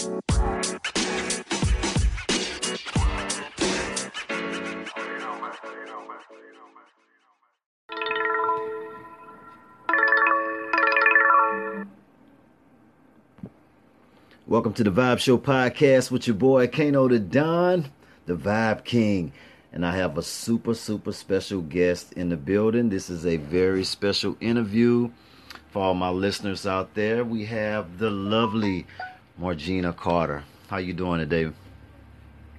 Welcome 0.00 0.12
to 14.72 14.84
the 14.84 14.90
Vibe 14.90 15.18
Show 15.18 15.36
podcast 15.36 16.10
with 16.10 16.26
your 16.26 16.34
boy 16.34 16.66
Kano 16.68 17.06
the 17.06 17.18
Don, 17.18 17.90
the 18.24 18.34
Vibe 18.34 18.84
King. 18.84 19.34
And 19.70 19.84
I 19.84 19.96
have 19.96 20.16
a 20.16 20.22
super, 20.22 20.72
super 20.72 21.12
special 21.12 21.60
guest 21.60 22.14
in 22.14 22.30
the 22.30 22.38
building. 22.38 22.88
This 22.88 23.10
is 23.10 23.26
a 23.26 23.36
very 23.36 23.84
special 23.84 24.38
interview 24.40 25.10
for 25.68 25.82
all 25.82 25.94
my 25.94 26.08
listeners 26.08 26.66
out 26.66 26.94
there. 26.94 27.22
We 27.22 27.44
have 27.44 27.98
the 27.98 28.10
lovely 28.10 28.86
Margina 29.40 29.94
Carter. 29.94 30.44
How 30.68 30.76
you 30.76 30.92
doing 30.92 31.18
today? 31.18 31.50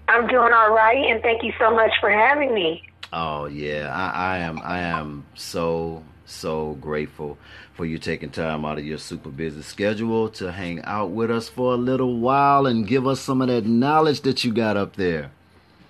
I'm 0.08 0.27
doing 0.27 0.52
all 0.52 0.73
right, 0.73 0.98
and 0.98 1.21
thank 1.21 1.44
you 1.44 1.54
so 1.59 1.70
much 1.73 1.91
for 2.02 2.09
having 2.09 2.54
me. 2.54 2.84
Oh 3.13 3.45
yeah, 3.45 3.94
I, 3.94 4.35
I 4.35 4.38
am. 4.40 4.59
I 4.63 4.80
am 4.80 5.26
so 5.35 6.04
so 6.26 6.77
grateful 6.81 7.38
for 7.73 7.85
you 7.85 7.98
taking 7.98 8.30
time 8.30 8.66
out 8.66 8.77
of 8.77 8.85
your 8.85 8.98
super 8.98 9.30
busy 9.30 9.62
schedule 9.62 10.30
to 10.30 10.52
hang 10.52 10.81
out 10.84 11.12
with 11.12 11.30
us 11.30 11.49
for 11.49 11.73
a 11.73 11.77
little 11.77 12.17
while 12.17 12.66
and 12.66 12.88
give 12.88 13.05
us 13.05 13.20
some 13.20 13.41
of 13.41 13.49
that 13.49 13.66
knowledge 13.66 14.21
that 14.21 14.43
you 14.43 14.52
got 14.52 14.76
up 14.76 14.95
there. 14.95 15.29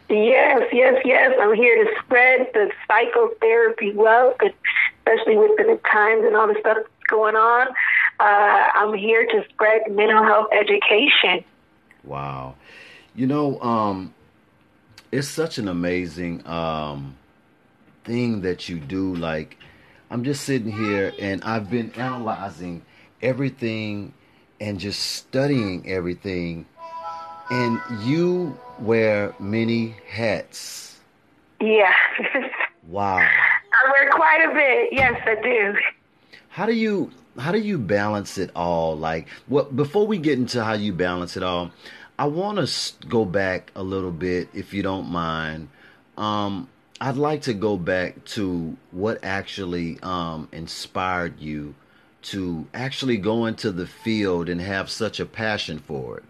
Yes, 0.09 0.63
yes, 0.73 1.01
yes. 1.05 1.31
I'm 1.39 1.55
here 1.55 1.85
to 1.85 1.91
spread 2.03 2.49
the 2.53 2.69
psychotherapy 2.87 3.93
wealth, 3.93 4.35
especially 4.41 5.37
with 5.37 5.55
the 5.57 5.79
times 5.89 6.25
and 6.25 6.35
all 6.35 6.47
the 6.47 6.57
stuff 6.59 6.79
going 7.07 7.35
on. 7.35 7.67
Uh, 8.21 8.69
I'm 8.75 8.93
here 8.93 9.25
to 9.25 9.43
spread 9.49 9.81
mental 9.89 10.23
health 10.23 10.49
education. 10.51 11.43
Wow. 12.03 12.53
You 13.15 13.25
know, 13.25 13.59
um, 13.61 14.13
it's 15.11 15.27
such 15.27 15.57
an 15.57 15.67
amazing 15.67 16.45
um, 16.45 17.17
thing 18.03 18.41
that 18.41 18.69
you 18.69 18.79
do. 18.79 19.15
Like, 19.15 19.57
I'm 20.11 20.23
just 20.23 20.43
sitting 20.43 20.71
here 20.71 21.11
and 21.19 21.43
I've 21.43 21.71
been 21.71 21.91
analyzing 21.93 22.83
everything 23.23 24.13
and 24.59 24.79
just 24.79 24.99
studying 24.99 25.89
everything. 25.89 26.67
And 27.49 27.81
you 28.01 28.55
wear 28.77 29.33
many 29.39 29.95
hats. 30.07 30.99
Yeah. 31.59 31.91
wow. 32.87 33.17
I 33.17 33.91
wear 33.91 34.11
quite 34.11 34.45
a 34.47 34.53
bit. 34.53 34.93
Yes, 34.93 35.19
I 35.25 35.41
do. 35.41 35.73
How 36.49 36.67
do 36.67 36.73
you 36.73 37.11
how 37.37 37.51
do 37.51 37.59
you 37.59 37.77
balance 37.77 38.37
it 38.37 38.51
all? 38.55 38.97
Like, 38.97 39.27
well, 39.47 39.65
before 39.65 40.07
we 40.07 40.17
get 40.17 40.37
into 40.37 40.63
how 40.63 40.73
you 40.73 40.93
balance 40.93 41.37
it 41.37 41.43
all, 41.43 41.71
I 42.19 42.25
want 42.25 42.67
to 42.67 43.07
go 43.07 43.25
back 43.25 43.71
a 43.75 43.83
little 43.83 44.11
bit, 44.11 44.49
if 44.53 44.73
you 44.73 44.83
don't 44.83 45.09
mind. 45.09 45.69
Um, 46.17 46.69
I'd 46.99 47.17
like 47.17 47.41
to 47.43 47.53
go 47.53 47.77
back 47.77 48.23
to 48.25 48.77
what 48.91 49.19
actually 49.23 49.99
um, 50.03 50.47
inspired 50.51 51.39
you 51.39 51.73
to 52.23 52.67
actually 52.73 53.17
go 53.17 53.47
into 53.47 53.71
the 53.71 53.87
field 53.87 54.49
and 54.49 54.61
have 54.61 54.89
such 54.89 55.19
a 55.19 55.25
passion 55.25 55.79
for 55.79 56.17
it. 56.19 56.23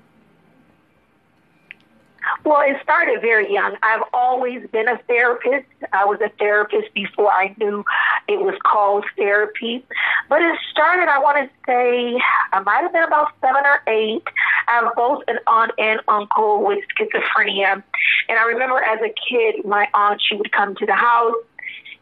Well, 2.51 2.69
it 2.69 2.75
started 2.83 3.21
very 3.21 3.49
young. 3.49 3.77
I've 3.81 4.03
always 4.13 4.67
been 4.73 4.89
a 4.89 4.97
therapist. 5.07 5.69
I 5.93 6.03
was 6.03 6.19
a 6.19 6.27
therapist 6.37 6.93
before 6.93 7.31
I 7.31 7.55
knew 7.57 7.85
it 8.27 8.41
was 8.41 8.55
called 8.69 9.05
therapy. 9.15 9.85
But 10.27 10.41
it 10.41 10.59
started, 10.69 11.07
I 11.07 11.17
want 11.19 11.37
to 11.37 11.49
say, 11.65 12.21
I 12.51 12.59
might 12.59 12.81
have 12.81 12.91
been 12.91 13.05
about 13.05 13.31
seven 13.39 13.63
or 13.63 13.81
eight. 13.87 14.23
I 14.67 14.81
have 14.83 14.93
both 14.97 15.23
an 15.29 15.39
aunt 15.47 15.71
and 15.77 16.01
uncle 16.09 16.61
with 16.65 16.79
schizophrenia. 16.99 17.81
And 18.27 18.37
I 18.37 18.43
remember 18.43 18.83
as 18.83 18.99
a 18.99 19.13
kid, 19.29 19.63
my 19.63 19.87
aunt, 19.93 20.21
she 20.21 20.35
would 20.35 20.51
come 20.51 20.75
to 20.75 20.85
the 20.85 20.93
house 20.93 21.35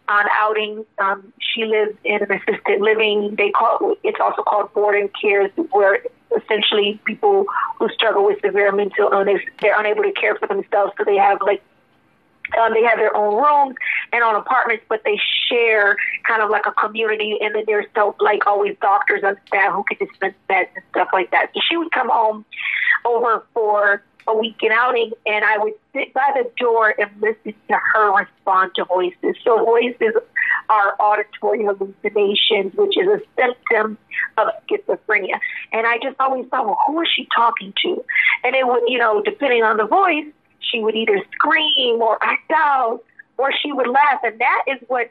on 0.08 0.26
outings. 0.42 0.84
Um, 0.98 1.32
she 1.38 1.66
lives 1.66 1.96
in 2.04 2.24
an 2.24 2.32
assisted 2.32 2.82
living. 2.82 3.36
They 3.38 3.52
call 3.52 3.94
it's 4.04 4.18
also 4.20 4.42
called 4.42 4.74
boarding 4.74 5.12
care, 5.22 5.50
where 5.70 6.02
essentially 6.36 7.00
people 7.06 7.46
who 7.78 7.90
struggle 7.90 8.26
with 8.26 8.40
severe 8.42 8.72
mental 8.72 9.10
illness 9.12 9.42
they're 9.62 9.80
unable 9.80 10.04
to 10.04 10.12
care 10.12 10.36
for 10.36 10.48
themselves, 10.48 10.94
so 10.98 11.04
they 11.04 11.18
have 11.18 11.40
like 11.42 11.62
um, 12.58 12.74
they 12.74 12.84
have 12.84 12.98
their 12.98 13.16
own 13.16 13.36
rooms 13.36 13.76
and 14.12 14.24
own 14.24 14.36
apartments, 14.36 14.84
but 14.90 15.04
they 15.04 15.20
share 15.48 15.96
kind 16.28 16.42
of 16.42 16.50
like 16.50 16.66
a 16.66 16.72
community. 16.72 17.38
And 17.42 17.54
then 17.54 17.64
there's 17.68 17.86
so 17.96 18.16
like 18.20 18.48
always 18.48 18.76
doctors 18.82 19.24
on 19.24 19.38
staff 19.48 19.74
who 19.74 19.84
can 19.84 20.08
dispense 20.08 20.36
meds 20.50 20.70
and 20.76 20.84
stuff 20.92 21.10
like 21.14 21.32
that. 21.32 21.52
She 21.70 21.78
would 21.78 21.92
come 21.92 22.10
home 22.10 22.46
over 23.06 23.46
for 23.54 24.04
a 24.30 24.38
weekend 24.38 24.74
outing, 24.74 25.12
and 25.26 25.44
I 25.44 25.58
would 25.58 25.74
sit 25.94 26.14
by 26.14 26.32
the 26.36 26.50
door 26.58 26.94
and 26.98 27.10
listen 27.22 27.54
to 27.68 27.80
her 27.94 28.16
respond 28.16 28.72
to 28.76 28.86
voices. 28.86 29.36
So 29.44 29.64
voices 29.64 30.14
are 30.70 30.96
auditory 31.00 31.66
hallucinations, 31.66 32.74
which 32.76 32.98
is 32.98 33.08
a 33.08 33.22
symptom 33.36 33.98
of 34.38 34.48
schizophrenia. 34.70 35.40
And 35.72 35.88
I 35.88 35.98
just 35.98 36.16
always 36.20 36.48
thought, 36.48 36.66
well, 36.66 36.78
who 36.86 37.02
is 37.02 37.08
she 37.14 37.28
talking 37.36 37.74
to? 37.84 38.04
And 38.44 38.56
it 38.56 38.68
would, 38.68 38.84
you 38.88 38.98
know, 38.98 39.22
depending 39.22 39.64
on 39.64 39.78
the 39.78 39.86
voice, 39.86 40.28
she 40.60 40.82
would 40.82 40.96
either 40.96 41.20
scream 41.34 42.02
or 42.02 42.18
act 42.22 42.52
out 42.52 43.02
or 43.38 43.52
she 43.52 43.72
would 43.72 43.88
laugh. 43.88 44.20
And 44.24 44.40
that 44.40 44.64
is 44.68 44.78
what 44.88 45.10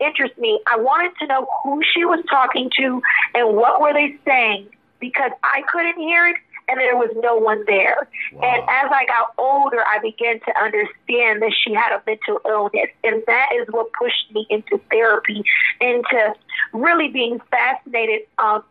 interests 0.00 0.38
me. 0.38 0.60
I 0.66 0.76
wanted 0.76 1.12
to 1.20 1.26
know 1.26 1.46
who 1.62 1.80
she 1.94 2.04
was 2.04 2.24
talking 2.28 2.70
to 2.78 3.02
and 3.34 3.56
what 3.56 3.80
were 3.80 3.92
they 3.92 4.16
saying 4.26 4.68
because 4.98 5.30
I 5.42 5.62
couldn't 5.70 5.98
hear 5.98 6.26
it 6.26 6.36
and 6.68 6.80
there 6.80 6.96
was 6.96 7.10
no 7.22 7.36
one 7.36 7.64
there. 7.66 8.08
Wow. 8.32 8.42
And 8.42 8.62
as 8.62 8.90
I 8.92 9.06
got 9.06 9.34
older, 9.38 9.84
I 9.86 9.98
began 10.00 10.40
to 10.40 10.60
understand 10.60 11.42
that 11.42 11.52
she 11.64 11.72
had 11.72 11.92
a 11.92 12.02
mental 12.06 12.40
illness. 12.44 12.90
And 13.04 13.22
that 13.26 13.50
is 13.54 13.68
what 13.70 13.92
pushed 13.92 14.32
me 14.32 14.46
into 14.50 14.80
therapy, 14.90 15.44
into 15.80 16.34
really 16.72 17.08
being 17.08 17.40
fascinated 17.50 18.22
um, 18.38 18.64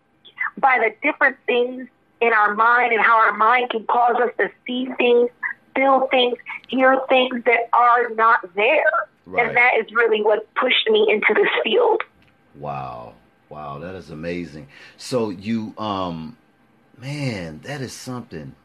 by 0.57 0.79
the 0.79 0.93
different 1.07 1.37
things 1.45 1.87
in 2.21 2.33
our 2.33 2.55
mind 2.55 2.93
and 2.93 3.01
how 3.01 3.17
our 3.17 3.33
mind 3.33 3.69
can 3.69 3.85
cause 3.85 4.15
us 4.21 4.31
to 4.37 4.49
see 4.65 4.87
things, 4.97 5.29
feel 5.75 6.07
things, 6.11 6.37
hear 6.67 6.99
things 7.07 7.43
that 7.45 7.69
are 7.73 8.09
not 8.09 8.53
there. 8.55 8.83
Right. 9.25 9.47
And 9.47 9.57
that 9.57 9.71
is 9.79 9.91
really 9.93 10.21
what 10.21 10.53
pushed 10.55 10.89
me 10.89 11.07
into 11.09 11.33
this 11.33 11.49
field. 11.63 12.01
Wow. 12.55 13.13
Wow, 13.49 13.79
that 13.79 13.95
is 13.95 14.09
amazing. 14.09 14.67
So 14.97 15.29
you 15.29 15.73
um 15.77 16.35
man, 16.97 17.61
that 17.63 17.81
is 17.81 17.93
something. 17.93 18.55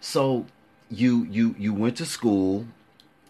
So 0.00 0.46
you 0.90 1.24
you 1.24 1.54
you 1.58 1.72
went 1.72 1.96
to 1.98 2.06
school 2.06 2.66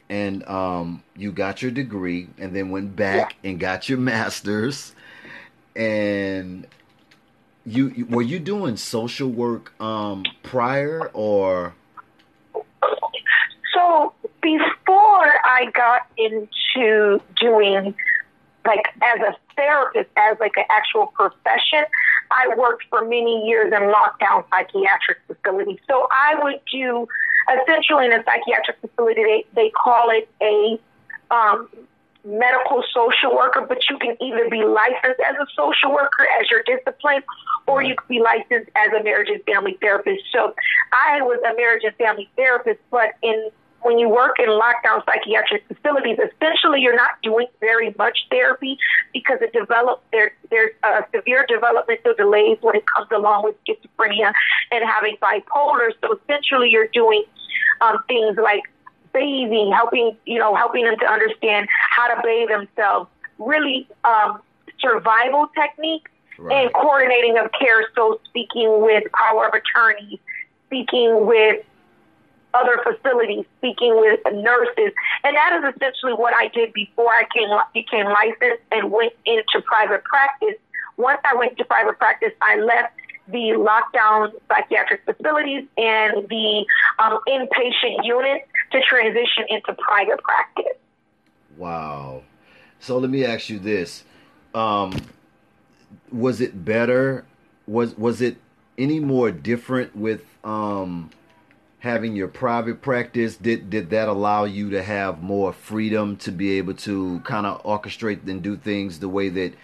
and 0.08 0.46
um 0.48 1.02
you 1.16 1.30
got 1.30 1.62
your 1.62 1.70
degree 1.70 2.28
and 2.38 2.54
then 2.56 2.70
went 2.70 2.96
back 2.96 3.36
yeah. 3.42 3.50
and 3.50 3.60
got 3.60 3.88
your 3.88 3.98
masters 4.12 4.94
and 5.76 6.66
you 7.66 8.06
were 8.08 8.22
you 8.22 8.38
doing 8.38 8.76
social 8.76 9.28
work 9.28 9.78
um 9.80 10.24
prior 10.42 11.10
or 11.12 11.74
so 13.74 14.12
before 14.40 15.32
I 15.44 15.70
got 15.74 16.06
into 16.16 17.20
doing 17.38 17.94
like 18.66 18.84
as 19.02 19.20
a 19.20 19.36
therapist 19.54 20.08
as 20.16 20.38
like 20.40 20.52
an 20.56 20.64
actual 20.70 21.06
profession 21.08 21.84
I 22.30 22.54
worked 22.56 22.84
for 22.88 23.02
many 23.02 23.46
years 23.46 23.72
in 23.72 23.80
lockdown 23.80 24.44
psychiatric 24.50 25.18
facilities. 25.26 25.78
So 25.88 26.06
I 26.10 26.38
would 26.42 26.60
do 26.72 27.08
essentially 27.62 28.06
in 28.06 28.12
a 28.12 28.22
psychiatric 28.24 28.78
facility, 28.80 29.22
they, 29.22 29.44
they 29.54 29.70
call 29.70 30.10
it 30.10 30.28
a 30.40 30.78
um, 31.34 31.68
medical 32.24 32.82
social 32.92 33.34
worker, 33.34 33.64
but 33.66 33.78
you 33.88 33.98
can 33.98 34.16
either 34.20 34.48
be 34.48 34.62
licensed 34.62 35.20
as 35.26 35.36
a 35.36 35.46
social 35.56 35.92
worker 35.92 36.26
as 36.40 36.50
your 36.50 36.62
discipline, 36.62 37.22
or 37.66 37.82
you 37.82 37.96
can 37.96 38.06
be 38.08 38.20
licensed 38.20 38.70
as 38.76 38.92
a 38.92 39.02
marriage 39.02 39.28
and 39.28 39.42
family 39.44 39.76
therapist. 39.80 40.22
So 40.32 40.54
I 40.92 41.22
was 41.22 41.40
a 41.48 41.54
marriage 41.56 41.82
and 41.84 41.94
family 41.96 42.28
therapist, 42.36 42.80
but 42.90 43.10
in 43.22 43.50
when 43.82 43.98
you 43.98 44.08
work 44.08 44.36
in 44.38 44.46
lockdown 44.48 45.02
psychiatric 45.06 45.64
facilities, 45.66 46.18
essentially 46.18 46.80
you're 46.80 46.96
not 46.96 47.12
doing 47.22 47.46
very 47.60 47.94
much 47.98 48.18
therapy 48.30 48.78
because 49.12 49.38
it 49.40 49.52
develop 49.52 50.02
there 50.12 50.32
there's 50.50 50.72
uh, 50.82 51.02
severe 51.14 51.46
developmental 51.48 52.14
delays 52.14 52.58
when 52.60 52.76
it 52.76 52.84
comes 52.94 53.08
along 53.12 53.44
with 53.44 53.56
schizophrenia 53.64 54.32
and 54.70 54.84
having 54.88 55.16
bipolar. 55.22 55.90
So 56.02 56.18
essentially 56.22 56.68
you're 56.70 56.88
doing 56.88 57.24
um, 57.80 57.98
things 58.06 58.36
like 58.36 58.62
bathing, 59.12 59.72
helping 59.72 60.16
you 60.26 60.38
know 60.38 60.54
helping 60.54 60.84
them 60.84 60.98
to 60.98 61.06
understand 61.06 61.68
how 61.90 62.14
to 62.14 62.20
bathe 62.22 62.48
themselves, 62.48 63.08
really 63.38 63.88
um, 64.04 64.40
survival 64.78 65.48
techniques 65.54 66.10
right. 66.38 66.64
and 66.64 66.74
coordinating 66.74 67.38
of 67.38 67.50
care. 67.58 67.88
So 67.94 68.20
speaking 68.26 68.82
with 68.82 69.04
power 69.12 69.46
of 69.46 69.54
attorney, 69.54 70.20
speaking 70.66 71.26
with 71.26 71.64
other 72.54 72.80
facilities, 72.82 73.44
speaking 73.58 73.98
with 73.98 74.20
nurses. 74.32 74.92
And 75.24 75.36
that 75.36 75.58
is 75.58 75.74
essentially 75.74 76.12
what 76.12 76.34
I 76.34 76.48
did 76.48 76.72
before 76.72 77.08
I 77.08 77.24
came, 77.34 77.48
became 77.74 78.06
licensed 78.06 78.62
and 78.72 78.90
went 78.90 79.12
into 79.24 79.62
private 79.64 80.04
practice. 80.04 80.56
Once 80.96 81.20
I 81.24 81.34
went 81.36 81.56
to 81.58 81.64
private 81.64 81.98
practice, 81.98 82.32
I 82.42 82.56
left 82.56 82.94
the 83.28 83.54
lockdown 83.56 84.32
psychiatric 84.48 85.04
facilities 85.04 85.64
and 85.76 86.28
the 86.28 86.66
um, 86.98 87.18
inpatient 87.28 88.04
units 88.04 88.46
to 88.72 88.80
transition 88.82 89.44
into 89.48 89.74
private 89.74 90.20
practice. 90.22 90.76
Wow. 91.56 92.22
So 92.80 92.98
let 92.98 93.10
me 93.10 93.24
ask 93.24 93.48
you 93.48 93.58
this. 93.58 94.04
Um, 94.54 94.92
was 96.10 96.40
it 96.40 96.64
better? 96.64 97.24
Was 97.66 97.96
was 97.96 98.20
it 98.20 98.36
any 98.78 98.98
more 99.00 99.30
different 99.30 99.94
with 99.94 100.24
um, 100.42 101.10
having 101.80 102.14
your 102.14 102.28
private 102.28 102.80
practice? 102.80 103.36
Did 103.36 103.68
did 103.68 103.90
that 103.90 104.08
allow 104.08 104.44
you 104.44 104.70
to 104.70 104.82
have 104.82 105.22
more 105.22 105.52
freedom 105.52 106.16
to 106.18 106.30
be 106.30 106.58
able 106.58 106.74
to 106.74 107.20
kind 107.20 107.46
of 107.46 107.62
orchestrate 107.64 108.26
and 108.28 108.42
do 108.42 108.56
things 108.56 109.00
the 109.00 109.08
way 109.08 109.28
that 109.30 109.54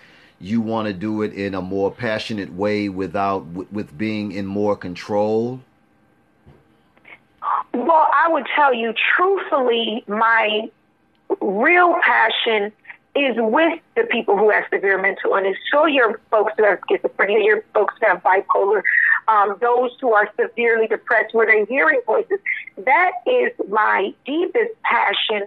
you 0.40 0.60
want 0.60 0.88
to 0.88 0.92
do 0.92 1.22
it 1.22 1.32
in 1.32 1.54
a 1.54 1.62
more 1.62 1.90
passionate 1.90 2.52
way 2.52 2.88
without 2.88 3.46
with 3.46 3.96
being 3.96 4.32
in 4.32 4.46
more 4.46 4.76
control? 4.76 5.60
Well, 7.72 8.06
I 8.12 8.28
would 8.28 8.46
tell 8.54 8.74
you 8.74 8.92
truthfully, 9.14 10.04
my 10.08 10.70
real 11.40 11.96
passion 12.02 12.72
is 13.14 13.34
with 13.38 13.80
the 13.94 14.04
people 14.04 14.36
who 14.36 14.50
have 14.50 14.64
severe 14.70 15.00
mental 15.00 15.34
illness. 15.34 15.56
So 15.72 15.86
your 15.86 16.20
folks 16.30 16.52
who 16.56 16.64
have 16.64 16.80
schizophrenia, 16.80 17.44
your 17.44 17.62
folks 17.72 17.94
who 18.00 18.06
have 18.08 18.22
bipolar, 18.22 18.82
um, 19.28 19.56
those 19.61 19.90
who 20.00 20.12
are 20.12 20.31
severely 20.38 20.87
depressed, 20.87 21.34
where 21.34 21.46
they're 21.46 21.67
hearing 21.67 22.00
voices. 22.06 22.38
That 22.78 23.12
is 23.26 23.52
my 23.69 24.14
deepest 24.25 24.73
passion. 24.82 25.46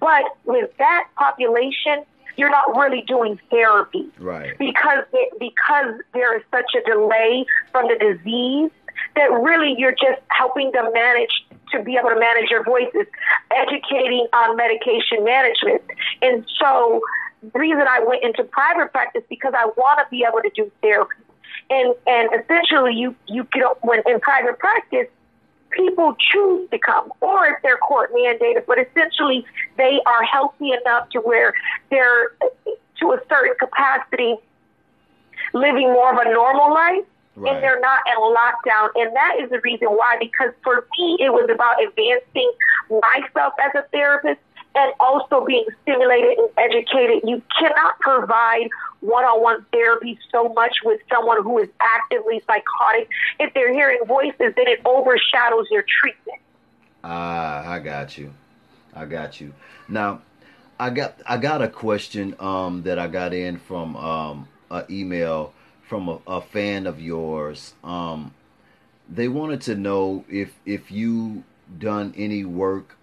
But 0.00 0.24
with 0.44 0.70
that 0.78 1.08
population, 1.16 2.04
you're 2.36 2.50
not 2.50 2.76
really 2.76 3.02
doing 3.02 3.38
therapy, 3.50 4.08
right? 4.18 4.56
Because 4.58 5.04
it, 5.12 5.38
because 5.38 6.00
there 6.14 6.36
is 6.36 6.44
such 6.50 6.70
a 6.76 6.88
delay 6.88 7.44
from 7.72 7.88
the 7.88 7.96
disease 7.98 8.70
that 9.16 9.30
really 9.32 9.74
you're 9.76 9.92
just 9.92 10.20
helping 10.28 10.70
them 10.70 10.92
manage 10.92 11.44
to 11.72 11.82
be 11.82 11.96
able 11.96 12.10
to 12.10 12.18
manage 12.18 12.50
your 12.50 12.64
voices, 12.64 13.06
educating 13.50 14.26
on 14.32 14.56
medication 14.56 15.24
management. 15.24 15.82
And 16.22 16.46
so 16.60 17.02
the 17.42 17.58
reason 17.58 17.82
I 17.88 18.00
went 18.06 18.22
into 18.22 18.44
private 18.44 18.92
practice 18.92 19.22
because 19.28 19.52
I 19.56 19.66
want 19.76 19.98
to 19.98 20.06
be 20.10 20.24
able 20.28 20.40
to 20.40 20.50
do 20.54 20.70
therapy. 20.80 21.14
And 21.70 21.94
and 22.06 22.30
essentially 22.40 22.94
you 22.94 23.14
you 23.26 23.46
get 23.52 23.64
when 23.82 24.02
in 24.06 24.20
private 24.20 24.58
practice 24.58 25.06
people 25.70 26.16
choose 26.32 26.68
to 26.70 26.78
come 26.78 27.12
or 27.20 27.46
if 27.46 27.62
they're 27.62 27.76
court 27.76 28.12
mandated, 28.14 28.64
but 28.66 28.78
essentially 28.78 29.44
they 29.76 30.00
are 30.06 30.22
healthy 30.22 30.72
enough 30.72 31.10
to 31.10 31.20
where 31.20 31.52
they're 31.90 32.32
to 33.00 33.12
a 33.12 33.20
certain 33.28 33.54
capacity 33.58 34.36
living 35.52 35.92
more 35.92 36.12
of 36.12 36.26
a 36.26 36.32
normal 36.32 36.72
life 36.72 37.04
Right. 37.38 37.54
and 37.54 37.62
they're 37.62 37.78
not 37.78 38.00
in 38.06 38.16
lockdown. 38.18 38.88
And 38.96 39.14
that 39.14 39.36
is 39.40 39.48
the 39.50 39.60
reason 39.60 39.88
why, 39.88 40.16
because 40.18 40.52
for 40.64 40.84
me, 40.98 41.18
it 41.20 41.32
was 41.32 41.48
about 41.48 41.76
advancing 41.80 42.50
myself 42.90 43.54
as 43.62 43.70
a 43.76 43.86
therapist 43.92 44.40
and 44.74 44.92
also 45.00 45.44
being 45.44 45.64
stimulated 45.82 46.38
and 46.38 46.48
educated. 46.58 47.22
You 47.24 47.42
cannot 47.58 47.98
provide 48.00 48.68
one 49.00 49.24
on 49.24 49.42
one 49.42 49.64
therapy 49.72 50.18
so 50.30 50.48
much 50.50 50.76
with 50.84 51.00
someone 51.12 51.42
who 51.42 51.58
is 51.58 51.68
actively 51.80 52.40
psychotic. 52.40 53.08
If 53.38 53.54
they're 53.54 53.72
hearing 53.72 54.00
voices, 54.06 54.36
then 54.38 54.66
it 54.66 54.80
overshadows 54.84 55.66
your 55.70 55.84
treatment. 56.00 56.40
Ah, 57.02 57.68
I 57.68 57.78
got 57.78 58.18
you. 58.18 58.32
I 58.94 59.04
got 59.04 59.40
you. 59.40 59.54
Now, 59.88 60.22
I 60.78 60.90
got 60.90 61.20
I 61.26 61.38
got 61.38 61.62
a 61.62 61.68
question 61.68 62.34
um, 62.38 62.82
that 62.82 62.98
I 62.98 63.08
got 63.08 63.32
in 63.32 63.58
from 63.58 63.96
um, 63.96 64.48
an 64.70 64.84
email 64.90 65.52
from 65.88 66.08
a, 66.08 66.18
a 66.26 66.40
fan 66.40 66.86
of 66.86 67.00
yours. 67.00 67.74
Um, 67.82 68.34
they 69.08 69.28
wanted 69.28 69.60
to 69.62 69.74
know 69.74 70.24
if 70.28 70.54
if 70.66 70.90
you 70.90 71.44
done 71.78 72.14
any 72.16 72.44
work 72.44 72.97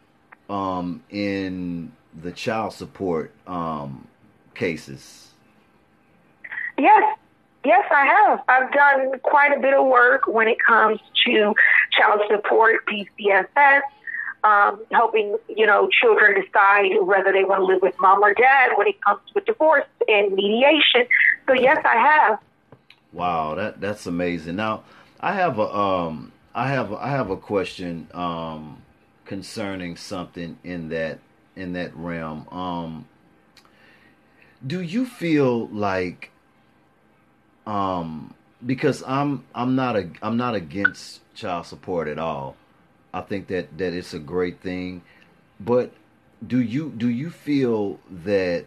um, 0.49 1.03
in 1.09 1.91
the 2.21 2.31
child 2.31 2.73
support 2.73 3.31
um, 3.47 4.07
cases. 4.53 5.31
Yes, 6.77 7.17
yes, 7.63 7.85
I 7.91 8.05
have. 8.05 8.43
I've 8.47 8.71
done 8.71 9.19
quite 9.19 9.55
a 9.57 9.59
bit 9.59 9.73
of 9.73 9.85
work 9.85 10.27
when 10.27 10.47
it 10.47 10.57
comes 10.65 10.99
to 11.25 11.53
child 11.91 12.21
support, 12.29 12.85
PCSS, 12.85 13.81
um, 14.43 14.79
helping 14.91 15.37
you 15.49 15.65
know 15.65 15.89
children 16.01 16.39
decide 16.39 17.01
whether 17.01 17.31
they 17.31 17.43
want 17.43 17.61
to 17.61 17.65
live 17.65 17.81
with 17.81 17.95
mom 17.99 18.23
or 18.23 18.33
dad 18.33 18.71
when 18.75 18.87
it 18.87 19.01
comes 19.01 19.21
to 19.33 19.41
divorce 19.41 19.85
and 20.07 20.33
mediation. 20.33 21.07
So 21.47 21.53
yes, 21.53 21.77
I 21.85 21.95
have. 21.95 22.39
Wow, 23.11 23.55
that 23.55 23.81
that's 23.81 24.05
amazing. 24.05 24.57
Now, 24.57 24.83
I 25.19 25.33
have 25.33 25.57
a 25.57 25.75
um, 25.75 26.31
I 26.53 26.69
have 26.69 26.93
I 26.93 27.09
have 27.09 27.29
a 27.29 27.37
question 27.37 28.07
um, 28.13 28.81
concerning 29.25 29.95
something 29.95 30.57
in 30.63 30.89
that 30.89 31.19
in 31.55 31.73
that 31.73 31.95
realm. 31.95 32.47
Um, 32.49 33.07
do 34.65 34.81
you 34.81 35.05
feel 35.05 35.67
like 35.67 36.31
um, 37.65 38.33
because 38.65 39.03
I'm 39.05 39.43
I'm 39.53 39.75
not 39.75 39.95
a 39.95 40.09
I'm 40.21 40.37
not 40.37 40.55
against 40.55 41.21
child 41.33 41.65
support 41.65 42.07
at 42.07 42.19
all. 42.19 42.55
I 43.13 43.21
think 43.21 43.47
that 43.47 43.77
that 43.77 43.93
it's 43.93 44.13
a 44.13 44.19
great 44.19 44.61
thing, 44.61 45.01
but 45.59 45.91
do 46.45 46.61
you 46.61 46.93
do 46.95 47.09
you 47.09 47.29
feel 47.29 47.99
that 48.09 48.65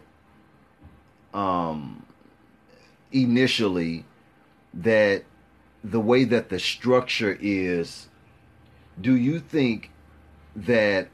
um 1.33 2.05
initially 3.11 4.05
that 4.73 5.23
the 5.83 5.99
way 5.99 6.23
that 6.25 6.49
the 6.49 6.59
structure 6.59 7.37
is, 7.39 8.09
do 8.99 9.15
you 9.15 9.39
think 9.39 9.91
that 10.65 11.09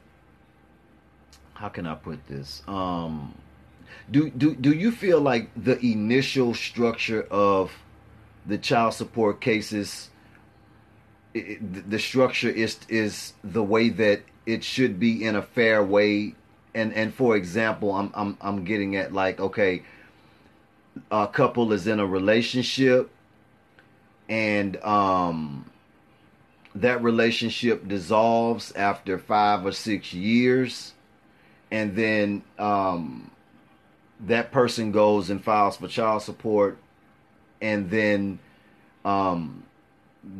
how 1.54 1.68
can 1.68 1.86
I 1.86 1.94
put 1.94 2.26
this? 2.26 2.62
Um, 2.68 3.34
do 4.10 4.30
do 4.30 4.54
do 4.54 4.72
you 4.72 4.90
feel 4.90 5.20
like 5.20 5.50
the 5.56 5.78
initial 5.80 6.54
structure 6.54 7.22
of 7.30 7.72
the 8.44 8.58
child 8.58 8.94
support 8.94 9.40
cases, 9.40 10.10
it, 11.34 11.90
the 11.90 11.98
structure 11.98 12.50
is 12.50 12.78
is 12.88 13.32
the 13.42 13.62
way 13.62 13.88
that 13.88 14.22
it 14.44 14.62
should 14.62 15.00
be 15.00 15.24
in 15.24 15.34
a 15.34 15.42
fair 15.42 15.82
way? 15.82 16.34
And 16.74 16.92
and 16.92 17.12
for 17.12 17.36
example, 17.36 17.92
I'm 17.92 18.10
I'm 18.14 18.36
I'm 18.40 18.64
getting 18.64 18.96
at 18.96 19.12
like 19.12 19.40
okay, 19.40 19.82
a 21.10 21.26
couple 21.26 21.72
is 21.72 21.86
in 21.86 22.00
a 22.00 22.06
relationship 22.06 23.10
and 24.28 24.76
um, 24.82 25.70
that 26.80 27.02
relationship 27.02 27.88
dissolves 27.88 28.72
after 28.72 29.18
five 29.18 29.64
or 29.64 29.72
six 29.72 30.12
years, 30.12 30.92
and 31.70 31.96
then 31.96 32.42
um, 32.58 33.30
that 34.20 34.52
person 34.52 34.92
goes 34.92 35.30
and 35.30 35.42
files 35.42 35.76
for 35.76 35.88
child 35.88 36.22
support, 36.22 36.78
and 37.60 37.90
then 37.90 38.38
um, 39.04 39.62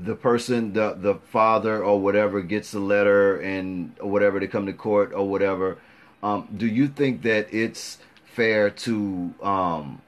the 0.05 0.15
person, 0.15 0.73
the 0.73 0.95
the 0.95 1.15
father 1.15 1.83
or 1.83 2.01
whatever, 2.01 2.41
gets 2.43 2.75
a 2.75 2.81
letter 2.81 3.39
and 3.41 3.95
or 4.01 4.11
whatever 4.11 4.41
to 4.41 4.49
come 4.49 4.67
to 4.67 4.73
court 4.73 5.13
or 5.15 5.29
whatever. 5.29 5.79
Um, 6.23 6.49
do 6.57 6.67
you 6.67 6.89
think 6.89 7.23
that 7.23 7.53
it's 7.55 7.99
fair 8.25 8.71
to 8.71 9.35
um, 9.43 10.03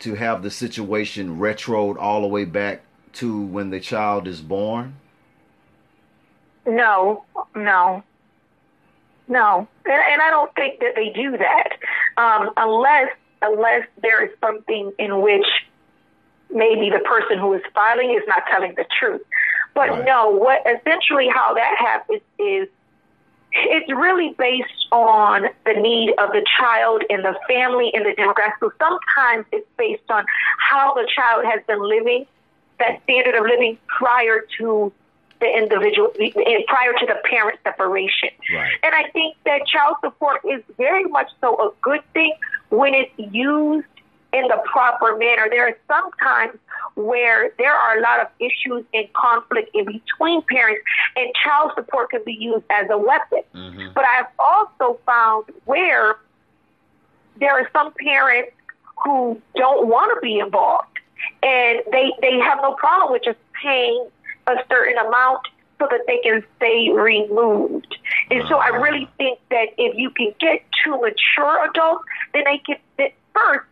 to 0.00 0.14
have 0.14 0.42
the 0.42 0.50
situation 0.50 1.38
retroed 1.38 1.98
all 1.98 2.22
the 2.22 2.28
way 2.28 2.44
back 2.44 2.82
to 3.14 3.40
when 3.40 3.70
the 3.70 3.80
child 3.80 4.26
is 4.26 4.40
born? 4.40 4.94
No, 6.68 7.24
no, 7.56 8.02
no, 9.26 9.68
and, 9.86 10.02
and 10.12 10.22
I 10.22 10.30
don't 10.30 10.54
think 10.54 10.80
that 10.80 10.94
they 10.94 11.10
do 11.10 11.36
that 11.38 11.68
um, 12.16 12.50
unless 12.56 13.08
unless 13.40 13.86
there 14.02 14.24
is 14.24 14.30
something 14.40 14.92
in 14.98 15.22
which 15.22 15.46
maybe 16.50 16.90
the 16.90 16.98
person 17.00 17.38
who 17.38 17.54
is 17.54 17.62
filing 17.74 18.10
is 18.10 18.22
not 18.26 18.42
telling 18.50 18.74
the 18.76 18.84
truth. 18.98 19.22
But 19.74 19.90
right. 19.90 20.04
no, 20.04 20.30
what 20.30 20.60
essentially 20.66 21.28
how 21.32 21.54
that 21.54 21.76
happens 21.78 22.22
is 22.38 22.68
it's 23.52 23.90
really 23.90 24.34
based 24.38 24.86
on 24.92 25.44
the 25.64 25.74
need 25.74 26.10
of 26.18 26.30
the 26.32 26.44
child 26.58 27.02
and 27.08 27.24
the 27.24 27.34
family 27.48 27.90
and 27.94 28.04
the 28.04 28.10
demographic. 28.10 28.60
So 28.60 28.72
sometimes 28.78 29.46
it's 29.52 29.66
based 29.78 30.10
on 30.10 30.24
how 30.58 30.94
the 30.94 31.08
child 31.14 31.44
has 31.46 31.60
been 31.66 31.80
living 31.80 32.26
that 32.78 33.02
standard 33.04 33.34
of 33.34 33.44
living 33.44 33.78
prior 33.86 34.44
to 34.58 34.92
the 35.40 35.46
individual, 35.46 36.08
prior 36.66 36.92
to 36.98 37.06
the 37.06 37.16
parent 37.24 37.58
separation. 37.62 38.30
Right. 38.52 38.72
And 38.82 38.94
I 38.94 39.08
think 39.10 39.36
that 39.44 39.66
child 39.66 39.96
support 40.02 40.40
is 40.44 40.62
very 40.76 41.04
much 41.04 41.30
so 41.40 41.54
a 41.56 41.70
good 41.82 42.00
thing 42.12 42.34
when 42.70 42.94
it's 42.94 43.12
used 43.32 43.86
in 44.32 44.42
the 44.42 44.60
proper 44.64 45.16
manner. 45.16 45.46
There 45.48 45.66
are 45.68 45.76
some 45.86 46.10
times 46.20 46.58
where 46.94 47.52
there 47.58 47.72
are 47.72 47.98
a 47.98 48.00
lot 48.00 48.20
of 48.20 48.26
issues 48.40 48.84
and 48.92 49.12
conflict 49.12 49.70
in 49.74 49.84
between 49.84 50.42
parents, 50.42 50.82
and 51.16 51.32
child 51.42 51.72
support 51.76 52.10
can 52.10 52.22
be 52.24 52.34
used 52.34 52.64
as 52.70 52.88
a 52.90 52.98
weapon. 52.98 53.42
Mm-hmm. 53.54 53.92
But 53.94 54.04
I've 54.04 54.26
also 54.38 54.98
found 55.06 55.46
where 55.64 56.16
there 57.38 57.52
are 57.52 57.68
some 57.72 57.92
parents 58.04 58.52
who 59.04 59.40
don't 59.54 59.86
want 59.86 60.12
to 60.14 60.20
be 60.20 60.40
involved 60.40 60.88
and 61.42 61.80
they 61.92 62.12
they 62.20 62.38
have 62.38 62.58
no 62.62 62.74
problem 62.74 63.12
with 63.12 63.22
just 63.22 63.38
paying 63.62 64.08
a 64.48 64.56
certain 64.68 64.98
amount 64.98 65.40
so 65.78 65.86
that 65.90 66.00
they 66.06 66.18
can 66.18 66.42
stay 66.56 66.90
removed. 66.90 67.96
And 68.30 68.42
so 68.48 68.56
I 68.58 68.68
really 68.68 69.08
think 69.16 69.38
that 69.50 69.68
if 69.78 69.96
you 69.96 70.10
can 70.10 70.34
get 70.40 70.64
to 70.84 70.90
mature 70.90 71.70
adults, 71.70 72.04
then 72.34 72.44
they 72.44 72.58
can 72.58 72.76
fit 72.96 73.14
first. 73.34 73.66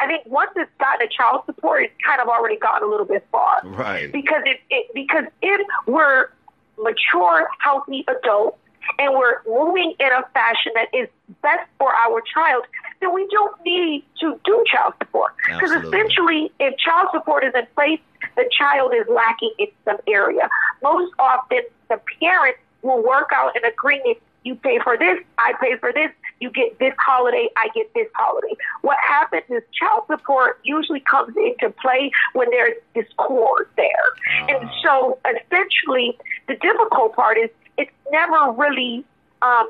I 0.00 0.06
think 0.06 0.26
once 0.26 0.50
it's 0.56 0.70
gotten 0.80 1.06
a 1.06 1.10
child 1.10 1.42
support, 1.46 1.84
it's 1.84 1.94
kind 2.04 2.20
of 2.20 2.28
already 2.28 2.56
gotten 2.56 2.88
a 2.88 2.90
little 2.90 3.06
bit 3.06 3.24
far. 3.30 3.60
Right. 3.64 4.10
Because 4.10 4.42
it, 4.46 4.60
it 4.70 4.90
because 4.94 5.24
if 5.42 5.60
we're 5.86 6.30
mature, 6.78 7.48
healthy 7.60 8.04
adults 8.08 8.58
and 8.98 9.14
we're 9.14 9.42
moving 9.46 9.94
in 10.00 10.06
a 10.06 10.22
fashion 10.34 10.72
that 10.74 10.88
is 10.92 11.08
best 11.42 11.68
for 11.78 11.92
our 11.94 12.20
child, 12.34 12.64
then 13.00 13.14
we 13.14 13.28
don't 13.30 13.54
need 13.64 14.04
to 14.20 14.40
do 14.44 14.64
child 14.66 14.94
support. 14.98 15.32
Because 15.46 15.70
essentially, 15.70 16.50
if 16.58 16.76
child 16.78 17.08
support 17.12 17.44
is 17.44 17.54
in 17.54 17.66
place, 17.74 18.00
the 18.36 18.48
child 18.56 18.92
is 18.94 19.06
lacking 19.08 19.52
in 19.58 19.68
some 19.84 19.98
area. 20.06 20.48
Most 20.82 21.12
often, 21.18 21.60
the 21.88 22.00
parent 22.20 22.56
will 22.82 23.02
work 23.02 23.30
out 23.34 23.56
an 23.56 23.64
agreement. 23.64 24.18
You 24.44 24.56
pay 24.56 24.80
for 24.80 24.98
this, 24.98 25.18
I 25.38 25.52
pay 25.60 25.76
for 25.76 25.92
this. 25.92 26.10
You 26.40 26.50
get 26.50 26.76
this 26.80 26.94
holiday, 26.98 27.48
I 27.56 27.68
get 27.74 27.94
this 27.94 28.08
holiday. 28.14 28.54
What 28.80 28.98
happens 29.00 29.44
is 29.48 29.62
child 29.72 30.04
support 30.08 30.58
usually 30.64 30.98
comes 31.00 31.36
into 31.36 31.70
play 31.80 32.10
when 32.32 32.50
there's 32.50 32.74
discord 32.94 33.68
there. 33.76 34.48
And 34.48 34.68
so 34.82 35.18
essentially, 35.24 36.18
the 36.48 36.56
difficult 36.56 37.14
part 37.14 37.38
is 37.38 37.50
it's 37.78 37.92
never 38.10 38.52
really, 38.52 39.04
um, 39.42 39.68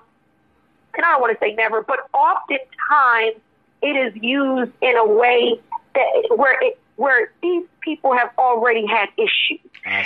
and 0.96 1.04
I 1.04 1.12
don't 1.12 1.20
want 1.20 1.38
to 1.38 1.44
say 1.44 1.54
never, 1.54 1.82
but 1.82 1.98
oftentimes 2.14 3.42
it 3.82 3.96
is 3.96 4.14
used 4.22 4.72
in 4.80 4.96
a 4.96 5.06
way 5.06 5.60
that 5.94 6.36
where 6.36 6.58
it 6.62 6.78
where 6.96 7.32
these 7.42 7.64
people 7.80 8.16
have 8.16 8.30
already 8.38 8.86
had 8.86 9.08
issues. 9.16 9.60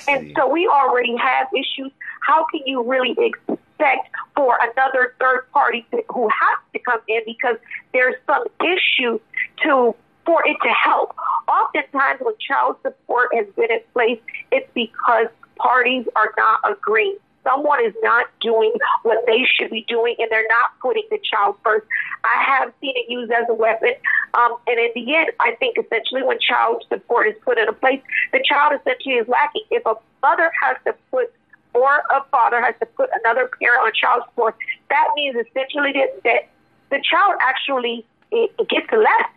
And 0.08 0.32
so 0.36 0.48
we 0.48 0.66
already 0.66 1.16
have 1.16 1.48
issues. 1.54 1.92
How 2.26 2.46
can 2.50 2.60
you 2.66 2.82
really 2.82 3.16
expect 3.20 4.08
for 4.34 4.58
another 4.60 5.14
third 5.20 5.50
party 5.52 5.86
to, 5.90 6.02
who 6.08 6.28
has 6.28 6.58
to 6.72 6.78
come 6.80 7.00
in 7.08 7.20
because 7.26 7.56
there's 7.92 8.14
some 8.26 8.44
issue 8.60 9.20
to 9.64 9.94
for 10.24 10.46
it 10.46 10.56
to 10.62 10.70
help? 10.70 11.14
Oftentimes, 11.48 12.20
when 12.20 12.34
child 12.40 12.76
support 12.82 13.34
has 13.34 13.46
been 13.54 13.70
in 13.70 13.80
place, 13.92 14.20
it's 14.50 14.68
because 14.74 15.26
parties 15.56 16.06
are 16.16 16.32
not 16.36 16.60
agreeing. 16.68 17.16
Someone 17.46 17.84
is 17.84 17.94
not 18.02 18.26
doing 18.40 18.72
what 19.04 19.24
they 19.26 19.46
should 19.54 19.70
be 19.70 19.84
doing, 19.86 20.16
and 20.18 20.28
they're 20.30 20.48
not 20.48 20.70
putting 20.82 21.04
the 21.10 21.18
child 21.18 21.56
first. 21.62 21.86
I 22.24 22.42
have 22.42 22.72
seen 22.80 22.94
it 22.96 23.08
used 23.08 23.30
as 23.30 23.44
a 23.48 23.54
weapon, 23.54 23.92
um, 24.34 24.56
and 24.66 24.78
in 24.78 24.90
the 24.96 25.14
end, 25.14 25.30
I 25.38 25.52
think 25.60 25.78
essentially 25.78 26.22
when 26.24 26.38
child 26.40 26.84
support 26.88 27.28
is 27.28 27.34
put 27.44 27.58
into 27.58 27.72
place, 27.72 28.02
the 28.32 28.42
child 28.44 28.72
essentially 28.80 29.14
is 29.14 29.28
lacking. 29.28 29.62
If 29.70 29.86
a 29.86 29.94
mother 30.22 30.50
has 30.60 30.76
to 30.86 30.94
put 31.10 31.32
or 31.72 32.02
a 32.10 32.24
father 32.30 32.60
has 32.62 32.74
to 32.80 32.86
put 32.86 33.10
another 33.22 33.50
parent 33.60 33.82
on 33.84 33.92
child 33.94 34.22
support, 34.30 34.56
that 34.88 35.06
means 35.14 35.36
essentially 35.36 35.92
that, 35.92 36.22
that 36.24 36.48
the 36.90 37.02
child 37.04 37.34
actually 37.40 38.04
it, 38.32 38.50
it 38.58 38.68
gets 38.68 38.90
less. 38.90 39.30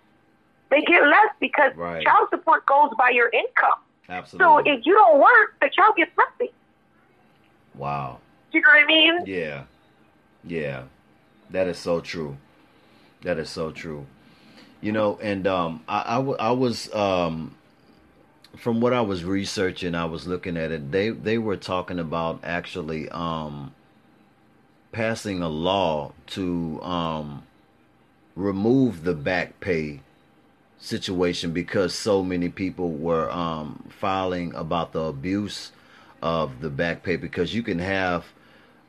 They 0.71 0.81
get 0.81 1.01
less 1.03 1.31
because 1.39 1.75
Right. 1.75 2.03
child 2.03 2.29
support 2.29 2.65
goes 2.65 2.91
by 2.97 3.09
your 3.09 3.29
income. 3.29 3.79
Absolutely. 4.07 4.45
So 4.45 4.71
if 4.79 4.85
you 4.85 4.93
don't 4.93 5.19
work, 5.19 5.55
the 5.61 5.69
child 5.69 5.95
gets 5.97 6.11
nothing. 6.17 6.49
Wow. 7.79 8.19
You 8.51 8.61
know 8.61 8.69
what 8.69 8.83
I 8.83 8.87
mean? 8.87 9.25
Yeah. 9.25 9.63
Yeah. 10.43 10.83
That 11.49 11.67
is 11.67 11.77
so 11.77 11.99
true. 12.01 12.37
That 13.23 13.39
is 13.39 13.49
so 13.49 13.71
true. 13.71 14.05
You 14.81 14.91
know, 14.91 15.17
and 15.21 15.47
um, 15.47 15.83
I, 15.87 16.03
I, 16.05 16.15
w- 16.15 16.37
I 16.39 16.51
was 16.51 16.93
um, 16.93 17.55
from 18.57 18.81
what 18.81 18.93
I 18.93 19.01
was 19.01 19.23
researching, 19.23 19.95
I 19.95 20.05
was 20.05 20.27
looking 20.27 20.57
at 20.57 20.71
it. 20.71 20.91
They 20.91 21.09
they 21.09 21.37
were 21.37 21.57
talking 21.57 21.99
about 21.99 22.39
actually 22.43 23.09
um, 23.09 23.73
passing 24.91 25.41
a 25.41 25.49
law 25.49 26.13
to 26.27 26.81
um, 26.81 27.43
remove 28.35 29.03
the 29.03 29.13
back 29.13 29.59
pay 29.59 30.01
situation 30.79 31.51
because 31.51 31.93
so 31.93 32.23
many 32.23 32.47
people 32.47 32.91
were 32.91 33.29
um, 33.31 33.89
filing 33.89 34.53
about 34.55 34.93
the 34.93 35.01
abuse 35.01 35.71
of 36.21 36.61
the 36.61 36.69
back 36.69 37.03
pay 37.03 37.15
because 37.15 37.53
you 37.53 37.63
can 37.63 37.79
have 37.79 38.25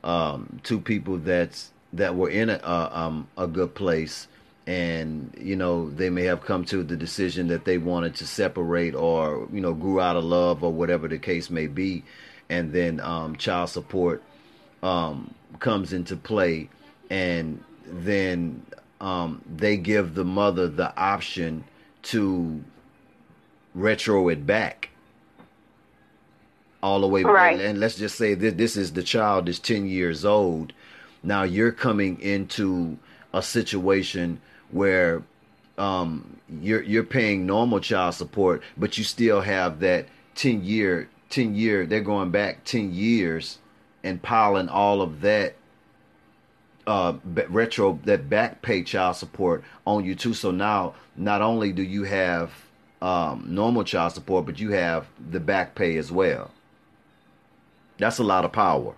um, 0.05 0.61
two 0.63 0.81
people 0.81 1.19
that's 1.19 1.71
that 1.93 2.15
were 2.15 2.31
in 2.31 2.51
a 2.51 2.61
um, 2.65 3.29
a 3.37 3.47
good 3.47 3.75
place 3.75 4.29
and 4.67 5.35
you 5.39 5.57
know 5.57 5.91
they 5.91 6.11
may 6.11 6.25
have 6.25 6.43
come 6.43 6.65
to 6.65 6.83
the 6.83 6.97
decision 6.97 7.49
that 7.49 7.65
they 7.65 7.79
wanted 7.79 8.15
to 8.15 8.27
separate 8.27 8.95
or 8.95 9.49
you 9.53 9.61
know 9.61 9.75
grew 9.75 10.01
out 10.01 10.17
of 10.17 10.25
love 10.25 10.63
or 10.63 10.73
whatever 10.73 11.09
the 11.09 11.19
case 11.19 11.51
may 11.51 11.67
be 11.67 12.05
and 12.49 12.73
then 12.73 13.01
um, 13.01 13.35
child 13.37 13.69
support 13.69 14.23
um, 14.83 15.35
comes 15.59 15.93
into 15.93 16.17
play 16.17 16.69
and 17.11 17.63
then 17.85 18.65
um, 19.01 19.43
they 19.57 19.77
give 19.77 20.15
the 20.15 20.25
mother 20.25 20.69
the 20.69 20.97
option 20.97 21.65
to 22.03 22.63
retro 23.75 24.29
it 24.29 24.47
back 24.47 24.90
all 26.83 27.01
the 27.01 27.07
way 27.09 27.23
back. 27.23 27.33
Right. 27.33 27.61
and 27.61 27.79
let's 27.81 27.97
just 27.97 28.17
say 28.17 28.35
that 28.35 28.57
this 28.57 28.77
is 28.77 28.93
the 28.93 29.03
child 29.03 29.49
is 29.49 29.59
10 29.59 29.87
years 29.87 30.25
old 30.25 30.73
now 31.23 31.43
you're 31.43 31.73
coming 31.73 32.21
into 32.21 32.99
a 33.33 33.43
situation 33.43 34.41
where 34.71 35.23
um, 35.79 36.37
you're 36.61 36.83
you're 36.83 37.05
paying 37.05 37.47
normal 37.47 37.81
child 37.81 38.15
support 38.15 38.63
but 38.77 38.99
you 38.99 39.05
still 39.05 39.41
have 39.41 39.81
that 39.81 40.07
10 40.37 40.65
year 40.65 41.09
10 41.31 41.55
year 41.55 41.87
they're 41.87 42.01
going 42.01 42.31
back 42.31 42.65
10 42.65 42.93
years 42.93 43.59
and 44.03 44.23
piling 44.23 44.69
all 44.69 45.03
of 45.03 45.21
that 45.21 45.55
uh 46.87 47.13
retro 47.49 47.99
that 48.05 48.29
back 48.29 48.63
pay 48.63 48.83
child 48.83 49.15
support 49.15 49.63
on 49.87 50.05
you 50.05 50.15
too 50.15 50.33
so 50.35 50.51
now 50.51 50.95
not 51.17 51.43
only 51.43 51.73
do 51.73 51.83
you 51.83 52.05
have 52.05 52.51
um 53.03 53.45
normal 53.47 53.85
child 53.85 54.13
support 54.13 54.47
but 54.47 54.59
you 54.59 54.71
have 54.73 55.07
the 55.31 55.39
back 55.41 55.75
pay 55.75 55.97
as 55.99 56.11
well 56.11 56.51
that's 58.01 58.19
a 58.19 58.25
lot 58.25 58.45
of 58.45 58.53
power 58.53 58.95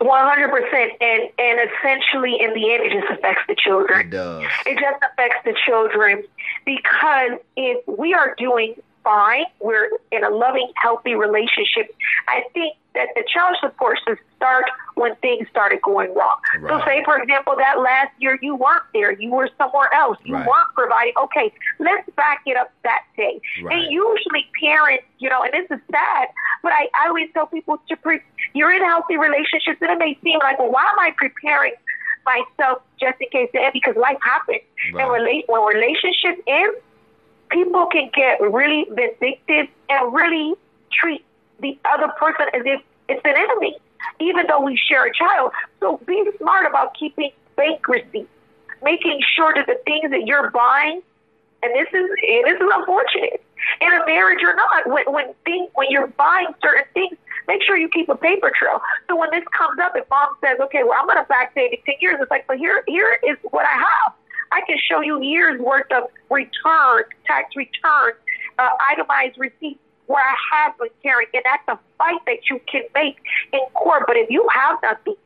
One 0.00 0.26
hundred 0.26 0.48
percent, 0.50 0.92
and 1.00 1.22
and 1.38 1.70
essentially, 1.70 2.34
in 2.40 2.52
the 2.54 2.72
end, 2.74 2.82
it 2.86 2.92
just 2.92 3.12
affects 3.12 3.42
the 3.46 3.54
children. 3.54 4.00
it 4.00 4.10
does 4.10 4.44
It 4.66 4.76
just 4.80 5.00
affects 5.12 5.38
the 5.44 5.54
children 5.64 6.24
because 6.64 7.38
if 7.56 7.86
we 7.86 8.12
are 8.12 8.34
doing 8.36 8.74
fine, 9.04 9.44
we're 9.60 9.90
in 10.10 10.24
a 10.24 10.30
loving, 10.30 10.72
healthy 10.74 11.14
relationship. 11.14 11.94
I 12.26 12.42
think 12.52 12.74
that 12.94 13.08
the 13.14 13.24
child 13.32 13.56
support 13.60 13.98
should 14.06 14.18
start 14.36 14.64
when 14.94 15.14
things 15.16 15.48
started 15.48 15.80
going 15.82 16.14
wrong. 16.14 16.36
So, 16.68 16.80
say 16.84 17.02
for 17.04 17.16
example, 17.18 17.54
that 17.56 17.80
last 17.80 18.10
year 18.18 18.38
you 18.42 18.54
weren't 18.54 18.82
there, 18.92 19.12
you 19.12 19.30
were 19.30 19.48
somewhere 19.58 19.92
else, 19.94 20.18
you 20.24 20.34
Right. 20.34 20.46
weren't 20.46 20.68
providing. 20.74 21.14
Okay, 21.24 21.52
let's 21.78 22.08
back 22.16 22.42
it 22.46 22.56
up 22.56 22.70
that 22.82 23.02
day. 23.16 23.40
Right. 23.62 23.78
And 23.78 23.92
usually, 23.92 24.46
parents, 24.60 25.04
you 25.18 25.30
know, 25.30 25.42
and 25.42 25.52
this 25.52 25.70
is 25.70 25.82
sad, 25.90 26.28
but 26.62 26.72
I, 26.72 26.88
I 26.94 27.08
always 27.08 27.30
tell 27.32 27.46
people 27.46 27.80
to 27.88 27.96
pre- 27.96 28.20
you're 28.52 28.72
in 28.72 28.82
healthy 28.82 29.16
relationships, 29.16 29.78
and 29.80 29.90
it 29.90 29.98
may 29.98 30.18
seem 30.22 30.38
like, 30.40 30.58
well, 30.58 30.70
why 30.70 30.82
am 30.82 30.98
I 30.98 31.12
preparing? 31.16 31.72
myself 32.24 32.80
just 33.00 33.20
in 33.20 33.28
case 33.30 33.50
the 33.52 33.60
end 33.60 33.72
because 33.72 33.96
life 33.96 34.16
happens. 34.22 34.60
Right. 34.94 35.02
And 35.02 35.10
rela- 35.10 35.42
when 35.48 35.62
relationships 35.74 36.40
end, 36.46 36.72
people 37.50 37.86
can 37.86 38.10
get 38.14 38.40
really 38.40 38.86
vindictive 38.90 39.66
and 39.88 40.12
really 40.14 40.54
treat 40.92 41.24
the 41.62 41.78
other 41.90 42.12
person 42.18 42.46
as 42.52 42.62
if 42.66 42.80
it's 43.08 43.22
an 43.24 43.34
enemy, 43.36 43.76
even 44.20 44.46
though 44.48 44.60
we 44.60 44.76
share 44.76 45.06
a 45.06 45.14
child. 45.14 45.52
So 45.80 45.98
be 46.06 46.22
smart 46.38 46.66
about 46.66 46.94
keeping 46.98 47.30
bank 47.56 47.86
receipts, 47.88 48.28
making 48.82 49.20
sure 49.34 49.54
that 49.54 49.66
the 49.66 49.78
things 49.84 50.10
that 50.10 50.26
you're 50.26 50.50
buying, 50.50 51.00
and 51.62 51.72
this 51.74 51.88
is 51.92 52.10
and 52.10 52.44
this 52.46 52.60
is 52.60 52.70
unfortunate 52.72 53.42
in 53.80 53.92
a 53.92 54.04
marriage 54.06 54.42
or 54.42 54.54
not. 54.54 54.86
When 54.86 55.04
when 55.12 55.34
things 55.44 55.70
when 55.74 55.90
you're 55.90 56.08
buying 56.08 56.48
certain 56.62 56.84
things, 56.92 57.16
make 57.46 57.62
sure 57.62 57.76
you 57.76 57.88
keep 57.88 58.08
a 58.08 58.16
paper 58.16 58.52
trail. 58.58 58.80
So 59.08 59.16
when 59.16 59.30
this 59.30 59.44
comes 59.56 59.78
up, 59.78 59.92
if 59.94 60.08
mom 60.10 60.34
says, 60.40 60.58
"Okay, 60.60 60.82
well, 60.82 60.98
I'm 60.98 61.06
going 61.06 61.24
to 61.24 61.30
backdate 61.30 61.72
it 61.72 61.84
ten 61.84 61.94
years," 62.00 62.16
it's 62.20 62.30
like, 62.30 62.46
"But 62.46 62.58
here 62.58 62.82
here 62.88 63.18
is 63.22 63.36
what 63.50 63.64
I 63.64 63.76
have." 63.78 64.12
I 64.50 64.60
can 64.66 64.76
show 64.90 65.00
you 65.00 65.22
years 65.22 65.58
worth 65.60 65.90
of 65.92 66.10
returns, 66.28 67.06
tax 67.26 67.56
returns, 67.56 68.16
uh, 68.58 68.68
itemized 68.90 69.38
receipts 69.38 69.81
where 70.06 70.22
I 70.22 70.34
have 70.52 70.78
been 70.78 70.88
carrying, 71.02 71.28
and 71.34 71.42
that's 71.44 71.62
a 71.68 71.78
fight 71.98 72.20
that 72.26 72.50
you 72.50 72.60
can 72.66 72.82
make 72.94 73.18
in 73.52 73.60
court. 73.74 74.04
But 74.06 74.16
if 74.16 74.30
you 74.30 74.46
have 74.52 74.78
nothing, 74.82 75.16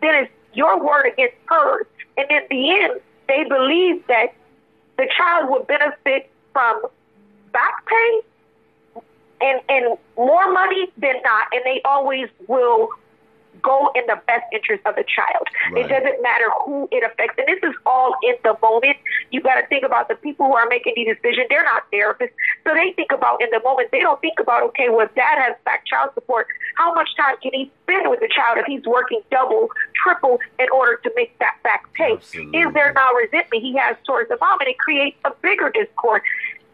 then 0.00 0.14
it's 0.14 0.32
your 0.54 0.82
word 0.82 1.06
against 1.12 1.34
hers. 1.46 1.86
And 2.16 2.30
in 2.30 2.42
the 2.50 2.70
end, 2.70 3.00
they 3.28 3.44
believe 3.44 4.06
that 4.06 4.34
the 4.98 5.08
child 5.16 5.50
would 5.50 5.66
benefit 5.66 6.30
from 6.52 6.82
back 7.52 7.86
pay 7.86 8.20
and, 9.40 9.60
and 9.68 9.98
more 10.16 10.52
money 10.52 10.90
than 10.98 11.14
not. 11.24 11.48
And 11.52 11.62
they 11.64 11.80
always 11.84 12.28
will 12.46 12.88
go 13.60 13.90
in 13.94 14.02
the 14.06 14.20
best 14.26 14.44
interest 14.52 14.82
of 14.86 14.94
the 14.94 15.04
child. 15.04 15.46
Right. 15.72 15.84
It 15.84 15.88
doesn't 15.88 16.22
matter 16.22 16.48
who 16.64 16.88
it 16.90 17.04
affects. 17.04 17.36
And 17.38 17.46
this 17.46 17.62
is 17.62 17.76
all 17.84 18.14
in 18.22 18.34
the 18.42 18.56
moment. 18.62 18.96
You 19.30 19.40
got 19.40 19.60
to 19.60 19.66
think 19.66 19.84
about 19.84 20.08
the 20.08 20.14
people 20.16 20.46
who 20.46 20.54
are 20.54 20.66
making 20.68 20.94
these 20.96 21.14
decisions. 21.16 21.46
They're 21.48 21.64
not 21.64 21.84
therapists. 21.92 22.34
So 22.64 22.74
they 22.74 22.92
think 22.92 23.12
about 23.12 23.42
in 23.42 23.48
the 23.50 23.60
moment. 23.62 23.90
They 23.92 24.00
don't 24.00 24.20
think 24.20 24.38
about, 24.40 24.62
okay, 24.72 24.88
well, 24.88 25.08
dad 25.14 25.38
has 25.38 25.56
back 25.64 25.86
child 25.86 26.10
support, 26.14 26.46
how 26.76 26.94
much 26.94 27.08
time 27.16 27.36
can 27.42 27.52
he 27.52 27.70
spend 27.82 28.08
with 28.08 28.20
the 28.20 28.30
child 28.34 28.58
if 28.58 28.66
he's 28.66 28.84
working 28.84 29.20
double, 29.30 29.68
triple 30.02 30.38
in 30.58 30.66
order 30.72 30.96
to 31.02 31.12
make 31.14 31.38
that 31.38 31.56
back 31.62 31.92
pay? 31.94 32.14
Absolutely. 32.14 32.60
Is 32.60 32.72
there 32.74 32.92
now 32.94 33.12
resentment 33.12 33.62
he 33.62 33.76
has 33.76 33.96
towards 34.06 34.28
the 34.28 34.38
mom? 34.40 34.58
And 34.60 34.68
it 34.68 34.78
creates 34.78 35.18
a 35.24 35.32
bigger 35.42 35.70
discord 35.70 36.22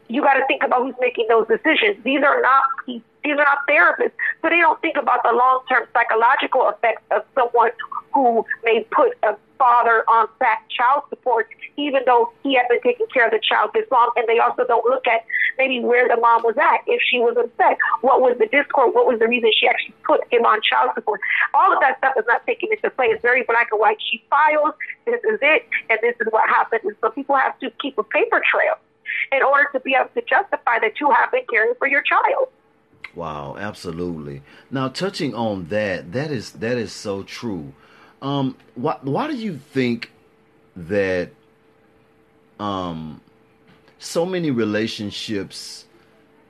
you 0.09 0.23
got 0.23 0.35
to 0.35 0.47
think 0.47 0.63
about 0.63 0.83
who's 0.83 0.95
making 1.01 1.27
those 1.29 1.47
decisions. 1.47 2.03
These 2.05 2.23
are 2.25 2.41
not 2.41 2.65
these 2.87 3.33
are 3.33 3.45
not 3.45 3.59
therapists, 3.69 4.17
so 4.41 4.49
they 4.49 4.59
don't 4.59 4.81
think 4.81 4.97
about 4.97 5.23
the 5.23 5.33
long 5.33 5.61
term 5.69 5.87
psychological 5.93 6.69
effects 6.69 7.03
of 7.11 7.23
someone 7.35 7.71
who 8.15 8.45
may 8.65 8.85
put 8.91 9.17
a 9.23 9.37
father 9.59 10.05
on 10.09 10.29
back 10.39 10.65
child 10.71 11.03
support, 11.11 11.49
even 11.77 12.01
though 12.07 12.33
he 12.43 12.55
has 12.55 12.65
been 12.71 12.81
taking 12.81 13.07
care 13.13 13.27
of 13.27 13.33
the 13.33 13.41
child 13.43 13.71
this 13.75 13.85
long. 13.91 14.11
And 14.17 14.27
they 14.29 14.39
also 14.39 14.65
don't 14.65 14.87
look 14.89 15.07
at 15.07 15.27
maybe 15.59 15.81
where 15.81 16.09
the 16.09 16.17
mom 16.17 16.43
was 16.43 16.57
at, 16.57 16.81
if 16.87 17.03
she 17.11 17.19
was 17.19 17.37
upset, 17.37 17.77
what 18.01 18.23
was 18.23 18.39
the 18.39 18.47
discord, 18.47 18.95
what 18.95 19.07
was 19.07 19.19
the 19.19 19.27
reason 19.27 19.51
she 19.59 19.67
actually 19.67 19.95
put 20.07 20.21
him 20.33 20.47
on 20.47 20.61
child 20.63 20.93
support. 20.95 21.21
All 21.53 21.73
of 21.73 21.81
that 21.81 21.99
stuff 21.99 22.15
is 22.17 22.25
not 22.29 22.47
taken 22.47 22.71
into 22.71 22.89
play. 22.91 23.07
It's 23.07 23.21
very 23.21 23.43
black 23.43 23.69
and 23.73 23.81
white. 23.81 23.99
She 24.01 24.23
files, 24.31 24.75
this 25.05 25.21
is 25.25 25.39
it, 25.43 25.67
and 25.91 25.99
this 26.01 26.15
is 26.21 26.29
what 26.31 26.49
happened. 26.49 26.83
And 26.85 26.97
so 27.01 27.11
people 27.11 27.37
have 27.37 27.59
to 27.59 27.71
keep 27.83 27.99
a 27.99 28.05
paper 28.05 28.41
trail 28.47 28.79
in 29.33 29.43
order 29.43 29.69
to 29.73 29.81
be 29.81 29.95
able 29.95 30.11
to 30.15 30.23
justify 30.23 30.79
that 30.81 31.01
you 31.01 31.11
have 31.11 31.31
been 31.31 31.45
caring 31.51 31.75
for 31.79 31.89
your 31.89 32.03
child. 32.03 32.49
Wow, 33.15 33.57
absolutely. 33.59 34.43
Now, 34.71 34.89
touching 34.89 35.35
on 35.35 35.69
that, 35.69 36.13
that 36.13 36.31
is 36.31 36.53
that 36.53 36.77
is 36.77 36.93
so 36.93 37.23
true. 37.23 37.73
Um, 38.23 38.57
why 38.75 38.99
why 39.03 39.27
do 39.27 39.37
you 39.37 39.59
think 39.59 40.13
that 40.77 41.31
um 42.61 43.21
so 43.99 44.25
many 44.25 44.51
relationships 44.51 45.87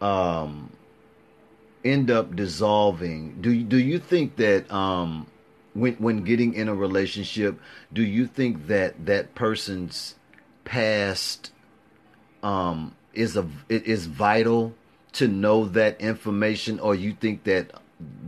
um 0.01 0.71
end 1.85 2.11
up 2.11 2.35
dissolving? 2.37 3.41
Do 3.41 3.53
you, 3.53 3.65
do 3.65 3.79
you 3.79 3.99
think 3.99 4.37
that 4.37 4.71
um 4.73 5.27
when 5.75 5.95
when 5.95 6.25
getting 6.25 6.55
in 6.55 6.69
a 6.69 6.75
relationship, 6.75 7.59
do 7.93 8.03
you 8.03 8.27
think 8.27 8.67
that 8.67 9.07
that 9.07 9.35
person's 9.35 10.17
past 10.65 11.53
um, 12.43 12.95
is 13.15 13.37
a 13.37 13.47
is 13.69 14.07
vital 14.07 14.75
to 15.13 15.29
know 15.29 15.65
that 15.67 16.01
information, 16.01 16.79
or 16.81 16.95
you 16.95 17.13
think 17.13 17.45
that 17.45 17.73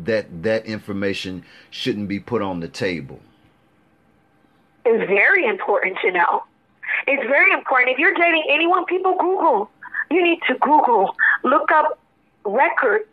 that 0.04 0.42
that 0.42 0.66
information 0.66 1.44
shouldn't 1.70 2.08
be 2.08 2.20
put 2.20 2.42
on 2.42 2.60
the 2.60 2.68
table? 2.68 3.20
It's 4.84 5.08
very 5.08 5.46
important 5.46 5.98
to 6.02 6.10
know. 6.10 6.44
It's 7.06 7.22
very 7.28 7.52
important. 7.52 7.92
If 7.92 7.98
you're 7.98 8.14
dating 8.14 8.44
anyone, 8.48 8.84
people 8.86 9.14
Google. 9.18 9.70
You 10.10 10.22
need 10.22 10.40
to 10.48 10.54
Google, 10.54 11.14
look 11.44 11.70
up 11.70 12.00
records, 12.44 13.04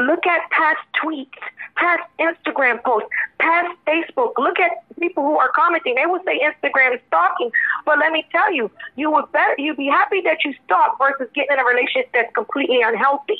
look 0.00 0.26
at 0.26 0.50
past 0.50 0.80
tweets, 1.02 1.40
past 1.76 2.02
Instagram 2.18 2.82
posts, 2.82 3.08
past 3.38 3.76
Facebook. 3.86 4.32
Look 4.38 4.58
at 4.58 4.70
people 4.98 5.22
who 5.22 5.38
are 5.38 5.50
commenting. 5.50 5.94
They 5.94 6.06
would 6.06 6.22
say 6.24 6.40
Instagram 6.40 6.94
is 6.94 7.00
stalking, 7.08 7.50
but 7.84 7.98
let 7.98 8.12
me 8.12 8.26
tell 8.30 8.52
you, 8.52 8.70
you 8.96 9.10
would 9.10 9.30
better 9.32 9.54
you'd 9.58 9.76
be 9.76 9.86
happy 9.86 10.20
that 10.22 10.38
you 10.44 10.54
stalk 10.64 10.98
versus 10.98 11.28
getting 11.34 11.52
in 11.52 11.58
a 11.58 11.64
relationship 11.64 12.10
that's 12.12 12.32
completely 12.34 12.80
unhealthy. 12.82 13.38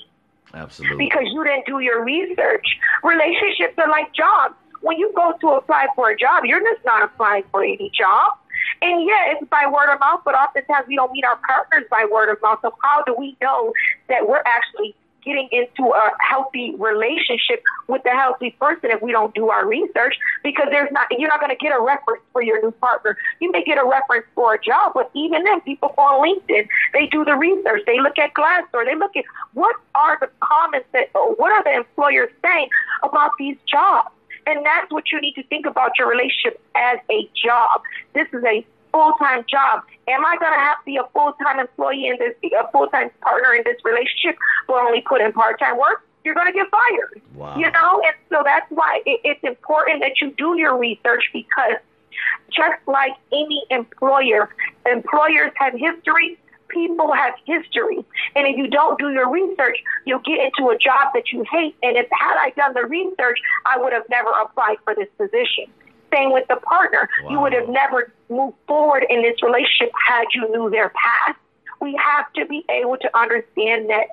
Absolutely. 0.52 1.04
Because 1.04 1.24
you 1.32 1.44
didn't 1.44 1.66
do 1.66 1.80
your 1.80 2.04
research. 2.04 2.66
Relationships 3.04 3.74
are 3.78 3.88
like 3.88 4.12
jobs. 4.12 4.54
When 4.80 4.98
you 4.98 5.12
go 5.14 5.34
to 5.40 5.48
apply 5.50 5.88
for 5.94 6.10
a 6.10 6.16
job, 6.16 6.44
you're 6.44 6.60
just 6.60 6.84
not 6.84 7.02
applying 7.02 7.44
for 7.52 7.62
any 7.62 7.90
job. 7.96 8.32
And 8.82 9.06
yeah, 9.06 9.32
it's 9.32 9.46
by 9.50 9.66
word 9.70 9.92
of 9.92 10.00
mouth, 10.00 10.22
but 10.24 10.34
oftentimes 10.34 10.88
we 10.88 10.96
don't 10.96 11.12
meet 11.12 11.24
our 11.24 11.38
partners 11.46 11.86
by 11.90 12.06
word 12.10 12.30
of 12.30 12.40
mouth. 12.40 12.58
So 12.62 12.74
how 12.82 13.02
do 13.04 13.14
we 13.14 13.36
know 13.42 13.72
that 14.08 14.26
we're 14.26 14.42
actually 14.46 14.94
getting 15.24 15.48
into 15.52 15.90
a 15.90 16.10
healthy 16.20 16.74
relationship 16.76 17.62
with 17.88 18.04
a 18.06 18.10
healthy 18.10 18.50
person 18.60 18.90
if 18.90 19.02
we 19.02 19.12
don't 19.12 19.34
do 19.34 19.48
our 19.50 19.66
research 19.66 20.16
because 20.42 20.66
there's 20.70 20.90
not 20.92 21.06
you're 21.10 21.28
not 21.28 21.40
going 21.40 21.50
to 21.50 21.56
get 21.56 21.72
a 21.72 21.80
reference 21.80 22.22
for 22.32 22.42
your 22.42 22.60
new 22.62 22.70
partner. 22.72 23.16
You 23.40 23.50
may 23.50 23.62
get 23.64 23.78
a 23.78 23.86
reference 23.86 24.26
for 24.34 24.54
a 24.54 24.60
job 24.62 24.92
but 24.94 25.10
even 25.14 25.44
then 25.44 25.60
people 25.62 25.94
on 25.98 26.26
linkedin 26.26 26.68
they 26.92 27.06
do 27.06 27.24
the 27.24 27.36
research. 27.36 27.82
They 27.86 28.00
look 28.00 28.18
at 28.18 28.34
glassdoor. 28.34 28.84
They 28.84 28.96
look 28.96 29.16
at 29.16 29.24
what 29.54 29.76
are 29.94 30.18
the 30.20 30.30
comments 30.40 30.88
that 30.92 31.08
what 31.12 31.52
are 31.52 31.62
the 31.64 31.74
employers 31.78 32.30
saying 32.42 32.68
about 33.02 33.32
these 33.38 33.56
jobs? 33.66 34.10
And 34.46 34.64
that's 34.64 34.90
what 34.90 35.12
you 35.12 35.20
need 35.20 35.34
to 35.34 35.42
think 35.44 35.66
about 35.66 35.92
your 35.98 36.08
relationship 36.08 36.60
as 36.74 36.98
a 37.10 37.28
job. 37.34 37.82
This 38.14 38.26
is 38.32 38.42
a 38.44 38.64
full 38.92 39.12
time 39.18 39.44
job. 39.48 39.82
Am 40.08 40.24
I 40.24 40.36
going 40.38 40.52
to 40.52 40.58
have 40.58 40.78
to 40.78 40.84
be 40.84 40.96
a 40.96 41.06
full 41.12 41.32
time 41.42 41.58
employee 41.58 42.08
in 42.08 42.16
this, 42.18 42.34
a 42.52 42.70
full 42.72 42.88
time 42.88 43.10
partner 43.22 43.54
in 43.54 43.62
this 43.64 43.76
relationship, 43.84 44.38
but 44.66 44.76
only 44.76 45.02
put 45.02 45.20
in 45.20 45.32
part 45.32 45.58
time 45.58 45.78
work? 45.78 46.02
You're 46.24 46.34
going 46.34 46.48
to 46.48 46.52
get 46.52 46.66
fired. 46.70 47.22
Wow. 47.34 47.56
You 47.56 47.70
know, 47.70 48.02
and 48.04 48.14
so 48.28 48.42
that's 48.44 48.66
why 48.70 49.00
it, 49.06 49.20
it's 49.24 49.42
important 49.42 50.00
that 50.00 50.20
you 50.20 50.32
do 50.36 50.58
your 50.58 50.76
research 50.78 51.24
because 51.32 51.76
just 52.50 52.76
like 52.86 53.12
any 53.32 53.64
employer, 53.70 54.50
employers 54.86 55.52
have 55.56 55.72
history. 55.72 56.38
People 56.68 57.12
have 57.12 57.34
history. 57.46 58.04
And 58.36 58.46
if 58.46 58.56
you 58.56 58.68
don't 58.68 58.98
do 58.98 59.10
your 59.10 59.30
research, 59.30 59.78
you'll 60.04 60.20
get 60.20 60.38
into 60.38 60.70
a 60.70 60.78
job 60.78 61.12
that 61.14 61.32
you 61.32 61.44
hate. 61.50 61.74
And 61.82 61.96
if 61.96 62.06
had 62.10 62.36
I 62.38 62.50
done 62.56 62.74
the 62.74 62.86
research, 62.86 63.38
I 63.66 63.78
would 63.78 63.92
have 63.92 64.04
never 64.08 64.30
applied 64.42 64.76
for 64.84 64.94
this 64.94 65.08
position. 65.18 65.72
Same 66.12 66.32
with 66.32 66.46
the 66.48 66.56
partner. 66.56 67.08
Wow. 67.24 67.30
You 67.30 67.40
would 67.40 67.52
have 67.52 67.68
never 67.68 68.12
moved 68.28 68.56
forward 68.66 69.04
in 69.08 69.22
this 69.22 69.42
relationship 69.42 69.92
had 70.06 70.24
you 70.34 70.48
knew 70.50 70.70
their 70.70 70.90
past. 70.90 71.38
We 71.80 71.98
have 72.02 72.32
to 72.34 72.44
be 72.46 72.64
able 72.68 72.96
to 72.98 73.18
understand 73.18 73.88
that 73.90 74.08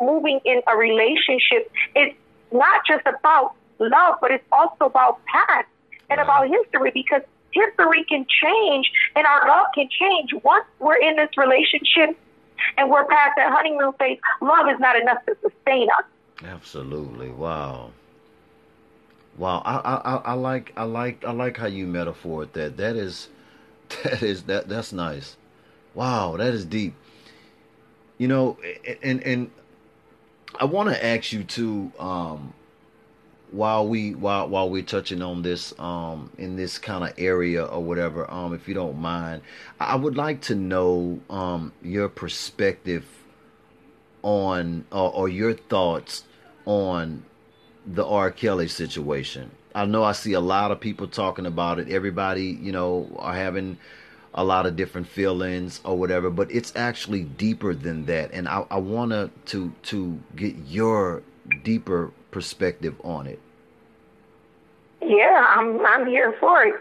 moving 0.00 0.40
in 0.44 0.62
a 0.66 0.76
relationship 0.76 1.70
is 1.94 2.12
not 2.52 2.82
just 2.86 3.06
about 3.06 3.52
love, 3.78 4.16
but 4.20 4.30
it's 4.30 4.44
also 4.52 4.86
about 4.86 5.20
past 5.26 5.66
and 6.08 6.18
Wow. 6.18 6.24
about 6.24 6.48
history 6.48 6.90
because 6.92 7.22
history 7.50 8.04
can 8.04 8.26
change 8.42 8.90
and 9.14 9.26
our 9.26 9.46
love 9.46 9.66
can 9.74 9.88
change 9.90 10.32
once 10.42 10.64
we're 10.78 10.96
in 10.96 11.16
this 11.16 11.30
relationship 11.36 12.16
and 12.76 12.90
we're 12.90 13.04
past 13.04 13.32
that 13.36 13.52
honeymoon 13.52 13.92
phase. 13.94 14.18
Love 14.40 14.68
is 14.68 14.78
not 14.80 14.96
enough 14.96 15.18
to 15.26 15.36
sustain 15.42 15.88
us. 15.98 16.04
Absolutely. 16.44 17.30
Wow. 17.30 17.90
Wow. 19.36 19.62
I, 19.64 19.76
I, 19.76 20.16
I- 20.16 20.32
like 20.34 20.72
I 20.76 20.84
like 20.84 21.24
I 21.24 21.32
like 21.32 21.56
how 21.56 21.66
you 21.66 21.86
metaphor 21.86 22.46
that. 22.46 22.76
That 22.76 22.96
is 22.96 23.28
that 24.04 24.22
is 24.22 24.44
that 24.44 24.68
that's 24.68 24.92
nice. 24.92 25.36
Wow, 25.94 26.36
that 26.36 26.54
is 26.54 26.64
deep. 26.64 26.94
You 28.18 28.28
know, 28.28 28.58
and 29.02 29.22
and 29.22 29.50
I 30.58 30.64
want 30.66 30.88
to 30.90 31.04
ask 31.04 31.32
you 31.32 31.44
too. 31.44 31.92
Um, 31.98 32.54
while 33.50 33.86
we 33.86 34.14
while 34.14 34.48
while 34.48 34.68
we're 34.68 34.82
touching 34.82 35.22
on 35.22 35.42
this 35.42 35.78
um 35.78 36.30
in 36.38 36.56
this 36.56 36.78
kind 36.78 37.04
of 37.04 37.12
area 37.18 37.64
or 37.64 37.80
whatever 37.82 38.28
um 38.28 38.52
if 38.52 38.66
you 38.66 38.74
don't 38.74 38.98
mind 38.98 39.40
i 39.78 39.94
would 39.94 40.16
like 40.16 40.40
to 40.40 40.56
know 40.56 41.20
um 41.30 41.72
your 41.80 42.08
perspective 42.08 43.06
on 44.22 44.84
or 44.90 45.28
your 45.28 45.52
thoughts 45.54 46.24
on 46.66 47.24
the 47.86 48.04
R. 48.04 48.30
Kelly 48.30 48.68
situation. 48.68 49.50
I 49.74 49.84
know 49.84 50.04
I 50.04 50.12
see 50.12 50.32
a 50.34 50.40
lot 50.40 50.70
of 50.70 50.80
people 50.80 51.06
talking 51.08 51.46
about 51.46 51.78
it. 51.78 51.88
Everybody, 51.90 52.44
you 52.60 52.72
know, 52.72 53.10
are 53.18 53.34
having 53.34 53.78
a 54.34 54.44
lot 54.44 54.66
of 54.66 54.76
different 54.76 55.06
feelings 55.06 55.80
or 55.84 55.96
whatever, 55.96 56.30
but 56.30 56.50
it's 56.50 56.72
actually 56.76 57.22
deeper 57.22 57.74
than 57.74 58.06
that. 58.06 58.32
And 58.32 58.48
I, 58.48 58.64
I 58.70 58.78
want 58.78 59.10
to 59.12 59.30
to 59.46 59.72
to 59.84 60.18
get 60.36 60.54
your 60.66 61.22
deeper 61.62 62.12
perspective 62.30 62.94
on 63.04 63.26
it. 63.26 63.40
Yeah, 65.02 65.44
I'm 65.48 65.84
I'm 65.84 66.06
here 66.06 66.34
for 66.40 66.62
it. 66.64 66.74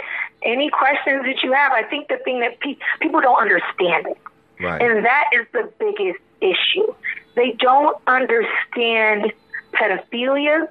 Any 0.44 0.70
questions 0.70 1.24
that 1.26 1.42
you 1.44 1.54
have, 1.54 1.72
I 1.72 1.84
think 1.84 2.08
the 2.10 2.18
thing 2.18 2.40
that 2.42 2.60
pe- 2.60 2.78
people 3.02 3.22
don't 3.22 3.40
understand 3.42 4.08
it, 4.08 4.18
Right. 4.62 4.82
and 4.82 5.06
that 5.06 5.26
is 5.34 5.46
the 5.54 5.72
biggest 5.80 6.20
issue. 6.42 6.94
They 7.36 7.52
don't 7.60 7.98
understand 8.08 9.32
pedophilia, 9.74 10.68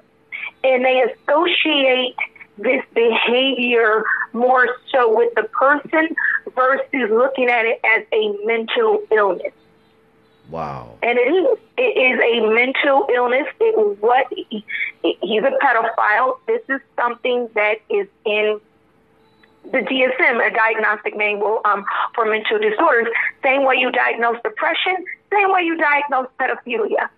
and 0.63 0.83
they 0.83 1.03
associate 1.03 2.15
this 2.57 2.83
behavior 2.93 4.03
more 4.33 4.67
so 4.91 5.15
with 5.15 5.33
the 5.35 5.43
person 5.43 6.15
versus 6.55 7.09
looking 7.09 7.49
at 7.49 7.65
it 7.65 7.79
as 7.83 8.05
a 8.13 8.45
mental 8.45 9.01
illness. 9.11 9.53
Wow. 10.49 10.97
And 11.01 11.17
it 11.17 11.21
is. 11.21 11.57
It 11.77 11.81
is 11.81 12.19
a 12.19 12.53
mental 12.53 13.07
illness. 13.13 13.47
It, 13.59 14.01
what 14.01 14.27
he, 14.31 14.63
he's 15.01 15.43
a 15.43 15.57
pedophile. 15.61 16.37
This 16.45 16.61
is 16.69 16.79
something 16.95 17.49
that 17.55 17.79
is 17.89 18.07
in 18.25 18.59
the 19.71 19.79
DSM, 19.79 20.45
a 20.45 20.53
diagnostic 20.53 21.17
manual 21.17 21.61
um, 21.65 21.85
for 22.13 22.25
mental 22.25 22.59
disorders. 22.59 23.07
Same 23.41 23.65
way 23.65 23.75
you 23.77 23.91
diagnose 23.91 24.37
depression, 24.43 24.93
same 25.31 25.51
way 25.51 25.63
you 25.63 25.77
diagnose 25.77 26.27
pedophilia. 26.39 27.09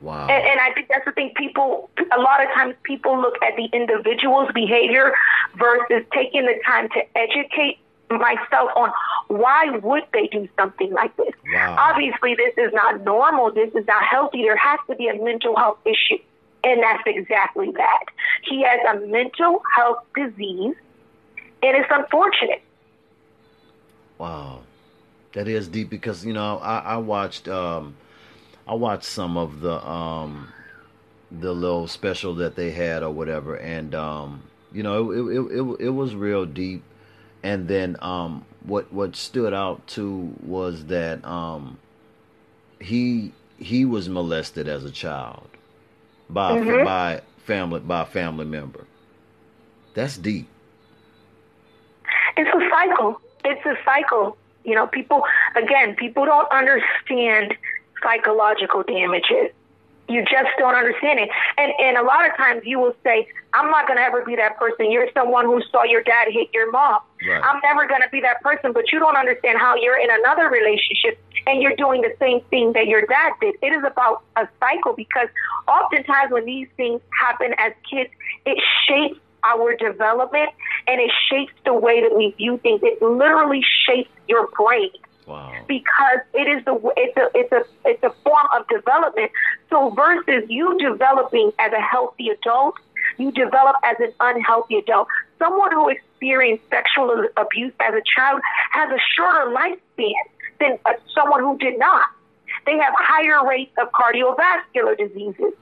Wow. 0.00 0.28
And, 0.28 0.46
and 0.46 0.60
I 0.60 0.72
think 0.74 0.88
that's 0.88 1.04
the 1.04 1.12
thing. 1.12 1.32
People, 1.36 1.90
a 2.16 2.20
lot 2.20 2.42
of 2.42 2.52
times, 2.54 2.74
people 2.84 3.20
look 3.20 3.34
at 3.42 3.56
the 3.56 3.68
individual's 3.72 4.50
behavior 4.54 5.12
versus 5.56 6.04
taking 6.12 6.46
the 6.46 6.54
time 6.64 6.88
to 6.90 7.18
educate 7.18 7.78
myself 8.10 8.70
on 8.74 8.90
why 9.28 9.70
would 9.82 10.04
they 10.12 10.28
do 10.28 10.48
something 10.56 10.92
like 10.92 11.14
this. 11.16 11.32
Wow. 11.52 11.76
Obviously, 11.78 12.34
this 12.34 12.54
is 12.56 12.72
not 12.72 13.02
normal. 13.04 13.52
This 13.52 13.72
is 13.74 13.86
not 13.86 14.02
healthy. 14.04 14.42
There 14.42 14.56
has 14.56 14.78
to 14.88 14.96
be 14.96 15.08
a 15.08 15.22
mental 15.22 15.56
health 15.56 15.78
issue. 15.84 16.22
And 16.64 16.82
that's 16.82 17.02
exactly 17.06 17.70
that. 17.72 18.04
He 18.42 18.62
has 18.62 18.80
a 18.96 19.06
mental 19.06 19.62
health 19.76 19.98
disease, 20.14 20.74
and 21.62 21.76
it's 21.76 21.88
unfortunate. 21.90 22.62
Wow, 24.18 24.60
that 25.34 25.46
is 25.46 25.68
deep 25.68 25.88
because 25.88 26.26
you 26.26 26.32
know 26.32 26.58
I, 26.58 26.78
I 26.78 26.96
watched 26.96 27.46
um, 27.46 27.96
I 28.68 28.74
watched 28.74 29.04
some 29.04 29.36
of 29.36 29.60
the 29.60 29.84
um, 29.86 30.52
the 31.30 31.52
little 31.52 31.86
special 31.88 32.34
that 32.36 32.56
they 32.56 32.70
had 32.70 33.02
or 33.02 33.10
whatever, 33.10 33.56
and 33.56 33.94
um, 33.94 34.42
you 34.72 34.82
know 34.82 35.10
it, 35.10 35.36
it 35.36 35.58
it 35.60 35.76
it 35.86 35.90
was 35.90 36.14
real 36.14 36.46
deep. 36.46 36.82
And 37.42 37.68
then 37.68 37.96
um, 38.00 38.44
what 38.64 38.92
what 38.92 39.16
stood 39.16 39.54
out 39.54 39.86
too 39.86 40.34
was 40.42 40.86
that 40.86 41.24
um, 41.24 41.78
he 42.80 43.32
he 43.58 43.84
was 43.84 44.08
molested 44.08 44.68
as 44.68 44.84
a 44.84 44.90
child 44.90 45.48
by 46.28 46.56
Mhm. 46.56 46.84
by 46.84 47.22
family 47.38 47.80
by 47.80 48.02
a 48.02 48.06
family 48.06 48.44
member. 48.44 48.86
That's 49.94 50.16
deep. 50.16 50.48
It's 52.36 52.50
a 52.50 52.70
cycle. 52.70 53.20
It's 53.44 53.64
a 53.66 53.74
cycle. 53.84 54.36
You 54.64 54.74
know, 54.74 54.86
people, 54.86 55.22
again, 55.56 55.94
people 55.96 56.24
don't 56.26 56.50
understand 56.52 57.54
psychological 58.02 58.82
damages. 58.82 59.52
You 60.08 60.22
just 60.22 60.48
don't 60.58 60.74
understand 60.74 61.20
it. 61.20 61.28
And, 61.58 61.70
and 61.78 61.98
a 61.98 62.02
lot 62.02 62.26
of 62.26 62.34
times 62.34 62.62
you 62.64 62.78
will 62.78 62.96
say, 63.04 63.28
I'm 63.52 63.70
not 63.70 63.86
going 63.86 63.98
to 63.98 64.02
ever 64.02 64.24
be 64.24 64.36
that 64.36 64.56
person. 64.56 64.90
You're 64.90 65.08
someone 65.12 65.44
who 65.44 65.60
saw 65.70 65.84
your 65.84 66.02
dad 66.02 66.28
hit 66.30 66.48
your 66.54 66.70
mom. 66.72 67.00
Right. 67.28 67.42
I'm 67.44 67.60
never 67.62 67.86
going 67.86 68.00
to 68.00 68.08
be 68.10 68.22
that 68.22 68.40
person, 68.42 68.72
but 68.72 68.90
you 68.90 69.00
don't 69.00 69.16
understand 69.16 69.58
how 69.58 69.76
you're 69.76 69.98
in 69.98 70.08
another 70.10 70.48
relationship 70.48 71.20
and 71.46 71.60
you're 71.60 71.76
doing 71.76 72.00
the 72.00 72.14
same 72.18 72.40
thing 72.48 72.72
that 72.72 72.86
your 72.86 73.02
dad 73.02 73.34
did. 73.40 73.56
It 73.60 73.74
is 73.74 73.84
about 73.84 74.22
a 74.36 74.48
cycle 74.60 74.94
because 74.94 75.28
oftentimes 75.66 76.32
when 76.32 76.46
these 76.46 76.68
things 76.78 77.02
happen 77.20 77.54
as 77.58 77.72
kids, 77.90 78.10
it 78.46 78.58
shapes 78.86 79.20
our 79.44 79.76
development 79.76 80.50
and 80.86 81.00
it 81.00 81.10
shapes 81.30 81.52
the 81.64 81.74
way 81.74 82.00
that 82.00 82.16
we 82.16 82.32
view 82.32 82.58
things. 82.58 82.80
It 82.82 83.00
literally 83.02 83.62
shapes 83.86 84.10
your 84.26 84.48
brain 84.56 84.90
Because 85.68 86.20
it 86.34 86.48
is 86.48 86.64
the 86.64 86.74
it's 86.96 87.16
a 87.16 87.30
it's 87.34 87.52
a 87.52 87.62
it's 87.84 88.02
a 88.02 88.10
form 88.24 88.46
of 88.56 88.66
development. 88.68 89.30
So 89.70 89.90
versus 89.90 90.48
you 90.48 90.78
developing 90.78 91.52
as 91.58 91.72
a 91.72 91.80
healthy 91.80 92.30
adult, 92.30 92.76
you 93.18 93.30
develop 93.32 93.76
as 93.84 93.96
an 94.00 94.12
unhealthy 94.20 94.76
adult. 94.76 95.08
Someone 95.38 95.72
who 95.72 95.88
experienced 95.88 96.64
sexual 96.70 97.26
abuse 97.36 97.72
as 97.80 97.94
a 97.94 98.02
child 98.16 98.40
has 98.72 98.90
a 98.90 98.98
shorter 99.14 99.54
lifespan 99.54 100.12
than 100.58 100.78
uh, 100.86 100.94
someone 101.14 101.40
who 101.40 101.56
did 101.58 101.78
not. 101.78 102.06
They 102.66 102.76
have 102.78 102.94
higher 102.96 103.46
rates 103.46 103.72
of 103.80 103.88
cardiovascular 103.92 104.96
diseases. 104.98 105.52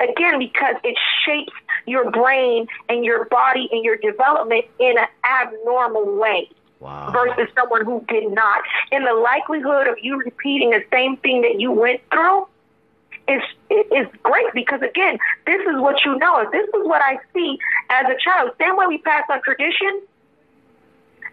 Again, 0.00 0.38
because 0.38 0.76
it 0.84 0.96
shapes 1.24 1.52
your 1.86 2.10
brain 2.10 2.66
and 2.88 3.04
your 3.04 3.24
body 3.26 3.68
and 3.72 3.84
your 3.84 3.96
development 3.96 4.66
in 4.78 4.98
an 4.98 5.06
abnormal 5.24 6.16
way 6.16 6.50
Wow. 6.84 7.10
versus 7.12 7.48
someone 7.54 7.84
who 7.84 8.04
did 8.08 8.30
not. 8.30 8.62
And 8.92 9.06
the 9.06 9.14
likelihood 9.14 9.86
of 9.88 9.96
you 10.02 10.18
repeating 10.18 10.70
the 10.70 10.84
same 10.92 11.16
thing 11.16 11.40
that 11.40 11.58
you 11.58 11.72
went 11.72 12.02
through 12.12 12.46
is 13.26 13.42
is 13.70 14.06
great 14.22 14.52
because 14.52 14.82
again, 14.82 15.18
this 15.46 15.60
is 15.62 15.80
what 15.80 16.04
you 16.04 16.18
know. 16.18 16.46
This 16.52 16.66
is 16.66 16.84
what 16.84 17.00
I 17.00 17.18
see 17.32 17.58
as 17.88 18.04
a 18.04 18.16
child. 18.22 18.50
Same 18.60 18.76
way 18.76 18.86
we 18.86 18.98
pass 18.98 19.24
on 19.30 19.40
tradition. 19.42 20.02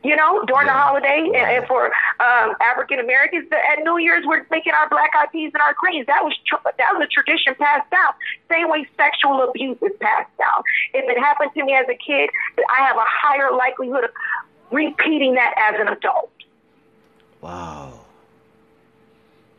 You 0.03 0.15
know, 0.15 0.43
during 0.45 0.65
the 0.65 0.73
holiday, 0.73 1.29
and, 1.29 1.35
and 1.35 1.67
for 1.67 1.85
um, 1.85 2.55
African 2.59 2.99
Americans, 2.99 3.45
at 3.51 3.83
New 3.83 3.99
Year's, 3.99 4.25
we're 4.25 4.43
making 4.49 4.73
our 4.73 4.89
black 4.89 5.11
eyed 5.15 5.31
peas 5.31 5.51
and 5.53 5.61
our 5.61 5.75
greens. 5.77 6.07
That 6.07 6.23
was 6.23 6.33
tr- 6.47 6.55
that 6.65 6.97
was 6.97 7.05
a 7.05 7.07
tradition 7.07 7.53
passed 7.53 7.87
down. 7.91 8.13
Same 8.49 8.67
way 8.67 8.87
sexual 8.97 9.43
abuse 9.47 9.77
is 9.83 9.91
passed 9.99 10.35
down. 10.39 10.63
If 10.95 11.05
it 11.07 11.19
happened 11.19 11.51
to 11.53 11.63
me 11.63 11.73
as 11.73 11.85
a 11.87 11.93
kid, 11.93 12.31
I 12.57 12.81
have 12.81 12.97
a 12.97 13.05
higher 13.05 13.51
likelihood 13.53 14.05
of 14.05 14.09
repeating 14.71 15.35
that 15.35 15.53
as 15.57 15.79
an 15.79 15.87
adult. 15.87 16.31
Wow. 17.41 18.01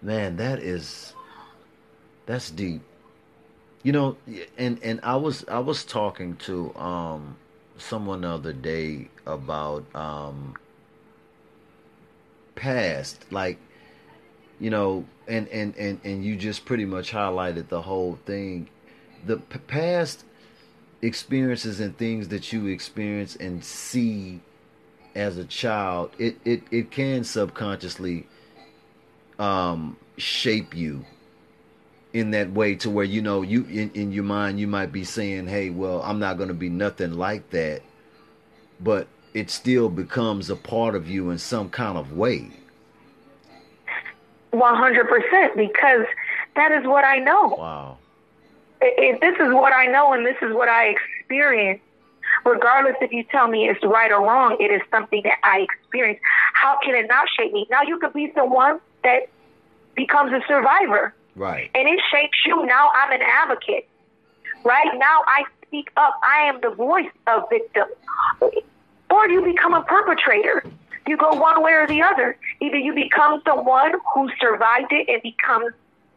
Man, 0.01 0.37
that 0.37 0.59
is 0.59 1.15
that's 2.27 2.51
deep. 2.51 2.83
You 3.83 3.93
know, 3.93 4.17
and 4.57 4.79
and 4.83 5.01
I 5.03 5.17
was 5.17 5.45
I 5.49 5.59
was 5.59 5.85
talking 5.85 6.37
to 6.37 6.75
um 6.77 7.37
someone 7.79 8.21
the 8.23 8.29
other 8.29 8.53
day 8.53 9.09
about 9.27 9.85
um 9.95 10.55
past 12.55 13.25
like 13.33 13.59
you 14.61 14.71
know 14.71 15.05
and 15.27 15.49
and 15.49 15.77
and 15.77 16.01
and 16.05 16.25
you 16.25 16.37
just 16.37 16.65
pretty 16.65 16.85
much 16.85 17.11
highlighted 17.13 17.69
the 17.69 17.83
whole 17.83 18.19
thing 18.25 18.69
the 19.27 19.39
p- 19.39 19.59
past 19.67 20.25
experiences 21.01 21.81
and 21.81 21.97
things 21.97 22.29
that 22.29 22.53
you 22.53 22.67
experience 22.67 23.35
and 23.37 23.65
see 23.65 24.41
as 25.15 25.37
a 25.37 25.45
child, 25.45 26.11
it, 26.19 26.37
it, 26.45 26.63
it 26.71 26.91
can 26.91 27.25
subconsciously 27.25 28.27
um, 29.39 29.97
shape 30.17 30.75
you 30.75 31.05
in 32.13 32.31
that 32.33 32.53
way 32.53 32.75
to 32.77 32.91
where 32.91 33.05
you 33.05 33.23
know 33.23 33.43
you 33.43 33.65
in, 33.65 33.91
in 33.95 34.13
your 34.13 34.25
mind 34.25 34.61
you 34.61 34.67
might 34.67 34.93
be 34.93 35.05
saying, 35.05 35.47
"Hey, 35.47 35.71
well, 35.71 36.03
I'm 36.03 36.19
not 36.19 36.37
going 36.37 36.49
to 36.49 36.55
be 36.55 36.69
nothing 36.69 37.13
like 37.13 37.51
that," 37.51 37.83
but 38.81 39.09
it 39.35 39.51
still 39.51 39.89
becomes 39.89 40.51
a 40.51 40.57
part 40.57 40.95
of 40.95 41.09
you 41.09 41.31
in 41.31 41.39
some 41.39 41.71
kind 41.71 41.97
of 41.97 42.13
way. 42.13 42.51
One 44.51 44.77
hundred 44.77 45.09
percent, 45.09 45.57
because 45.57 46.05
that 46.57 46.73
is 46.73 46.87
what 46.87 47.05
I 47.05 47.19
know. 47.19 47.57
Wow. 47.59 47.99
If 48.83 49.21
this 49.21 49.35
is 49.37 49.55
what 49.55 49.73
I 49.73 49.87
know 49.87 50.13
and 50.13 50.27
this 50.27 50.37
is 50.43 50.53
what 50.53 50.69
I 50.69 50.89
experience, 50.89 51.81
regardless 52.45 52.97
if 53.01 53.13
you 53.13 53.25
tell 53.25 53.49
me 53.49 53.69
it's 53.69 53.83
right 53.85 54.11
or 54.11 54.21
wrong, 54.25 54.57
it 54.61 54.71
is 54.71 54.81
something 54.91 55.23
that 55.25 55.39
I 55.43 55.61
experience. 55.61 56.21
How 56.55 56.79
can 56.85 56.95
it 56.95 57.07
not 57.09 57.27
shape 57.39 57.53
me? 57.53 57.67
Now 57.71 57.83
you 57.83 57.99
could 57.99 58.13
be 58.13 58.33
someone 58.35 58.81
that 59.05 59.29
becomes 59.95 60.33
a 60.33 60.41
survivor 60.47 61.15
Right. 61.37 61.71
and 61.75 61.89
it 61.89 62.01
shapes 62.11 62.39
you. 62.47 62.65
Now 62.67 62.91
I'm 62.95 63.13
an 63.13 63.23
advocate. 63.23 63.89
Right 64.65 64.91
now 64.95 65.23
I 65.27 65.45
speak 65.67 65.91
up. 65.97 66.19
I 66.23 66.45
am 66.49 66.61
the 66.61 66.71
voice 66.71 67.11
of 67.27 67.45
victims. 67.51 67.93
Or 69.11 69.29
you 69.29 69.43
become 69.43 69.75
a 69.75 69.83
perpetrator. 69.83 70.65
You 71.07 71.17
go 71.17 71.35
one 71.35 71.63
way 71.63 71.73
or 71.73 71.87
the 71.87 72.03
other. 72.03 72.37
Either 72.61 72.77
you 72.77 72.95
become 72.95 73.43
someone 73.47 73.93
who 74.15 74.31
survived 74.41 74.93
it 74.93 75.09
and 75.09 75.21
becomes 75.23 75.73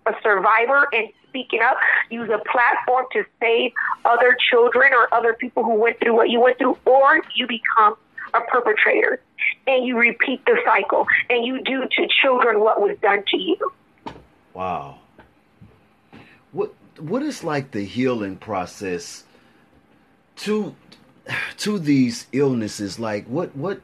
a 0.05 0.13
survivor 0.21 0.87
and 0.93 1.07
speaking 1.35 1.59
up, 1.61 1.77
use 2.09 2.29
a 2.29 2.41
platform 2.49 3.05
to 3.11 3.25
save 3.41 3.71
other 4.05 4.37
children 4.49 4.93
or 4.93 5.13
other 5.13 5.33
people 5.33 5.63
who 5.63 5.75
went 5.75 5.99
through 5.99 6.15
what 6.15 6.29
you 6.29 6.39
went 6.39 6.57
through, 6.57 6.77
or 6.85 7.21
you 7.35 7.45
become 7.45 7.95
a 8.33 8.39
perpetrator 8.49 9.21
and 9.67 9.85
you 9.85 9.97
repeat 9.97 10.43
the 10.45 10.57
cycle 10.65 11.05
and 11.29 11.45
you 11.45 11.61
do 11.61 11.81
to 11.81 12.07
children 12.21 12.61
what 12.61 12.81
was 12.81 12.97
done 13.01 13.23
to 13.27 13.37
you. 13.37 13.57
Wow. 14.53 14.99
What 16.53 16.73
what 16.97 17.21
is 17.21 17.43
like 17.43 17.71
the 17.71 17.83
healing 17.83 18.37
process 18.37 19.25
to 20.37 20.73
to 21.57 21.79
these 21.79 22.27
illnesses? 22.31 22.97
Like 22.97 23.25
what 23.25 23.55
what 23.57 23.81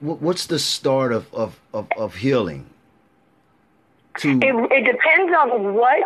what- 0.00 0.22
what's 0.22 0.46
the 0.46 0.58
start 0.58 1.12
of 1.12 1.32
of 1.34 1.60
of, 1.74 1.88
of 1.98 2.14
healing? 2.16 2.71
To 4.18 4.30
It, 4.30 4.72
it 4.72 4.84
depends 4.84 5.32
on 5.38 5.74
what 5.74 6.04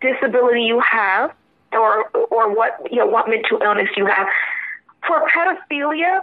disability 0.00 0.62
you 0.62 0.80
have 0.80 1.32
or 1.72 2.08
or 2.30 2.54
what 2.54 2.78
you 2.90 2.98
know 2.98 3.06
what 3.06 3.28
mental 3.28 3.60
illness 3.62 3.88
you 3.96 4.06
have. 4.06 4.26
For 5.06 5.22
pedophilia, 5.28 6.22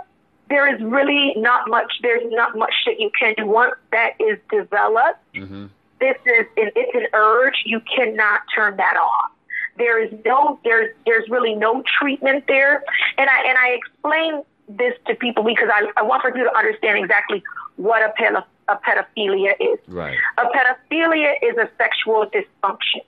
there 0.49 0.73
is 0.73 0.81
really 0.81 1.33
not 1.37 1.69
much. 1.69 1.91
There's 2.01 2.23
not 2.31 2.57
much 2.57 2.73
that 2.85 2.99
you 2.99 3.09
can 3.17 3.33
do 3.37 3.45
once 3.45 3.73
that 3.91 4.13
is 4.19 4.37
developed. 4.51 5.19
Mhm. 5.33 5.69
This 5.99 6.17
is 6.25 6.45
an, 6.57 6.71
it's 6.75 6.95
an 6.95 7.07
urge. 7.13 7.63
You 7.65 7.79
cannot 7.95 8.41
turn 8.53 8.75
that 8.77 8.97
off. 8.97 9.31
There 9.77 10.03
is 10.03 10.11
no 10.25 10.59
there's 10.63 10.93
there's 11.05 11.27
really 11.29 11.55
no 11.55 11.83
treatment 11.99 12.45
there, 12.47 12.83
and 13.17 13.29
I 13.29 13.43
and 13.47 13.57
I 13.57 13.69
explain 13.69 14.43
this 14.67 14.93
to 15.07 15.15
people 15.15 15.43
because 15.43 15.69
I, 15.73 15.89
I 15.97 16.03
want 16.03 16.21
for 16.21 16.31
people 16.31 16.49
to 16.51 16.57
understand 16.57 16.97
exactly 16.97 17.43
what 17.75 18.01
a, 18.01 18.13
pedo, 18.21 18.43
a 18.67 18.75
pedophilia 18.77 19.53
is. 19.59 19.79
right. 19.87 20.17
A 20.37 20.45
pedophilia 20.45 21.33
is 21.41 21.57
a 21.57 21.69
sexual 21.77 22.25
dysfunction, 22.27 23.03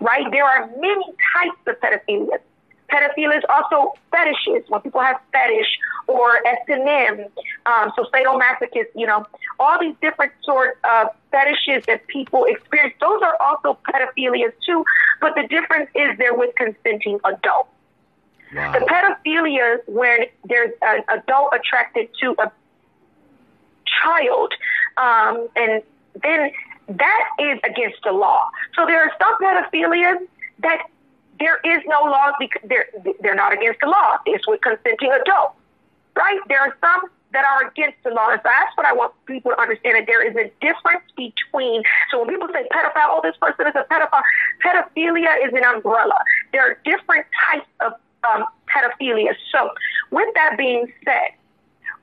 right? 0.00 0.26
There 0.30 0.44
are 0.44 0.66
many 0.78 1.06
types 1.34 1.60
of 1.66 1.80
pedophilia. 1.80 2.38
Pedophilia 2.90 3.36
is 3.36 3.44
also 3.50 3.92
fetishes, 4.10 4.68
when 4.68 4.80
people 4.80 5.02
have 5.02 5.20
fetish 5.30 5.66
or 6.06 6.38
S&M, 6.46 7.26
um, 7.66 7.92
so 7.94 8.06
sadomasochist, 8.14 8.86
you 8.94 9.06
know, 9.06 9.26
all 9.60 9.78
these 9.78 9.94
different 10.00 10.32
sort 10.42 10.78
of 10.84 11.08
fetishes 11.30 11.84
that 11.86 12.06
people 12.06 12.44
experience. 12.44 12.94
Those 12.98 13.20
are 13.22 13.36
also 13.40 13.78
pedophilias 13.92 14.52
too, 14.64 14.84
but 15.20 15.34
the 15.34 15.46
difference 15.48 15.90
is 15.94 16.16
they're 16.16 16.34
with 16.34 16.54
consenting 16.56 17.20
adults. 17.24 17.68
Wow. 18.54 18.72
The 18.72 18.78
pedophilia 18.86 19.80
when 19.86 20.20
there's 20.46 20.72
an 20.80 21.02
adult 21.10 21.52
attracted 21.54 22.08
to 22.22 22.34
a 22.38 22.50
child, 24.02 24.52
um, 24.96 25.48
and 25.56 25.82
then 26.22 26.50
that 26.88 27.28
is 27.38 27.58
against 27.64 27.98
the 28.04 28.12
law. 28.12 28.40
So 28.74 28.86
there 28.86 29.02
are 29.02 29.12
some 29.20 29.36
pedophilias 29.38 30.26
that 30.60 30.82
there 31.38 31.60
is 31.64 31.82
no 31.86 32.00
law 32.04 32.32
because 32.38 32.62
they're 32.68 32.88
they're 33.20 33.34
not 33.34 33.52
against 33.52 33.80
the 33.80 33.88
law. 33.88 34.18
It's 34.26 34.46
with 34.48 34.60
consenting 34.60 35.12
adults, 35.12 35.54
right? 36.16 36.40
There 36.48 36.60
are 36.60 36.76
some 36.80 37.10
that 37.32 37.44
are 37.44 37.68
against 37.68 38.02
the 38.04 38.10
law. 38.10 38.30
And 38.30 38.40
so 38.42 38.48
that's 38.48 38.76
what 38.76 38.86
I 38.86 38.92
want 38.92 39.12
people 39.26 39.52
to 39.52 39.60
understand 39.60 39.96
that 39.96 40.06
there 40.06 40.24
is 40.24 40.34
a 40.36 40.50
difference 40.64 41.04
between 41.16 41.82
so 42.10 42.20
when 42.20 42.28
people 42.28 42.48
say 42.52 42.66
pedophile, 42.72 43.12
oh 43.12 43.20
this 43.22 43.36
person 43.36 43.66
is 43.66 43.74
a 43.76 43.84
pedophile, 43.84 44.22
pedophilia 44.64 45.46
is 45.46 45.52
an 45.52 45.64
umbrella. 45.64 46.16
There 46.52 46.62
are 46.62 46.78
different 46.84 47.26
types 47.50 47.68
of 47.80 47.92
um, 48.24 48.44
pedophilia. 48.66 49.34
So 49.52 49.70
with 50.10 50.32
that 50.34 50.56
being 50.56 50.92
said, 51.04 51.36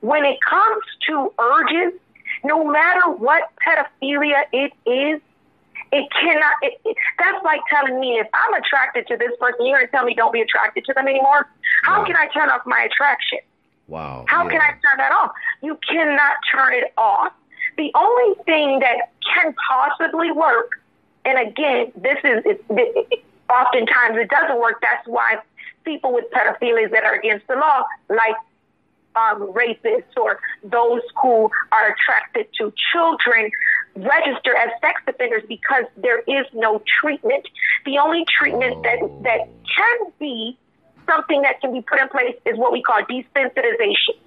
when 0.06 0.24
it 0.24 0.38
comes 0.48 0.84
to 1.08 1.34
urges, 1.40 2.00
no 2.44 2.64
matter 2.64 3.10
what 3.10 3.50
pedophilia 3.66 4.44
it 4.54 4.72
is, 4.86 5.20
it 5.92 6.06
cannot. 6.12 6.54
It, 6.62 6.80
it, 6.86 6.98
that's 7.18 7.44
like 7.44 7.62
telling 7.70 8.00
me 8.00 8.20
if 8.20 8.28
I'm 8.34 8.54
attracted 8.54 9.08
to 9.08 9.18
this 9.18 9.32
person, 9.40 9.66
you're 9.66 9.80
gonna 9.80 9.92
tell 9.92 10.06
me 10.06 10.14
don't 10.14 10.32
be 10.32 10.42
attracted 10.42 10.86
to 10.86 10.94
them 10.94 11.08
anymore. 11.08 11.48
How 11.84 12.00
wow. 12.00 12.06
can 12.06 12.16
I 12.16 12.28
turn 12.28 12.50
off 12.50 12.62
my 12.66 12.88
attraction? 12.90 13.40
Wow. 13.88 14.26
How 14.28 14.44
yeah. 14.44 14.50
can 14.52 14.62
I 14.62 14.70
turn 14.72 14.98
that 14.98 15.12
off? 15.12 15.32
You 15.64 15.78
cannot 15.90 16.36
turn 16.54 16.74
it 16.74 16.94
off. 16.98 17.34
The 17.78 17.92
only 17.96 18.36
thing 18.46 18.80
that 18.80 19.12
can 19.34 19.56
possibly 19.70 20.32
work, 20.32 20.70
and 21.26 21.40
again, 21.40 21.92
this 21.96 22.18
is 22.24 22.44
it, 22.46 22.64
it, 22.70 23.24
oftentimes 23.50 24.18
it 24.18 24.30
doesn't 24.30 24.60
work. 24.60 24.82
That's 24.82 25.08
why 25.08 25.38
people 25.84 26.14
with 26.14 26.26
pedophilia 26.32 26.92
that 26.92 27.04
are 27.06 27.16
against 27.16 27.48
the 27.48 27.56
law, 27.56 27.86
like 28.10 28.36
um, 29.16 29.54
rapists 29.54 30.16
or 30.18 30.40
those 30.64 31.02
who 31.22 31.50
are 31.72 31.94
attracted 31.94 32.48
to 32.60 32.74
children 32.92 33.50
register 33.96 34.56
as 34.56 34.70
sex 34.82 35.02
offenders 35.08 35.44
because 35.48 35.86
there 35.98 36.20
is 36.20 36.46
no 36.54 36.82
treatment. 37.02 37.48
The 37.86 37.98
only 37.98 38.26
treatment 38.38 38.84
that 38.84 39.00
that 39.24 39.48
can 39.76 40.12
be 40.20 40.58
something 41.08 41.42
that 41.44 41.62
can 41.62 41.72
be 41.72 41.82
put 41.82 42.00
in 42.00 42.10
place 42.10 42.36
is 42.46 42.58
what 42.58 42.72
we 42.72 42.82
call 42.82 43.02
desensitization. 43.04 44.18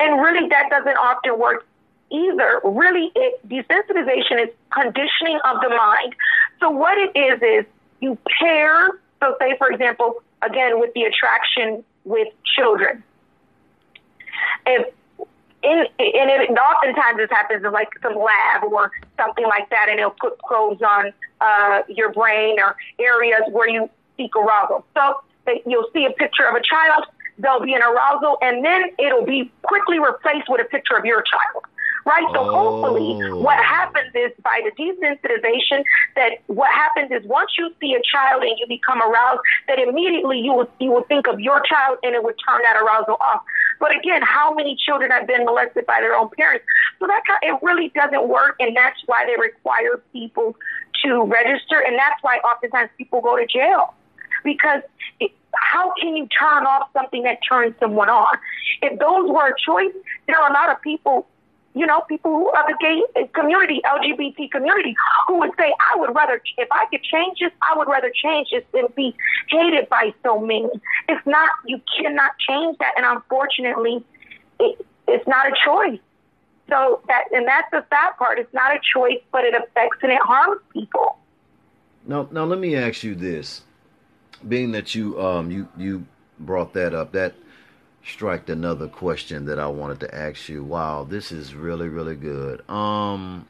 And 0.00 0.22
really 0.22 0.48
that 0.48 0.70
doesn't 0.70 0.96
often 0.96 1.38
work 1.38 1.66
either. 2.10 2.60
Really 2.64 3.12
it 3.14 3.46
desensitization 3.48 4.46
is 4.46 4.54
conditioning 4.72 5.38
of 5.44 5.60
the 5.60 5.68
mind. 5.68 6.14
So 6.60 6.70
what 6.70 6.96
it 6.98 7.16
is 7.16 7.42
is 7.42 7.66
you 8.00 8.16
pair 8.40 8.88
so 9.20 9.34
say 9.40 9.56
for 9.58 9.70
example, 9.70 10.22
again 10.42 10.80
with 10.80 10.94
the 10.94 11.02
attraction 11.02 11.84
with 12.04 12.28
children 12.56 13.02
if 14.66 14.94
in, 15.62 15.78
and 15.98 16.30
it 16.30 16.50
oftentimes 16.50 17.18
this 17.18 17.30
happens 17.30 17.64
in 17.64 17.72
like 17.72 17.88
some 18.02 18.14
lab 18.14 18.64
or 18.64 18.92
something 19.16 19.44
like 19.44 19.68
that, 19.70 19.88
and 19.88 19.98
it'll 19.98 20.14
put 20.20 20.38
probes 20.38 20.82
on 20.82 21.12
uh, 21.40 21.82
your 21.88 22.12
brain 22.12 22.60
or 22.60 22.76
areas 22.98 23.42
where 23.50 23.68
you 23.68 23.90
seek 24.16 24.34
arousal. 24.36 24.84
So 24.94 25.20
you'll 25.66 25.88
see 25.92 26.04
a 26.04 26.10
picture 26.10 26.46
of 26.46 26.54
a 26.54 26.62
child, 26.62 27.06
there'll 27.38 27.64
be 27.64 27.74
an 27.74 27.82
arousal, 27.82 28.38
and 28.40 28.64
then 28.64 28.90
it'll 28.98 29.24
be 29.24 29.50
quickly 29.62 29.98
replaced 29.98 30.48
with 30.48 30.60
a 30.60 30.68
picture 30.68 30.96
of 30.96 31.04
your 31.04 31.22
child 31.22 31.64
right? 32.08 32.24
So 32.32 32.40
oh. 32.40 32.80
hopefully 32.80 33.30
what 33.36 33.58
happens 33.62 34.10
is 34.14 34.32
by 34.42 34.64
the 34.64 34.72
desensitization 34.80 35.84
that 36.16 36.40
what 36.46 36.72
happens 36.72 37.12
is 37.12 37.28
once 37.28 37.52
you 37.58 37.70
see 37.80 37.92
a 37.92 38.00
child 38.00 38.42
and 38.42 38.56
you 38.58 38.66
become 38.66 39.02
aroused, 39.02 39.40
that 39.68 39.78
immediately 39.78 40.40
you 40.40 40.52
will 40.54 40.70
you 40.80 40.90
will 40.90 41.04
think 41.04 41.28
of 41.28 41.38
your 41.38 41.60
child 41.68 41.98
and 42.02 42.14
it 42.14 42.24
would 42.24 42.36
turn 42.48 42.60
that 42.62 42.76
arousal 42.80 43.16
off. 43.20 43.42
But 43.78 43.94
again, 43.94 44.22
how 44.22 44.54
many 44.54 44.76
children 44.76 45.10
have 45.10 45.26
been 45.26 45.44
molested 45.44 45.86
by 45.86 46.00
their 46.00 46.16
own 46.16 46.30
parents? 46.30 46.64
So 46.98 47.06
that 47.06 47.22
kind, 47.28 47.38
it 47.42 47.62
really 47.62 47.92
doesn't 47.94 48.26
work, 48.26 48.56
and 48.58 48.74
that's 48.74 48.98
why 49.06 49.24
they 49.24 49.40
require 49.40 50.02
people 50.12 50.56
to 51.04 51.22
register, 51.22 51.78
and 51.86 51.96
that's 51.96 52.20
why 52.22 52.38
oftentimes 52.38 52.90
people 52.98 53.20
go 53.20 53.36
to 53.36 53.46
jail 53.46 53.94
because 54.42 54.82
it, 55.20 55.30
how 55.54 55.92
can 56.00 56.16
you 56.16 56.26
turn 56.26 56.66
off 56.66 56.88
something 56.92 57.22
that 57.22 57.38
turns 57.48 57.74
someone 57.78 58.08
on? 58.08 58.26
If 58.82 58.98
those 58.98 59.30
were 59.30 59.48
a 59.48 59.54
choice, 59.64 59.94
there 60.26 60.36
are 60.40 60.50
a 60.50 60.52
lot 60.52 60.70
of 60.70 60.80
people 60.82 61.26
you 61.74 61.86
know, 61.86 62.00
people 62.08 62.32
who 62.32 62.50
are 62.50 62.66
the 62.66 62.76
gay 62.80 63.26
community, 63.34 63.80
LGBT 63.84 64.50
community, 64.50 64.96
who 65.26 65.38
would 65.38 65.50
say, 65.58 65.72
I 65.80 65.98
would 65.98 66.14
rather, 66.14 66.40
if 66.56 66.68
I 66.72 66.86
could 66.90 67.02
change 67.02 67.38
this, 67.40 67.52
I 67.62 67.76
would 67.76 67.88
rather 67.88 68.10
change 68.10 68.48
this 68.52 68.64
than 68.72 68.86
be 68.96 69.14
hated 69.48 69.88
by 69.88 70.12
so 70.22 70.40
many. 70.40 70.68
It's 71.08 71.26
not, 71.26 71.50
you 71.66 71.80
cannot 71.96 72.32
change 72.48 72.78
that. 72.78 72.94
And 72.96 73.06
unfortunately, 73.06 74.04
it, 74.58 74.86
it's 75.06 75.28
not 75.28 75.46
a 75.46 75.54
choice. 75.64 76.00
So 76.68 77.00
that, 77.08 77.24
and 77.32 77.46
that's 77.46 77.70
the 77.70 77.84
sad 77.88 78.16
part. 78.18 78.38
It's 78.38 78.52
not 78.52 78.72
a 78.74 78.80
choice, 78.94 79.20
but 79.30 79.44
it 79.44 79.54
affects 79.54 79.98
and 80.02 80.12
it 80.12 80.20
harms 80.22 80.60
people. 80.72 81.18
Now, 82.06 82.28
now 82.30 82.44
let 82.44 82.58
me 82.58 82.76
ask 82.76 83.02
you 83.04 83.14
this. 83.14 83.62
Being 84.46 84.72
that 84.72 84.94
you, 84.94 85.20
um, 85.20 85.50
you, 85.50 85.68
you 85.76 86.06
brought 86.40 86.72
that 86.74 86.94
up, 86.94 87.12
that, 87.12 87.34
strike 88.08 88.48
another 88.48 88.88
question 88.88 89.44
that 89.46 89.58
I 89.58 89.66
wanted 89.66 90.00
to 90.00 90.14
ask 90.14 90.48
you. 90.48 90.64
Wow, 90.64 91.04
this 91.04 91.30
is 91.30 91.54
really 91.54 91.88
really 91.88 92.16
good. 92.16 92.68
Um 92.68 93.46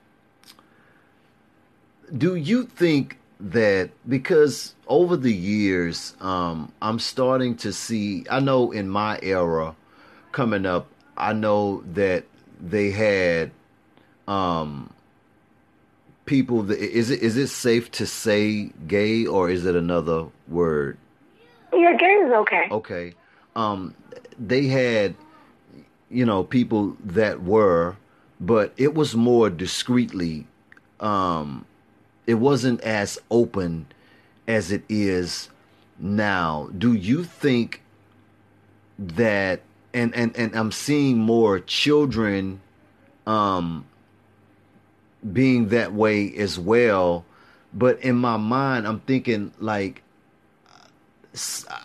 do 2.16 2.34
you 2.34 2.64
think 2.64 3.18
that 3.40 3.90
because 4.08 4.74
over 4.88 5.16
the 5.16 5.32
years 5.32 6.16
um 6.20 6.72
I'm 6.82 6.98
starting 6.98 7.56
to 7.58 7.72
see 7.72 8.24
I 8.30 8.40
know 8.40 8.72
in 8.72 8.88
my 8.88 9.18
era 9.22 9.76
coming 10.32 10.66
up 10.66 10.88
I 11.16 11.32
know 11.32 11.82
that 11.94 12.24
they 12.60 12.90
had 12.90 13.50
um 14.26 14.92
people 16.26 16.62
that 16.64 16.78
is 16.78 17.10
it 17.10 17.22
is 17.22 17.36
it 17.36 17.48
safe 17.48 17.90
to 17.92 18.06
say 18.06 18.70
gay 18.86 19.24
or 19.26 19.48
is 19.48 19.64
it 19.64 19.76
another 19.76 20.26
word? 20.48 20.98
Yeah, 21.72 21.96
gay 21.96 22.06
is 22.06 22.32
okay. 22.32 22.68
Okay. 22.70 23.14
Um 23.54 23.94
they 24.38 24.66
had, 24.66 25.14
you 26.10 26.24
know, 26.24 26.44
people 26.44 26.96
that 27.04 27.42
were, 27.42 27.96
but 28.40 28.72
it 28.76 28.94
was 28.94 29.14
more 29.14 29.50
discreetly. 29.50 30.46
Um, 31.00 31.64
it 32.26 32.34
wasn't 32.34 32.80
as 32.82 33.18
open 33.30 33.86
as 34.46 34.70
it 34.72 34.82
is 34.88 35.48
now. 35.98 36.70
Do 36.76 36.92
you 36.92 37.24
think 37.24 37.82
that? 38.98 39.60
And 39.94 40.14
and 40.14 40.36
and 40.36 40.54
I'm 40.54 40.70
seeing 40.70 41.18
more 41.18 41.58
children, 41.60 42.60
um, 43.26 43.86
being 45.32 45.68
that 45.68 45.94
way 45.94 46.32
as 46.36 46.58
well. 46.58 47.24
But 47.72 47.98
in 48.00 48.16
my 48.16 48.36
mind, 48.36 48.86
I'm 48.86 49.00
thinking 49.00 49.52
like 49.58 50.02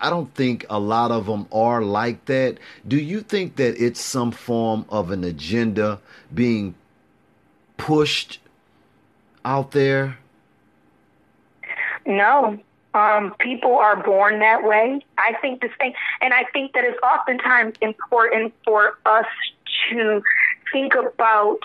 I 0.01 0.09
don't 0.09 0.33
think 0.33 0.65
a 0.69 0.79
lot 0.79 1.11
of 1.11 1.25
them 1.25 1.47
are 1.51 1.81
like 1.81 2.25
that. 2.25 2.57
Do 2.87 2.97
you 2.97 3.21
think 3.21 3.55
that 3.57 3.81
it's 3.83 4.01
some 4.01 4.31
form 4.31 4.85
of 4.89 5.11
an 5.11 5.23
agenda 5.23 5.99
being 6.33 6.75
pushed 7.77 8.39
out 9.45 9.71
there? 9.71 10.17
No. 12.05 12.59
Um, 12.93 13.33
people 13.39 13.75
are 13.75 13.95
born 14.03 14.39
that 14.39 14.63
way. 14.63 15.03
I 15.17 15.33
think 15.41 15.61
the 15.61 15.69
same, 15.81 15.93
and 16.21 16.33
I 16.33 16.43
think 16.53 16.73
that 16.73 16.83
it's 16.83 16.99
oftentimes 17.01 17.75
important 17.81 18.53
for 18.63 18.99
us 19.05 19.25
to 19.89 20.21
think 20.71 20.93
about 20.93 21.59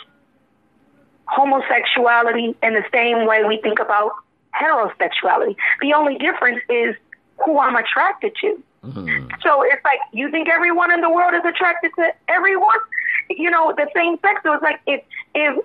homosexuality 1.27 2.57
in 2.63 2.73
the 2.75 2.85
same 2.93 3.27
way 3.27 3.45
we 3.45 3.59
think 3.59 3.79
about 3.79 4.13
heterosexuality. 4.55 5.57
The 5.81 5.93
only 5.93 6.17
difference 6.17 6.61
is 6.69 6.97
who 7.45 7.59
I'm 7.59 7.77
attracted 7.77 8.33
to. 8.41 8.63
Mm-hmm. 8.85 9.29
So 9.43 9.63
it's 9.63 9.85
like 9.85 9.99
you 10.13 10.31
think 10.31 10.49
everyone 10.49 10.93
in 10.93 11.01
the 11.01 11.11
world 11.11 11.35
is 11.35 11.45
attracted 11.45 11.91
to 11.97 12.13
everyone, 12.29 12.79
you 13.31 13.51
know, 13.51 13.73
the 13.77 13.89
same 13.95 14.19
sex. 14.21 14.41
So 14.43 14.55
it's 14.55 14.63
like 14.63 14.81
if 14.87 15.03
if 15.35 15.65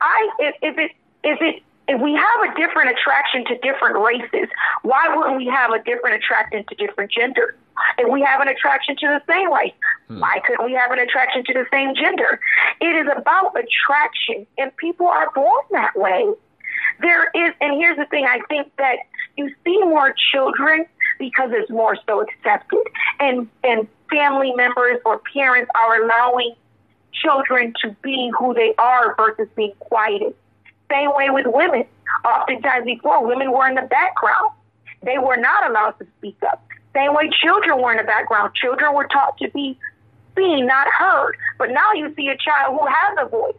I 0.00 0.30
if 0.38 0.54
if 0.62 0.78
it 0.78 0.90
if 1.22 1.40
it 1.40 1.62
if 1.88 2.00
we 2.00 2.14
have 2.14 2.50
a 2.50 2.54
different 2.54 2.90
attraction 2.90 3.44
to 3.46 3.58
different 3.58 3.98
races, 3.98 4.48
why 4.82 5.12
wouldn't 5.14 5.36
we 5.36 5.46
have 5.46 5.72
a 5.72 5.82
different 5.82 6.22
attraction 6.22 6.64
to 6.68 6.74
different 6.76 7.10
genders? 7.10 7.54
If 7.98 8.08
we 8.10 8.20
have 8.22 8.40
an 8.40 8.48
attraction 8.48 8.94
to 8.96 9.06
the 9.06 9.22
same 9.26 9.52
race, 9.52 9.72
hmm. 10.06 10.20
why 10.20 10.40
couldn't 10.46 10.64
we 10.64 10.72
have 10.74 10.92
an 10.92 10.98
attraction 10.98 11.44
to 11.44 11.52
the 11.52 11.66
same 11.70 11.94
gender? 11.94 12.38
It 12.80 12.94
is 12.94 13.08
about 13.16 13.56
attraction, 13.56 14.46
and 14.58 14.76
people 14.76 15.06
are 15.06 15.30
born 15.34 15.62
that 15.72 15.96
way. 15.96 16.26
There 17.00 17.30
is, 17.34 17.54
and 17.60 17.80
here's 17.80 17.96
the 17.96 18.06
thing: 18.06 18.26
I 18.26 18.40
think 18.48 18.70
that 18.76 18.96
you 19.36 19.54
see 19.64 19.78
more 19.80 20.14
children 20.32 20.86
because 21.18 21.50
it's 21.52 21.70
more 21.70 21.96
so 22.06 22.22
accepted, 22.22 22.82
and 23.18 23.48
and 23.64 23.88
family 24.10 24.52
members 24.54 24.98
or 25.04 25.20
parents 25.32 25.70
are 25.74 26.02
allowing 26.02 26.54
children 27.12 27.74
to 27.82 27.94
be 28.02 28.30
who 28.38 28.54
they 28.54 28.74
are 28.78 29.14
versus 29.16 29.48
being 29.56 29.72
quieted. 29.78 30.34
Same 30.90 31.10
way 31.14 31.30
with 31.30 31.46
women. 31.46 31.84
Oftentimes 32.24 32.84
before, 32.84 33.26
women 33.26 33.52
were 33.52 33.68
in 33.68 33.76
the 33.76 33.82
background. 33.82 34.50
They 35.02 35.18
were 35.18 35.36
not 35.36 35.70
allowed 35.70 35.92
to 36.00 36.06
speak 36.18 36.36
up. 36.42 36.62
Same 36.94 37.14
way 37.14 37.30
children 37.42 37.80
were 37.80 37.92
in 37.92 37.98
the 37.98 38.04
background. 38.04 38.54
Children 38.54 38.94
were 38.94 39.06
taught 39.06 39.38
to 39.38 39.48
be 39.50 39.78
seen, 40.36 40.66
not 40.66 40.88
heard. 40.88 41.36
But 41.58 41.70
now 41.70 41.92
you 41.94 42.12
see 42.16 42.28
a 42.28 42.36
child 42.36 42.78
who 42.78 42.86
has 42.86 43.18
a 43.20 43.28
voice, 43.28 43.54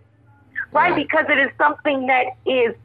right? 0.71 0.95
Because 0.95 1.25
it 1.29 1.39
is 1.39 1.49
something 1.57 2.07
that 2.07 2.25
is 2.45 2.75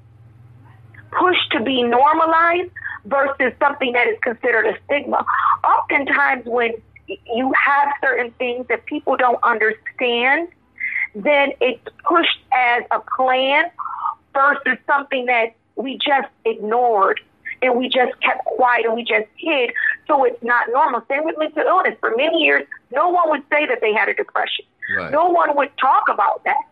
pushed 1.10 1.50
to 1.52 1.62
be 1.62 1.82
normalized 1.82 2.70
versus 3.04 3.52
something 3.58 3.92
that 3.92 4.08
is 4.08 4.18
considered 4.22 4.66
a 4.66 4.76
stigma. 4.84 5.24
Oftentimes, 5.64 6.44
when 6.46 6.72
you 7.08 7.52
have 7.64 7.88
certain 8.02 8.32
things 8.32 8.66
that 8.68 8.84
people 8.86 9.16
don't 9.16 9.42
understand, 9.42 10.48
then 11.14 11.52
it's 11.60 11.82
pushed 12.04 12.40
as 12.52 12.82
a 12.90 13.00
plan 13.16 13.64
versus 14.34 14.78
something 14.86 15.26
that 15.26 15.54
we 15.76 15.98
just 15.98 16.28
ignored 16.44 17.20
and 17.62 17.76
we 17.76 17.88
just 17.88 18.12
kept 18.20 18.44
quiet 18.44 18.84
and 18.84 18.94
we 18.94 19.02
just 19.02 19.26
hid. 19.36 19.70
So 20.06 20.24
it's 20.24 20.42
not 20.42 20.66
normal. 20.70 21.02
Same 21.08 21.24
with 21.24 21.36
mental 21.38 21.62
illness. 21.62 21.96
For 22.00 22.12
many 22.16 22.42
years, 22.42 22.66
no 22.92 23.08
one 23.08 23.30
would 23.30 23.42
say 23.50 23.66
that 23.66 23.80
they 23.80 23.92
had 23.92 24.08
a 24.08 24.14
depression. 24.14 24.64
Right. 24.96 25.10
No 25.10 25.26
one 25.26 25.56
would 25.56 25.70
talk 25.78 26.04
about 26.10 26.44
that. 26.44 26.62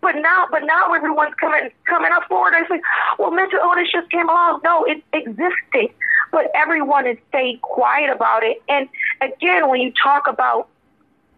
But 0.00 0.16
now, 0.16 0.46
but 0.50 0.62
now 0.64 0.92
everyone's 0.94 1.34
coming 1.34 1.70
coming 1.84 2.12
up 2.12 2.24
forward 2.28 2.54
and 2.54 2.66
saying, 2.68 2.82
"Well, 3.18 3.30
mental 3.30 3.58
illness 3.58 3.88
just 3.92 4.10
came 4.10 4.28
along." 4.28 4.60
No, 4.62 4.84
it 4.84 5.02
existed, 5.12 5.90
but 6.30 6.50
everyone 6.54 7.06
has 7.06 7.16
stayed 7.28 7.60
quiet 7.62 8.10
about 8.10 8.44
it. 8.44 8.62
And 8.68 8.88
again, 9.20 9.68
when 9.68 9.80
you 9.80 9.92
talk 10.02 10.28
about 10.28 10.68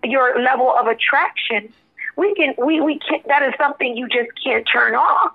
your 0.04 0.40
level 0.40 0.70
of 0.78 0.86
attraction, 0.86 1.72
we 2.16 2.34
can 2.34 2.54
we 2.58 2.80
we 2.80 2.98
can 2.98 3.20
that 3.28 3.42
is 3.42 3.54
something 3.56 3.96
you 3.96 4.08
just 4.08 4.30
can't 4.42 4.68
turn 4.70 4.94
off. 4.94 5.32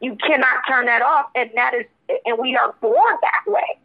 You 0.00 0.16
cannot 0.16 0.62
turn 0.66 0.86
that 0.86 1.02
off, 1.02 1.26
and 1.34 1.50
that 1.54 1.74
is 1.74 1.84
and 2.24 2.38
we 2.38 2.56
are 2.56 2.74
born 2.80 3.16
that 3.22 3.42
way. 3.46 3.78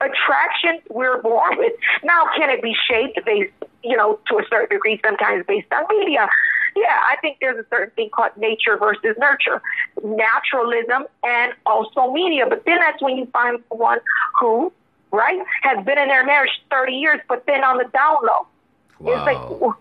Attraction, 0.00 0.80
we're 0.90 1.22
born 1.22 1.56
with. 1.56 1.72
Now, 2.04 2.24
can 2.36 2.50
it 2.50 2.62
be 2.62 2.74
shaped 2.88 3.18
based, 3.24 3.52
you 3.82 3.96
know, 3.96 4.18
to 4.28 4.38
a 4.38 4.42
certain 4.50 4.76
degree, 4.76 5.00
sometimes 5.04 5.44
based 5.46 5.72
on 5.72 5.84
media? 5.88 6.28
Yeah, 6.76 7.00
I 7.10 7.16
think 7.22 7.38
there's 7.40 7.58
a 7.58 7.66
certain 7.70 7.90
thing 7.96 8.10
called 8.10 8.36
nature 8.36 8.76
versus 8.76 9.16
nurture, 9.18 9.62
naturalism, 10.04 11.06
and 11.24 11.54
also 11.64 12.12
media. 12.12 12.44
But 12.46 12.66
then 12.66 12.76
that's 12.76 13.02
when 13.02 13.16
you 13.16 13.24
find 13.32 13.62
someone 13.70 13.98
who, 14.38 14.70
right, 15.10 15.40
has 15.62 15.82
been 15.86 15.96
in 15.96 16.08
their 16.08 16.24
marriage 16.24 16.50
30 16.70 16.92
years, 16.92 17.20
but 17.28 17.46
then 17.46 17.64
on 17.64 17.78
the 17.78 17.84
down 17.84 18.16
low, 18.22 18.46
wow. 19.00 19.12
is 19.12 19.24
like, 19.24 19.74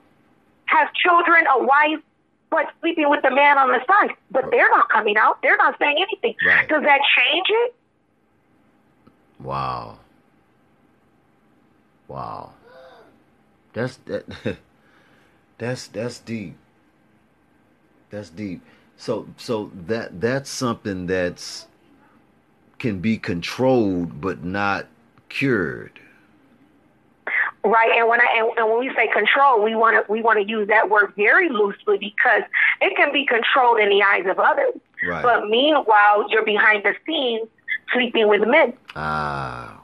has 0.68 0.88
children, 0.96 1.44
a 1.54 1.64
wife, 1.66 2.02
but 2.50 2.68
sleeping 2.80 3.10
with 3.10 3.22
the 3.24 3.32
man 3.32 3.58
on 3.58 3.68
the 3.68 3.82
side. 3.86 4.16
But 4.32 4.50
they're 4.50 4.70
not 4.70 4.88
coming 4.90 5.18
out. 5.18 5.42
They're 5.42 5.58
not 5.58 5.78
saying 5.78 5.98
anything. 5.98 6.36
Right. 6.48 6.68
Does 6.70 6.82
that 6.84 7.02
change 7.18 7.48
it? 7.50 7.76
Wow. 9.42 9.98
Wow. 12.08 12.54
That's 13.74 13.98
that 14.06 14.26
that's 15.58 15.88
that's 15.88 16.20
deep. 16.20 16.56
That's 18.16 18.30
deep. 18.30 18.62
So 18.96 19.28
so 19.36 19.72
that 19.88 20.22
that's 20.22 20.50
something 20.50 21.06
that's 21.06 21.68
can 22.80 23.00
be 23.00 23.18
controlled 23.18 24.22
but 24.22 24.44
not 24.44 24.88
cured. 25.28 26.00
Right, 27.66 27.92
and 27.98 28.08
when 28.08 28.22
I 28.22 28.28
and, 28.38 28.58
and 28.58 28.70
when 28.70 28.80
we 28.80 28.96
say 28.96 29.08
control, 29.12 29.62
we 29.62 29.76
want 29.76 30.06
to 30.06 30.10
we 30.12 30.22
want 30.22 30.40
to 30.40 30.48
use 30.48 30.70
that 30.70 30.90
word 30.90 31.12
very 31.18 31.50
loosely 31.50 31.98
because 31.98 32.44
it 32.80 32.96
can 32.96 33.12
be 33.12 33.26
controlled 33.26 33.80
in 33.80 33.90
the 33.90 34.02
eyes 34.02 34.26
of 34.28 34.40
others. 34.40 34.76
Right. 35.06 35.22
But 35.22 35.50
meanwhile, 35.50 36.28
you're 36.30 36.46
behind 36.46 36.84
the 36.84 36.96
scenes 37.06 37.50
sleeping 37.92 38.30
with 38.30 38.48
men. 38.48 38.74
Ah, 38.96 39.82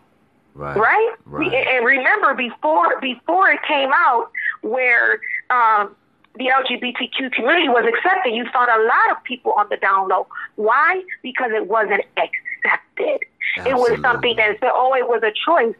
right. 0.56 0.78
Right. 0.78 1.16
right. 1.26 1.54
And 1.54 1.86
remember, 1.86 2.34
before 2.34 3.02
before 3.02 3.50
it 3.50 3.60
came 3.68 3.90
out, 3.94 4.32
where 4.62 5.20
um, 5.50 5.96
the 6.36 6.46
LGBTQ 6.46 7.34
community 7.34 7.68
was 7.68 7.86
accepted, 7.86 8.34
you 8.34 8.46
found 8.54 8.70
a 8.70 8.84
lot 8.84 9.18
of 9.18 9.24
people 9.24 9.54
on 9.54 9.68
the 9.70 9.78
down 9.78 10.08
low. 10.08 10.28
Why? 10.56 11.04
Because 11.22 11.52
it 11.54 11.68
wasn't 11.68 12.04
accepted. 12.18 13.20
Absolutely. 13.58 13.72
It 13.72 13.76
was 13.76 14.02
something 14.02 14.36
that 14.38 14.58
said, 14.60 14.72
oh, 14.74 14.96
it 14.96 15.08
was 15.08 15.22
a 15.24 15.32
choice. 15.46 15.76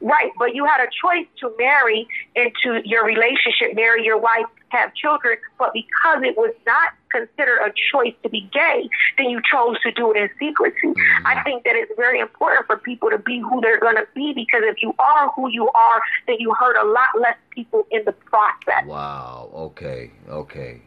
Right, 0.00 0.30
but 0.38 0.54
you 0.54 0.64
had 0.64 0.80
a 0.80 0.88
choice 0.88 1.26
to 1.40 1.54
marry 1.58 2.06
into 2.34 2.80
your 2.84 3.04
relationship, 3.04 3.74
marry 3.74 4.04
your 4.04 4.18
wife, 4.18 4.46
have 4.74 4.94
children, 4.94 5.36
but 5.58 5.72
because 5.72 6.22
it 6.22 6.36
was 6.36 6.52
not 6.66 6.92
considered 7.10 7.60
a 7.60 7.72
choice 7.92 8.14
to 8.22 8.28
be 8.28 8.48
gay, 8.52 8.88
then 9.16 9.30
you 9.30 9.40
chose 9.50 9.80
to 9.82 9.92
do 9.92 10.12
it 10.12 10.16
in 10.16 10.28
secrecy. 10.38 10.88
Mm-hmm. 10.88 11.26
I 11.26 11.42
think 11.42 11.64
that 11.64 11.76
it's 11.76 11.92
very 11.96 12.20
important 12.20 12.66
for 12.66 12.76
people 12.76 13.10
to 13.10 13.18
be 13.18 13.38
who 13.40 13.60
they're 13.60 13.80
going 13.80 13.96
to 13.96 14.06
be 14.14 14.32
because 14.34 14.62
if 14.64 14.82
you 14.82 14.94
are 14.98 15.30
who 15.36 15.48
you 15.48 15.68
are, 15.68 16.00
then 16.26 16.36
you 16.38 16.52
hurt 16.58 16.76
a 16.76 16.86
lot 16.86 17.08
less 17.20 17.36
people 17.50 17.86
in 17.90 18.04
the 18.04 18.12
process. 18.12 18.84
Wow. 18.86 19.50
Okay. 19.54 20.10
Okay. 20.28 20.82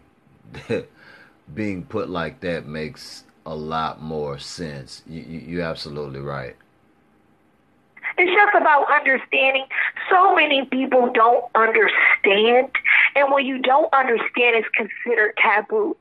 Being 1.53 1.83
put 1.83 2.09
like 2.09 2.41
that 2.41 2.67
makes 2.67 3.23
a 3.45 3.55
lot 3.55 4.01
more 4.01 4.37
sense. 4.37 5.01
You, 5.07 5.21
you, 5.21 5.39
you're 5.39 5.63
absolutely 5.63 6.19
right. 6.19 6.57
It's 8.17 8.31
just 8.31 8.55
about 8.55 8.91
understanding. 8.91 9.65
So 10.09 10.35
many 10.35 10.65
people 10.65 11.11
don't 11.13 11.45
understand. 11.53 12.71
And 13.15 13.31
when 13.31 13.45
you 13.45 13.59
don't 13.59 13.93
understand, 13.93 14.55
it's 14.55 14.67
considered 14.69 15.37
taboo. 15.37 15.95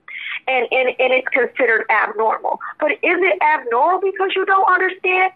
And, 0.48 0.66
and, 0.70 0.88
and 0.98 1.12
it's 1.12 1.28
considered 1.28 1.84
abnormal. 1.90 2.60
But 2.80 2.92
is 2.92 2.98
it 3.02 3.42
abnormal 3.42 4.00
because 4.00 4.30
you 4.34 4.46
don't 4.46 4.68
understand? 4.68 5.32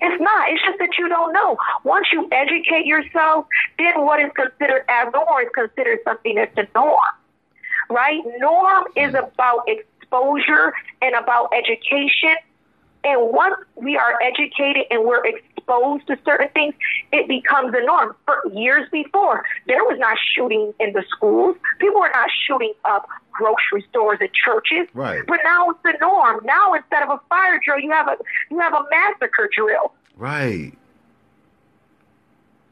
It's 0.00 0.20
not. 0.20 0.50
It's 0.50 0.62
just 0.64 0.78
that 0.78 0.98
you 0.98 1.08
don't 1.08 1.32
know. 1.32 1.56
Once 1.84 2.06
you 2.12 2.28
educate 2.30 2.86
yourself, 2.86 3.46
then 3.78 4.04
what 4.04 4.20
is 4.20 4.30
considered 4.36 4.84
abnormal 4.88 5.38
is 5.38 5.48
considered 5.54 6.00
something 6.04 6.36
that's 6.36 6.54
the 6.54 6.68
norm. 6.74 6.98
Right? 7.90 8.20
Norm 8.38 8.84
is 8.96 9.14
about 9.14 9.66
exposure 9.66 10.72
and 11.02 11.14
about 11.14 11.52
education. 11.56 12.36
And 13.04 13.32
once 13.32 13.56
we 13.76 13.96
are 13.96 14.18
educated 14.22 14.86
and 14.90 15.04
we're 15.04 15.24
exposed, 15.26 15.44
to 16.06 16.18
certain 16.24 16.48
things, 16.50 16.74
it 17.12 17.26
becomes 17.26 17.74
a 17.74 17.84
norm. 17.84 18.14
For 18.26 18.42
years 18.52 18.88
before, 18.90 19.44
there 19.66 19.82
was 19.84 19.98
not 19.98 20.16
shooting 20.34 20.74
in 20.78 20.92
the 20.92 21.04
schools. 21.08 21.56
People 21.78 22.00
were 22.00 22.10
not 22.12 22.28
shooting 22.46 22.72
up 22.84 23.08
grocery 23.32 23.84
stores 23.88 24.18
and 24.20 24.30
churches. 24.32 24.88
Right. 24.94 25.22
But 25.26 25.40
now 25.44 25.70
it's 25.70 25.80
the 25.82 25.94
norm. 26.00 26.40
Now 26.44 26.74
instead 26.74 27.02
of 27.02 27.10
a 27.10 27.20
fire 27.28 27.60
drill, 27.64 27.80
you 27.80 27.90
have 27.90 28.08
a 28.08 28.16
you 28.50 28.58
have 28.58 28.74
a 28.74 28.84
massacre 28.90 29.48
drill. 29.56 29.92
Right. 30.16 30.72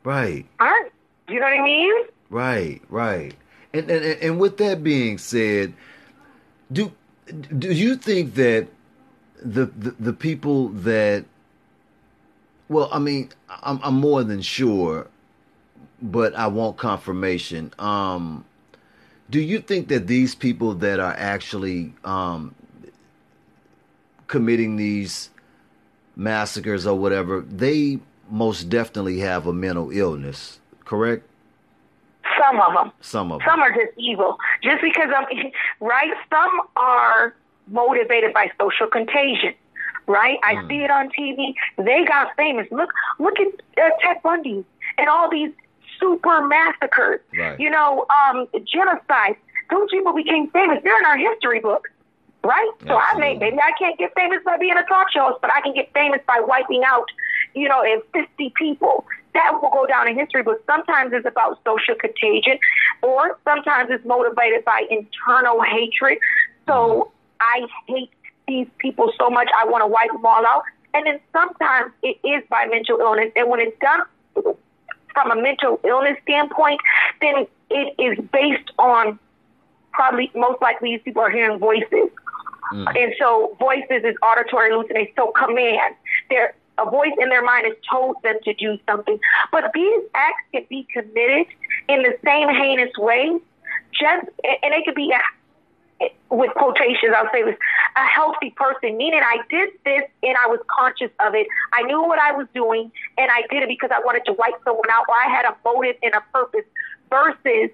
Right. 0.05 0.47
All 0.61 0.67
right. 0.67 0.91
You 1.29 1.41
know 1.41 1.47
what 1.47 1.61
I 1.61 1.65
mean? 1.65 1.95
Right. 2.31 2.83
Right. 2.89 3.35
And 3.73 3.91
and 3.91 4.05
and 4.05 4.41
with 4.41 4.59
that 4.59 4.83
being 4.83 5.19
said, 5.19 5.75
do 6.71 6.93
do 7.59 7.73
you 7.73 7.97
think 7.97 8.35
that 8.35 8.69
the, 9.45 9.67
the, 9.67 9.91
the 9.99 10.13
people 10.13 10.69
that 10.69 11.25
well, 12.73 12.89
I 12.91 12.99
mean, 12.99 13.29
I'm, 13.63 13.79
I'm 13.83 13.95
more 13.95 14.25
than 14.25 14.41
sure, 14.41 15.07
but 16.01 16.35
I 16.35 16.47
want 16.47 16.79
confirmation. 16.79 17.73
Um, 17.79 18.45
do 19.29 19.41
you 19.41 19.61
think 19.61 19.89
that 19.89 20.07
these 20.07 20.35
people 20.35 20.75
that 20.75 20.99
are 20.99 21.15
actually 21.17 21.93
um, 22.05 22.55
committing 24.27 24.77
these 24.77 25.31
massacres 26.17 26.87
or 26.87 26.99
whatever, 26.99 27.43
they 27.43 27.99
most 28.31 28.71
definitely 28.71 29.19
have 29.19 29.47
a 29.47 29.53
mental 29.53 29.91
illness, 29.91 30.59
correct? 30.85 31.29
Some 32.41 32.61
of 32.61 32.73
them. 32.73 32.93
Some 33.01 33.33
of 33.33 33.41
them. 33.41 33.49
Some 33.49 33.61
are 33.61 33.71
just 33.71 33.99
evil. 33.99 34.39
Just 34.63 34.83
because 34.83 35.09
I'm 35.15 35.27
right. 35.81 36.11
Some 36.31 36.61
are 36.77 37.35
motivated 37.69 38.33
by 38.33 38.51
social 38.61 38.87
contagion 38.87 39.55
right? 40.07 40.39
I 40.43 40.57
mm. 40.57 40.69
see 40.69 40.83
it 40.83 40.91
on 40.91 41.11
TV. 41.11 41.55
They 41.79 42.05
got 42.05 42.35
famous. 42.37 42.67
Look, 42.71 42.91
look 43.19 43.35
at 43.39 43.47
uh, 43.83 43.91
Ted 44.01 44.23
Bundy 44.23 44.65
and 44.99 45.09
all 45.09 45.31
these 45.31 45.53
super 45.99 46.47
massacres. 46.47 47.21
Right. 47.37 47.59
You 47.59 47.71
know, 47.71 48.07
um, 48.11 48.49
genocide. 48.65 49.37
Those 49.71 49.89
people 49.91 50.13
became 50.13 50.51
famous. 50.51 50.79
They're 50.83 50.99
in 50.99 51.07
our 51.07 51.17
history 51.17 51.61
books, 51.61 51.91
right? 52.45 52.69
Absolutely. 52.81 52.89
So 52.89 52.99
I 52.99 53.19
may, 53.19 53.37
maybe 53.39 53.59
I 53.59 53.73
can't 53.79 53.99
get 53.99 54.13
famous 54.15 54.39
by 54.45 54.59
being 54.59 54.77
a 54.77 54.83
talk 54.85 55.11
show 55.13 55.29
host, 55.29 55.39
but 55.41 55.51
I 55.53 55.61
can 55.61 55.73
get 55.75 55.93
famous 55.95 56.21
by 56.27 56.41
wiping 56.41 56.83
out, 56.85 57.07
you 57.55 57.69
know, 57.69 57.83
50 58.13 58.53
people. 58.57 59.07
That 59.35 59.59
will 59.63 59.71
go 59.71 59.87
down 59.87 60.09
in 60.09 60.19
history 60.19 60.43
But 60.43 60.63
Sometimes 60.67 61.15
it's 61.15 61.27
about 61.27 61.59
social 61.65 61.95
contagion, 61.95 62.59
or 63.03 63.39
sometimes 63.45 63.89
it's 63.91 64.05
motivated 64.05 64.63
by 64.65 64.85
internal 64.91 65.63
hatred. 65.63 66.19
So 66.67 66.75
mm. 66.75 67.11
I 67.43 67.67
hate 67.87 68.11
these 68.49 68.69
people 68.79 69.13
so 69.19 69.31
much, 69.31 69.49
I 69.61 69.67
want 69.69 69.83
to 69.83 69.87
wipe 69.87 70.11
them 70.13 70.25
all 70.25 70.47
out. 70.47 70.63
And 70.95 71.07
then 71.07 71.21
sometimes 71.33 71.93
it 72.03 72.19
is 72.25 72.43
by 72.51 72.67
mental 72.67 72.99
illness. 72.99 73.33
And 73.35 73.49
when 73.49 73.61
it's 73.61 73.77
done 73.81 74.03
from 75.15 75.31
a 75.31 75.41
mental 75.41 75.81
illness 75.85 76.17
standpoint, 76.23 76.81
then 77.21 77.47
it 77.71 77.95
is 77.99 78.25
based 78.33 78.71
on 78.79 79.19
probably 79.93 80.31
most 80.35 80.61
likely 80.61 80.93
these 80.93 81.03
people 81.03 81.23
are 81.23 81.31
hearing 81.31 81.59
voices. 81.59 82.11
Mm. 82.73 82.97
And 82.97 83.15
so 83.19 83.57
voices 83.59 84.05
is 84.05 84.17
auditory 84.23 84.71
hallucination. 84.71 85.13
So 85.17 85.33
command. 85.33 85.95
There 86.31 86.55
a 86.79 86.91
voice 86.91 87.13
in 87.21 87.29
their 87.29 87.43
mind 87.43 87.67
has 87.67 87.77
told 87.91 88.17
them 88.23 88.37
to 88.45 88.55
do 88.55 88.79
something. 88.89 89.19
But 89.51 89.71
these 89.75 90.03
acts 90.15 90.43
can 90.53 90.65
be 90.69 90.87
committed 90.93 91.47
in 91.89 92.03
the 92.03 92.17
same 92.25 92.49
heinous 92.49 92.93
way. 92.99 93.39
Just 93.93 94.27
and 94.43 94.75
it 94.75 94.85
could 94.85 94.95
be 94.95 95.13
with 96.31 96.51
quotations, 96.55 97.13
I'll 97.17 97.31
say 97.33 97.43
this, 97.43 97.57
a 97.97 98.07
healthy 98.07 98.51
person, 98.51 98.97
meaning 98.97 99.21
I 99.23 99.39
did 99.51 99.71
this 99.85 100.03
and 100.23 100.37
I 100.37 100.47
was 100.47 100.61
conscious 100.69 101.11
of 101.21 101.35
it. 101.35 101.47
I 101.73 101.83
knew 101.83 102.03
what 102.03 102.19
I 102.19 102.33
was 102.33 102.47
doing 102.55 102.91
and 103.19 103.31
I 103.31 103.43
did 103.51 103.63
it 103.63 103.69
because 103.69 103.91
I 103.93 104.01
wanted 104.01 104.25
to 104.27 104.33
wipe 104.33 104.55
someone 104.65 104.91
out 104.91 105.05
or 105.09 105.15
I 105.15 105.29
had 105.29 105.45
a 105.45 105.57
motive 105.65 105.97
and 106.03 106.15
a 106.15 106.23
purpose 106.33 106.65
versus 107.11 107.71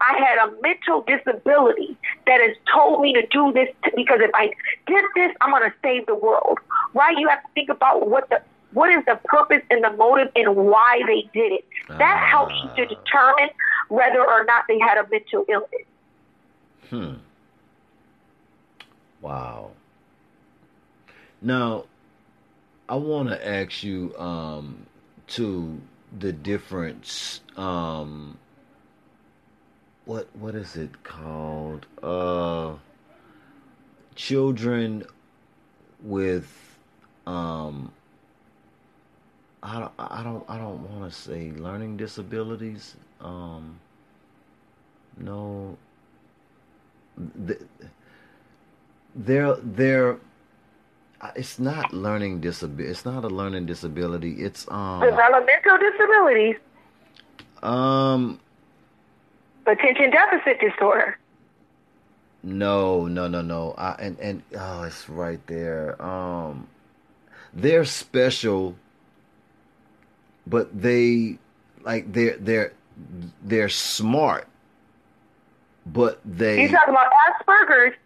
I 0.00 0.18
had 0.18 0.48
a 0.48 0.60
mental 0.60 1.02
disability 1.02 1.96
that 2.26 2.40
has 2.40 2.56
told 2.72 3.00
me 3.00 3.14
to 3.14 3.26
do 3.28 3.52
this 3.52 3.68
because 3.96 4.20
if 4.20 4.30
I 4.34 4.52
did 4.86 5.04
this, 5.14 5.32
I'm 5.40 5.50
going 5.50 5.62
to 5.62 5.74
save 5.82 6.06
the 6.06 6.14
world. 6.14 6.58
Right? 6.92 7.16
You 7.16 7.28
have 7.28 7.42
to 7.42 7.48
think 7.54 7.70
about 7.70 8.08
what 8.08 8.28
the 8.28 8.42
what 8.72 8.90
is 8.90 9.04
the 9.06 9.18
purpose 9.24 9.62
and 9.70 9.84
the 9.84 9.92
motive 9.92 10.32
and 10.34 10.56
why 10.56 11.00
they 11.06 11.22
did 11.32 11.52
it. 11.52 11.64
That 11.88 12.22
uh, 12.22 12.26
helps 12.26 12.54
you 12.62 12.84
to 12.84 12.94
determine 12.94 13.50
whether 13.88 14.20
or 14.20 14.44
not 14.44 14.64
they 14.68 14.78
had 14.80 14.98
a 14.98 15.08
mental 15.08 15.44
illness. 15.48 15.86
Hmm. 16.90 17.14
Wow. 19.24 19.70
Now, 21.40 21.86
I 22.86 22.96
want 22.96 23.30
to 23.30 23.48
ask 23.48 23.82
you 23.82 24.14
um, 24.18 24.84
to 25.28 25.80
the 26.18 26.30
difference. 26.30 27.40
Um, 27.56 28.36
what 30.04 30.28
what 30.36 30.54
is 30.54 30.76
it 30.76 31.02
called? 31.04 31.86
Uh, 32.02 32.74
children 34.14 35.04
with 36.02 36.76
um, 37.26 37.92
I 39.62 39.80
don't 39.80 39.92
I 39.96 40.22
don't 40.22 40.44
I 40.50 40.58
don't 40.58 40.82
want 40.90 41.10
to 41.10 41.18
say 41.18 41.50
learning 41.52 41.96
disabilities. 41.96 42.94
Um, 43.22 43.80
no. 45.16 45.78
The, 47.16 47.58
they're 49.14 49.56
they're 49.56 50.18
uh, 51.20 51.30
it's 51.36 51.58
not 51.58 51.92
learning 51.92 52.40
disability. 52.40 52.84
It's 52.84 53.04
not 53.04 53.24
a 53.24 53.28
learning 53.28 53.66
disability. 53.66 54.32
It's 54.42 54.70
um 54.70 55.00
developmental 55.00 55.78
disabilities. 55.78 56.56
Um, 57.62 58.40
attention 59.66 60.10
deficit 60.10 60.60
disorder. 60.60 61.18
No, 62.42 63.06
no, 63.06 63.26
no, 63.26 63.40
no. 63.40 63.74
I, 63.78 63.92
and 63.98 64.18
and 64.20 64.42
oh, 64.58 64.82
it's 64.82 65.08
right 65.08 65.44
there. 65.46 66.00
Um, 66.02 66.68
they're 67.54 67.86
special, 67.86 68.76
but 70.46 70.68
they 70.78 71.38
like 71.84 72.12
they're 72.12 72.36
they're 72.36 72.72
they're 73.42 73.70
smart, 73.70 74.46
but 75.86 76.20
they. 76.24 76.62
You 76.62 76.68
talking 76.68 76.90
about 76.92 77.10
Asperger's? 77.30 77.96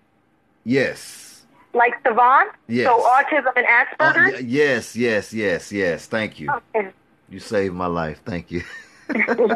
Yes. 0.68 1.46
Like 1.72 1.94
savant? 2.06 2.50
Yes. 2.66 2.86
So 2.86 3.00
autism 3.00 3.52
and 3.56 3.66
Asperger's? 3.66 4.34
Uh, 4.34 4.42
yes, 4.44 4.94
yes, 4.94 5.32
yes, 5.32 5.72
yes. 5.72 6.04
Thank 6.04 6.38
you. 6.38 6.50
Okay. 6.50 6.90
You 7.30 7.40
saved 7.40 7.74
my 7.74 7.86
life. 7.86 8.20
Thank 8.26 8.50
you. 8.50 8.62
well, 9.08 9.16
that's 9.26 9.48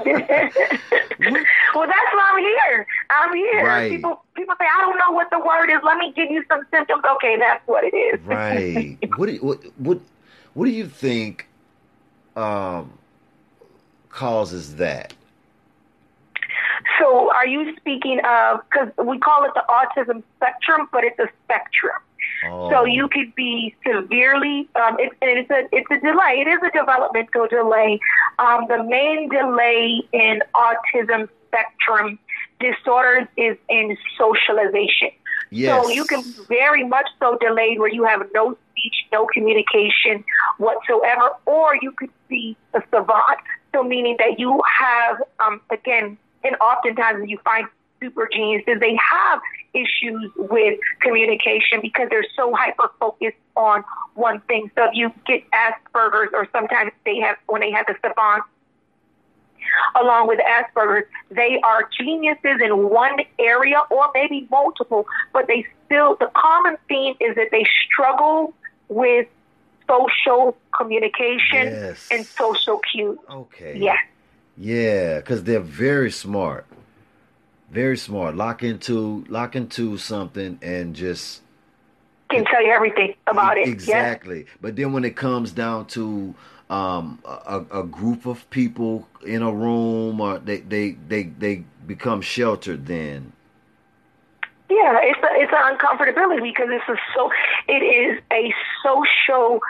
why 1.75 2.33
I'm 2.33 2.39
here. 2.39 2.87
I'm 3.11 3.35
here. 3.35 3.67
Right. 3.67 3.91
People 3.91 4.25
people 4.35 4.55
say 4.59 4.65
I 4.65 4.81
don't 4.81 4.97
know 4.97 5.11
what 5.11 5.29
the 5.29 5.39
word 5.39 5.69
is. 5.69 5.81
Let 5.85 5.99
me 5.99 6.13
give 6.17 6.31
you 6.31 6.43
some 6.49 6.65
symptoms. 6.71 7.03
Okay, 7.17 7.37
that's 7.39 7.63
what 7.67 7.85
it 7.85 7.95
is. 7.95 8.19
right. 8.23 8.97
What 9.17 9.27
do 9.27 9.33
you, 9.33 9.41
what 9.41 9.59
what 9.77 10.01
what 10.55 10.65
do 10.65 10.71
you 10.71 10.87
think 10.87 11.47
um, 12.37 12.91
causes 14.09 14.77
that? 14.77 15.13
So, 17.03 17.33
are 17.33 17.47
you 17.47 17.75
speaking 17.79 18.21
of 18.25 18.61
because 18.71 18.89
we 19.05 19.19
call 19.19 19.45
it 19.45 19.51
the 19.55 19.65
autism 19.69 20.23
spectrum, 20.37 20.89
but 20.93 21.03
it's 21.03 21.19
a 21.19 21.29
spectrum. 21.45 22.01
Oh. 22.47 22.71
So 22.71 22.85
you 22.85 23.09
could 23.09 23.35
be 23.35 23.75
severely, 23.85 24.69
um, 24.77 24.97
it, 25.01 25.11
it's 25.21 25.51
a 25.51 25.67
it's 25.73 25.91
a 25.91 25.99
delay. 25.99 26.45
It 26.45 26.49
is 26.49 26.61
a 26.63 26.71
developmental 26.71 27.49
delay. 27.49 27.99
Um, 28.39 28.67
the 28.69 28.85
main 28.85 29.29
delay 29.29 30.03
in 30.13 30.43
autism 30.55 31.29
spectrum 31.49 32.21
disorders 32.61 33.27
is 33.37 33.57
in 33.69 33.97
socialization. 34.17 35.11
Yes. 35.51 35.85
So 35.85 35.91
you 35.91 36.05
can 36.05 36.23
be 36.23 36.35
very 36.49 36.85
much 36.85 37.09
so 37.19 37.37
delayed 37.39 37.81
where 37.81 37.93
you 37.93 38.05
have 38.05 38.23
no 38.33 38.57
speech, 38.71 38.95
no 39.11 39.27
communication 39.27 40.25
whatsoever, 40.59 41.31
or 41.47 41.77
you 41.83 41.91
could 41.93 42.11
be 42.29 42.57
a 42.75 42.83
savant. 42.91 43.41
So 43.75 43.83
meaning 43.83 44.17
that 44.19 44.39
you 44.39 44.63
have, 44.81 45.21
um, 45.41 45.61
again, 45.71 46.17
and 46.45 46.57
oftentimes 46.57 47.29
you 47.29 47.39
find 47.45 47.67
super 48.01 48.29
geniuses, 48.33 48.81
they 48.81 48.97
have 48.97 49.41
issues 49.75 50.31
with 50.37 50.79
communication 51.01 51.81
because 51.81 52.09
they're 52.11 52.27
so 52.37 52.55
hyper 52.55 52.91
focused 52.99 53.37
on 53.57 53.85
one 54.15 54.41
thing. 54.43 54.71
So 54.75 54.85
if 54.85 54.91
you 54.95 55.13
get 55.27 55.45
Asperger's, 55.51 56.31
or 56.33 56.49
sometimes 56.53 56.93
they 57.05 57.19
have 57.19 57.37
when 57.47 57.61
they 57.61 57.71
have 57.71 57.87
the 57.87 57.95
savant 58.03 58.45
along 59.99 60.29
with 60.29 60.41
Asperger's, 60.41 61.07
they 61.31 61.61
are 61.63 61.89
geniuses 61.97 62.61
in 62.63 62.89
one 62.89 63.19
area 63.39 63.81
or 63.91 64.11
maybe 64.15 64.47
multiple, 64.51 65.07
but 65.33 65.47
they 65.47 65.67
still 65.87 66.17
the 66.17 66.31
common 66.35 66.77
theme 66.89 67.15
is 67.21 67.37
that 67.37 67.49
they 67.51 67.65
struggle 67.87 68.55
with 68.89 69.27
social 69.89 70.57
communication 70.77 71.67
yes. 71.67 72.09
and 72.11 72.27
social 72.27 72.81
cues. 72.93 73.19
Okay. 73.31 73.79
Yes. 73.79 73.99
Yeah, 74.57 75.19
because 75.19 75.45
they're 75.45 75.61
very 75.61 76.11
smart, 76.11 76.67
very 77.71 77.97
smart. 77.97 78.37
Lock 78.37 78.63
into 78.63 79.25
lock 79.29 79.57
into 79.57 79.97
something 79.99 80.59
and 80.63 80.95
just 80.95 81.43
can 82.33 82.45
tell 82.45 82.65
you 82.65 82.73
everything 82.73 83.15
about 83.27 83.59
it. 83.59 83.69
Exactly. 83.69 84.41
Yes? 84.41 84.49
But 84.61 84.77
then 84.77 84.93
when 84.93 85.05
it 85.05 85.17
comes 85.17 85.53
down 85.53 85.87
to 85.89 86.35
um, 86.71 87.19
a, 87.25 87.65
a, 87.71 87.85
group 87.85 88.25
of 88.25 88.49
people 88.49 89.07
in 89.27 89.43
a 89.43 89.53
room, 89.53 90.21
or 90.21 90.39
they 90.39 90.61
they 90.61 90.93
they 90.93 91.25
they 91.25 91.65
become 91.87 92.23
sheltered. 92.23 92.87
Then. 92.87 93.33
Yeah, 94.71 94.99
it's 95.03 95.21
a, 95.23 95.29
it's 95.35 95.53
an 95.55 95.77
uncomfortability 95.77 96.43
because 96.43 96.69
it's 96.71 96.89
a 96.89 96.97
so 97.15 97.31
it 97.69 97.83
is 97.83 98.23
a 98.33 98.55
social 98.83 99.61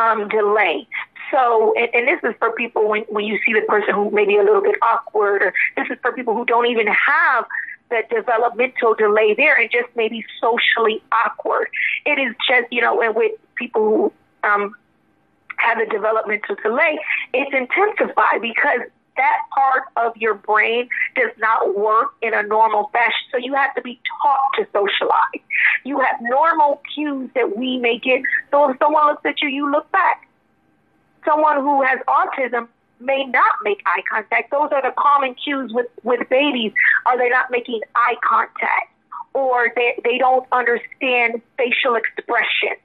um, 0.00 0.28
delay. 0.28 0.88
So, 1.32 1.74
and, 1.76 1.88
and 1.94 2.06
this 2.06 2.20
is 2.22 2.36
for 2.38 2.52
people 2.52 2.88
when, 2.88 3.02
when 3.08 3.24
you 3.24 3.38
see 3.44 3.54
the 3.54 3.66
person 3.66 3.94
who 3.94 4.10
may 4.10 4.26
be 4.26 4.36
a 4.36 4.44
little 4.44 4.62
bit 4.62 4.76
awkward, 4.82 5.42
or 5.42 5.54
this 5.76 5.86
is 5.90 5.98
for 6.02 6.12
people 6.12 6.34
who 6.34 6.44
don't 6.44 6.66
even 6.66 6.86
have 6.86 7.46
that 7.90 8.08
developmental 8.10 8.94
delay 8.94 9.34
there 9.34 9.58
and 9.58 9.70
just 9.70 9.88
maybe 9.96 10.24
socially 10.40 11.02
awkward. 11.12 11.68
It 12.06 12.18
is 12.18 12.34
just, 12.48 12.70
you 12.70 12.80
know, 12.80 13.00
and 13.00 13.14
with 13.14 13.32
people 13.56 13.82
who 13.82 14.12
um, 14.48 14.74
have 15.56 15.78
a 15.78 15.86
developmental 15.86 16.56
delay, 16.62 16.98
it's 17.32 17.52
intensified 17.52 18.40
because 18.40 18.80
that 19.16 19.38
part 19.54 19.84
of 19.96 20.16
your 20.16 20.34
brain 20.34 20.88
does 21.16 21.30
not 21.38 21.76
work 21.76 22.14
in 22.22 22.32
a 22.32 22.42
normal 22.42 22.88
fashion. 22.92 23.28
So 23.30 23.36
you 23.36 23.54
have 23.54 23.74
to 23.74 23.82
be 23.82 24.00
taught 24.22 24.38
to 24.56 24.66
socialize. 24.72 25.46
You 25.84 26.00
have 26.00 26.16
normal 26.22 26.80
cues 26.94 27.30
that 27.34 27.56
we 27.56 27.78
may 27.78 27.98
get. 27.98 28.22
So 28.50 28.70
if 28.70 28.78
someone 28.78 29.06
looks 29.06 29.24
at 29.26 29.42
you, 29.42 29.48
you 29.48 29.70
look 29.70 29.90
back 29.92 30.26
someone 31.24 31.56
who 31.60 31.82
has 31.82 31.98
autism 32.08 32.68
may 33.00 33.24
not 33.24 33.56
make 33.64 33.82
eye 33.86 34.02
contact. 34.08 34.50
Those 34.50 34.70
are 34.72 34.82
the 34.82 34.94
common 34.96 35.34
cues 35.34 35.72
with, 35.72 35.86
with 36.02 36.28
babies. 36.28 36.72
Are 37.06 37.18
they 37.18 37.28
not 37.28 37.50
making 37.50 37.80
eye 37.94 38.16
contact? 38.22 38.92
Or 39.34 39.72
they, 39.74 39.98
they 40.04 40.18
don't 40.18 40.46
understand 40.52 41.42
facial 41.56 41.96
expression. 41.96 42.76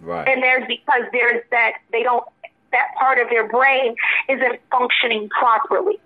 Right. 0.00 0.26
And 0.28 0.42
there's 0.42 0.66
because 0.66 1.02
there's 1.12 1.42
that 1.50 1.74
they 1.92 2.02
don't 2.02 2.24
that 2.72 2.88
part 2.98 3.18
of 3.18 3.28
their 3.30 3.46
brain 3.46 3.94
isn't 4.28 4.60
functioning 4.70 5.28
properly. 5.28 5.98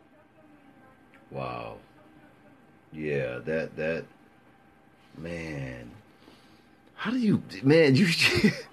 Wow. 1.30 1.76
Yeah, 2.92 3.38
that 3.38 3.76
that 3.76 4.04
man. 5.16 5.90
How 6.96 7.10
do 7.10 7.18
you 7.18 7.42
man, 7.62 7.96
you 7.96 8.06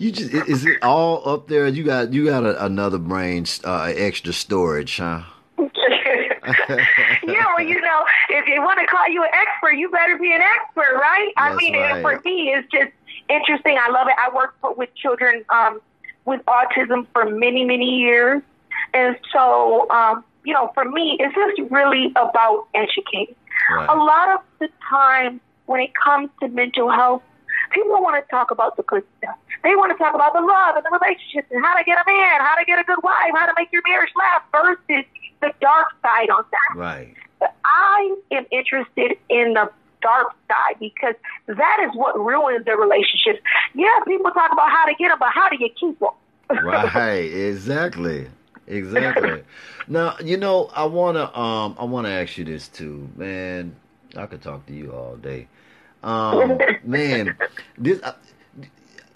You 0.00 0.10
just 0.12 0.32
is 0.32 0.64
it 0.64 0.82
all 0.82 1.28
up 1.28 1.46
there? 1.46 1.68
You 1.68 1.84
got 1.84 2.14
you 2.14 2.24
got 2.24 2.46
a, 2.46 2.64
another 2.64 2.96
brain, 2.96 3.44
uh, 3.64 3.92
extra 3.94 4.32
storage, 4.32 4.96
huh? 4.96 5.24
yeah, 5.58 5.66
well, 7.22 7.60
you 7.60 7.78
know, 7.78 8.06
if 8.30 8.46
you 8.48 8.62
want 8.62 8.80
to 8.80 8.86
call 8.86 9.06
you 9.10 9.22
an 9.22 9.28
expert, 9.34 9.72
you 9.72 9.90
better 9.90 10.16
be 10.16 10.32
an 10.32 10.40
expert, 10.40 10.94
right? 10.94 11.30
That's 11.36 11.52
I 11.52 11.54
mean, 11.54 11.74
right. 11.74 12.00
for 12.00 12.18
me, 12.24 12.48
it's 12.48 12.66
just 12.72 12.92
interesting. 13.28 13.76
I 13.78 13.90
love 13.90 14.08
it. 14.08 14.14
I 14.16 14.34
worked 14.34 14.56
with 14.78 14.88
children 14.94 15.44
um, 15.50 15.82
with 16.24 16.40
autism 16.46 17.06
for 17.12 17.28
many, 17.28 17.66
many 17.66 17.98
years, 17.98 18.40
and 18.94 19.18
so 19.30 19.86
um, 19.90 20.24
you 20.44 20.54
know, 20.54 20.70
for 20.72 20.86
me, 20.86 21.18
it's 21.20 21.34
just 21.34 21.70
really 21.70 22.10
about 22.16 22.68
educating. 22.72 23.34
Right. 23.70 23.86
A 23.86 23.94
lot 23.94 24.30
of 24.30 24.40
the 24.60 24.70
time, 24.88 25.42
when 25.66 25.82
it 25.82 25.90
comes 25.94 26.30
to 26.40 26.48
mental 26.48 26.90
health, 26.90 27.22
people 27.70 28.02
want 28.02 28.22
to 28.22 28.30
talk 28.30 28.50
about 28.50 28.76
the 28.76 28.82
good 28.84 29.04
stuff. 29.18 29.36
They 29.62 29.74
want 29.76 29.92
to 29.92 29.98
talk 29.98 30.14
about 30.14 30.32
the 30.32 30.40
love 30.40 30.76
and 30.76 30.84
the 30.84 30.98
relationships 30.98 31.48
and 31.50 31.64
how 31.64 31.76
to 31.76 31.84
get 31.84 31.98
a 31.98 32.04
man, 32.06 32.40
how 32.40 32.56
to 32.56 32.64
get 32.64 32.78
a 32.78 32.84
good 32.84 33.02
wife, 33.02 33.32
how 33.34 33.46
to 33.46 33.52
make 33.56 33.72
your 33.72 33.82
marriage 33.88 34.10
last 34.16 34.44
versus 34.52 35.04
the 35.40 35.52
dark 35.60 35.88
side 36.02 36.30
on 36.30 36.44
that. 36.50 36.78
Right. 36.78 37.14
But 37.38 37.54
I 37.64 38.16
am 38.32 38.46
interested 38.50 39.16
in 39.28 39.54
the 39.54 39.70
dark 40.02 40.32
side 40.48 40.78
because 40.78 41.14
that 41.46 41.86
is 41.88 41.94
what 41.94 42.18
ruins 42.18 42.64
the 42.64 42.76
relationships. 42.76 43.40
Yeah, 43.74 43.88
people 44.06 44.30
talk 44.30 44.52
about 44.52 44.70
how 44.70 44.86
to 44.86 44.94
get 44.94 45.08
them, 45.08 45.18
but 45.18 45.32
how 45.32 45.48
do 45.48 45.56
you 45.58 45.70
keep 45.78 45.98
them? 45.98 46.10
right, 46.64 47.32
exactly. 47.32 48.28
Exactly. 48.66 49.42
now, 49.88 50.16
you 50.22 50.36
know, 50.36 50.70
I 50.74 50.84
wanna 50.84 51.24
um 51.36 51.76
I 51.78 51.84
wanna 51.84 52.10
ask 52.10 52.38
you 52.38 52.44
this 52.44 52.68
too, 52.68 53.08
man. 53.16 53.76
I 54.16 54.26
could 54.26 54.42
talk 54.42 54.66
to 54.66 54.72
you 54.72 54.92
all 54.92 55.16
day. 55.16 55.48
Um 56.02 56.58
man, 56.82 57.36
this 57.76 58.00
I, 58.02 58.14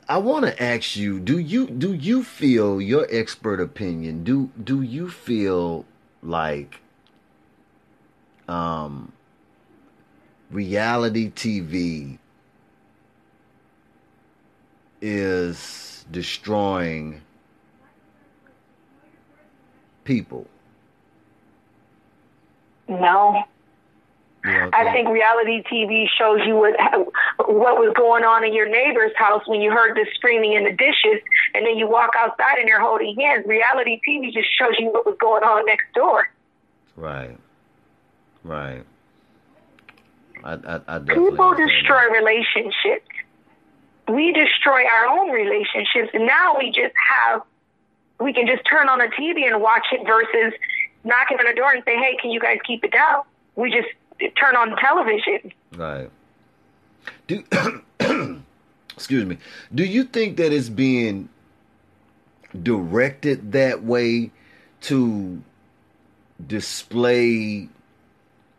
I 0.09 0.19
want 0.19 0.45
to 0.45 0.63
ask 0.63 0.97
you, 0.97 1.19
do 1.19 1.39
you 1.39 1.67
do 1.67 1.95
you 1.95 2.23
feel 2.23 2.81
your 2.81 3.07
expert 3.11 3.61
opinion, 3.61 4.23
do 4.23 4.51
do 4.63 4.83
you 4.83 5.09
feel 5.09 5.87
like 6.23 6.81
um 8.49 9.13
reality 10.51 11.31
TV 11.31 12.19
is 15.01 16.05
destroying 16.11 17.23
people? 20.05 20.47
No. 22.89 23.45
I 24.47 24.93
think 24.93 25.09
reality 25.09 25.63
TV 25.73 26.07
shows 26.19 26.41
you 26.47 26.55
what 26.57 26.75
what 27.49 27.79
was 27.79 27.95
going 27.97 28.25
on 28.25 28.45
in 28.45 28.53
your 28.53 28.69
neighbor's 28.69 29.13
house 29.17 29.43
when 29.47 29.61
you 29.63 29.71
heard 29.71 29.97
the 29.97 30.07
screaming 30.15 30.53
in 30.53 30.65
the 30.65 30.73
dishes, 30.73 31.23
and 31.55 31.65
then 31.65 31.77
you 31.79 31.89
walk 31.89 32.11
outside 32.19 32.59
and 32.59 32.69
they're 32.69 32.81
holding 32.81 33.17
hands. 33.19 33.47
Reality 33.47 34.01
TV 34.07 34.33
just 34.33 34.49
shows 34.59 34.75
you 34.79 34.91
what 34.93 35.07
was 35.07 35.17
going 35.19 35.43
on 35.43 35.65
next 35.65 35.87
door. 35.95 36.29
Right. 36.97 37.39
Right. 38.43 38.85
I, 40.45 40.53
I, 40.53 40.81
I 40.89 40.99
People 40.99 41.55
destroy 41.55 42.05
that. 42.05 42.13
relationships. 42.13 43.09
We 44.09 44.33
destroy 44.33 44.85
our 44.85 45.07
own 45.07 45.31
relationships, 45.31 46.11
and 46.13 46.27
now 46.27 46.57
we 46.59 46.67
just 46.67 46.95
have, 47.09 47.41
we 48.21 48.35
can 48.35 48.47
just 48.47 48.63
turn 48.69 48.91
on 48.91 48.99
the 48.99 49.09
TV 49.19 49.47
and 49.51 49.63
watch 49.63 49.87
it 49.93 50.07
versus 50.07 50.53
knocking 51.05 51.39
on 51.39 51.47
the 51.47 51.55
door 51.55 51.73
and 51.73 51.83
say, 51.87 51.97
"Hey, 51.97 52.15
can 52.21 52.31
you 52.31 52.41
guys 52.41 52.59
keep 52.67 52.85
it 52.85 52.93
down?" 52.93 53.23
We 53.57 53.71
just 53.71 53.89
turn 54.21 54.57
on 54.57 54.77
television. 54.77 55.53
Right. 55.77 56.11
Do 57.27 57.43
excuse 58.95 59.25
me. 59.25 59.39
Do 59.75 59.85
you 59.85 60.05
think 60.05 60.37
that 60.37 60.53
it's 60.53 60.69
being 60.69 61.29
directed 62.63 63.53
that 63.53 63.83
way 63.83 64.31
to 64.83 65.43
display 66.47 67.69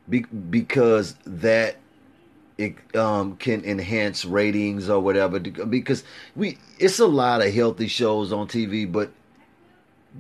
be, 0.10 0.22
because 0.22 1.16
that 1.26 1.78
it 2.58 2.76
um, 2.95 3.36
can 3.38 3.64
enhance 3.66 4.24
ratings 4.26 4.89
or 4.89 4.99
whatever 4.99 5.39
because 5.39 6.03
we 6.36 6.58
it's 6.80 6.99
a 6.99 7.06
lot 7.06 7.41
of 7.41 7.53
healthy 7.53 7.88
shows 7.88 8.32
on 8.32 8.47
TV 8.47 8.89
but 8.89 9.12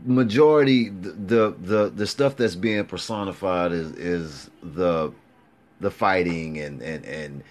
majority 0.03 0.89
the 0.89 1.55
the 1.61 1.89
the 1.95 2.05
stuff 2.05 2.35
that's 2.35 2.55
being 2.55 2.83
personified 2.85 3.71
is 3.71 3.91
is 3.93 4.49
the 4.61 5.13
the 5.79 5.91
fighting 5.91 6.57
and 6.59 6.81
and 6.81 7.05
and 7.05 7.43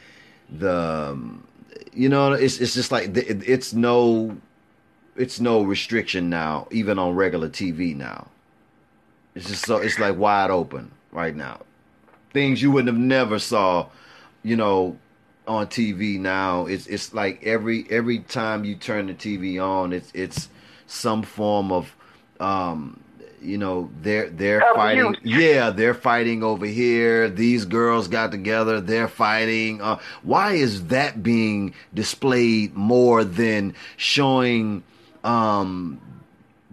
the 0.50 0.74
um, 0.74 1.46
you 1.92 2.08
know 2.08 2.32
it's 2.32 2.58
it's 2.58 2.74
just 2.74 2.92
like 2.92 3.10
it's 3.16 3.72
no 3.72 4.36
it's 5.16 5.40
no 5.40 5.62
restriction 5.62 6.28
now 6.28 6.66
even 6.70 6.98
on 6.98 7.14
regular 7.14 7.48
TV 7.48 7.96
now 7.96 8.26
it's 9.34 9.48
just 9.48 9.64
so 9.66 9.76
it's 9.76 9.98
like 9.98 10.16
wide 10.16 10.50
open 10.50 10.90
right 11.12 11.36
now 11.36 11.60
things 12.34 12.60
you 12.60 12.70
wouldn't 12.70 12.94
have 12.94 13.02
never 13.02 13.38
saw, 13.38 13.86
you 14.42 14.56
know, 14.56 14.98
on 15.46 15.68
TV 15.68 16.18
now. 16.18 16.66
It's 16.66 16.86
it's 16.86 17.14
like 17.14 17.42
every 17.42 17.86
every 17.88 18.18
time 18.18 18.64
you 18.64 18.74
turn 18.74 19.06
the 19.06 19.14
TV 19.14 19.62
on, 19.64 19.94
it's 19.94 20.10
it's 20.12 20.50
some 20.86 21.22
form 21.22 21.72
of 21.72 21.96
um 22.40 23.00
you 23.45 23.59
know 23.59 23.90
they're 24.01 24.30
they're 24.30 24.64
oh, 24.64 24.74
fighting 24.74 25.16
yeah 25.22 25.70
they're 25.70 25.95
fighting 25.95 26.42
over 26.42 26.66
here. 26.66 27.28
These 27.28 27.64
girls 27.64 28.09
got 28.09 28.30
together. 28.30 28.80
They're 28.80 29.09
fighting. 29.09 29.80
Uh, 29.80 29.99
why 30.22 30.55
is 30.55 30.86
that 30.86 31.22
being 31.22 31.74
displayed 31.92 32.74
more 32.74 33.24
than 33.24 33.74
showing 33.97 34.82
um 35.22 36.01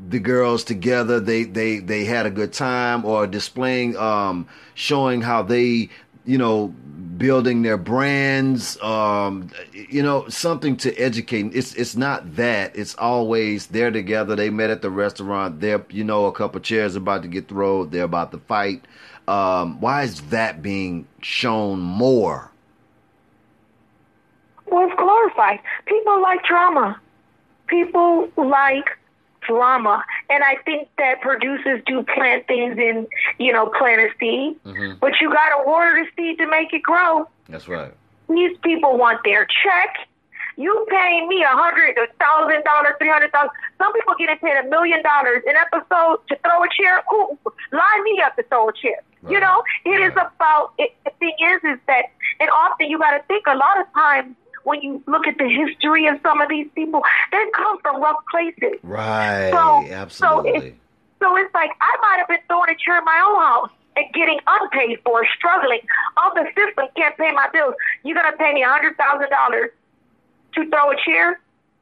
the 0.10 0.20
girls 0.20 0.64
together? 0.64 1.20
They 1.20 1.44
they 1.44 1.80
they 1.80 2.06
had 2.06 2.26
a 2.26 2.32
good 2.32 2.54
time 2.54 3.06
or 3.06 3.28
displaying 3.28 3.98
um 3.98 4.48
showing 4.74 5.22
how 5.22 5.44
they 5.44 5.90
you 6.26 6.38
know 6.38 6.74
building 7.18 7.62
their 7.62 7.78
brands 7.78 8.82
um 8.82 9.50
you 9.74 10.02
know 10.02 10.28
something 10.28 10.76
to 10.78 10.96
educate. 10.96 11.52
It's 11.54 11.74
it's 11.76 11.96
not 11.96 12.36
that. 12.36 12.76
It's 12.76 12.96
always 12.96 13.68
they're 13.68 13.92
together. 13.92 14.36
They 14.36 14.50
met 14.50 14.70
at 14.70 14.82
the 14.82 14.90
restaurant. 14.90 15.60
They're 15.60 15.86
you 15.90 16.04
know 16.04 16.26
a 16.26 16.32
couple 16.32 16.60
chairs 16.62 16.96
about 16.96 17.22
to 17.24 17.28
get 17.28 17.48
thrown. 17.48 17.90
They're 17.90 18.04
about 18.04 18.32
to 18.32 18.40
fight. 18.40 18.86
Um 19.28 19.80
why 19.82 20.04
is 20.04 20.22
that 20.30 20.62
being 20.62 21.08
shown 21.22 21.80
more? 21.80 22.52
Well 24.66 24.88
it's 24.88 24.96
glorified. 24.98 25.60
People 25.86 26.22
like 26.22 26.44
drama. 26.44 27.00
People 27.68 28.30
like 28.36 28.98
drama. 29.48 30.04
And 30.30 30.44
I 30.44 30.56
think 30.64 30.90
that 30.98 31.22
producers 31.22 31.82
do 31.86 32.04
plant 32.04 32.48
things 32.48 32.78
in, 32.78 33.08
you 33.38 33.52
know, 33.52 33.68
plant 33.78 34.02
a 34.02 34.10
seed, 34.20 34.62
mm-hmm. 34.64 35.00
but 35.00 35.14
you 35.20 35.32
got 35.32 35.50
to 35.50 35.64
water 35.66 35.94
the 35.94 36.06
seed 36.16 36.38
to 36.40 36.48
make 36.48 36.74
it 36.74 36.84
grow. 36.84 37.28
That's 37.50 37.68
right. 37.68 37.94
These 38.30 38.58
people 38.64 38.98
want 38.98 39.20
their 39.24 39.46
check. 39.46 40.08
You 40.58 40.86
paying 40.90 41.28
me 41.28 41.44
a 41.44 41.48
hundred, 41.48 41.98
a 41.98 42.08
thousand 42.20 42.64
dollars, 42.64 42.94
three 43.00 43.10
hundred 43.10 43.32
thousand. 43.32 43.52
Some 43.78 43.92
people 43.94 44.14
getting 44.20 44.38
paid 44.38 44.58
a 44.58 44.70
million 44.70 45.02
dollars 45.02 45.42
an 45.48 45.56
episode 45.56 46.20
to 46.28 46.38
throw 46.44 46.64
a 46.64 46.68
chair. 46.70 47.02
Ooh, 47.14 47.38
line 47.72 48.04
me 48.04 48.22
up 48.24 48.36
to 48.36 48.44
throw 48.44 48.70
a 48.70 48.74
chair. 48.74 49.00
Right. 49.22 49.34
You 49.34 49.40
know, 49.40 49.64
it 49.86 49.90
right. 49.90 50.12
is 50.12 50.14
about. 50.14 50.74
It, 50.78 50.92
the 51.06 51.12
thing 51.20 51.34
is, 51.40 51.64
is 51.64 51.80
that, 51.88 52.06
and 52.40 52.50
often 52.50 52.90
you 52.90 53.00
got 53.00 53.12
to 53.12 53.24
think. 53.28 53.46
A 53.48 53.56
lot 53.56 53.80
of 53.80 53.92
times, 53.94 54.36
when 54.64 54.82
you 54.82 55.04
look 55.08 55.28
at 55.28 55.38
the 55.38 55.48
history 55.48 56.08
of 56.08 56.20
some 56.24 56.42
of 56.42 56.50
these 56.50 56.68
people, 56.76 57.02
they 57.32 57.44
come 57.56 57.80
from 57.82 58.02
rough 58.02 58.24
places. 58.30 58.80
Right. 58.84 59.52
So, 59.52 59.86
absolutely. 59.92 60.52
So, 60.52 60.66
it, 60.66 60.76
so 61.20 61.38
it's 61.38 61.54
like 61.54 61.72
I 61.82 61.98
might 62.02 62.18
have 62.20 62.28
been 62.28 62.40
throwing 62.48 62.70
a 62.70 62.76
chair 62.76 62.98
in 62.98 63.06
my 63.06 63.24
own 63.28 63.36
house 63.40 63.70
and 63.96 64.06
getting 64.14 64.40
unpaid 64.48 65.00
for, 65.04 65.26
struggling. 65.38 65.82
All 66.18 66.34
the 66.34 66.46
system 66.56 66.88
can't 66.96 67.16
pay 67.18 67.32
my 67.32 67.48
bills. 67.52 67.76
You're 68.04 68.16
gonna 68.16 68.38
pay 68.38 68.54
me 68.54 68.64
a 68.64 68.70
hundred 68.70 68.98
thousand 68.98 69.30
dollars 69.30 69.72
to 70.56 70.70
throw 70.70 70.92
a 70.92 70.96
chair? 71.06 71.40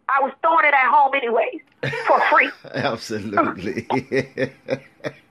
I 0.10 0.22
was 0.22 0.34
throwing 0.42 0.66
it 0.66 0.74
at 0.74 0.90
home 0.90 1.14
anyways 1.14 1.62
for 2.08 2.20
free. 2.32 2.50
Absolutely. 2.74 3.88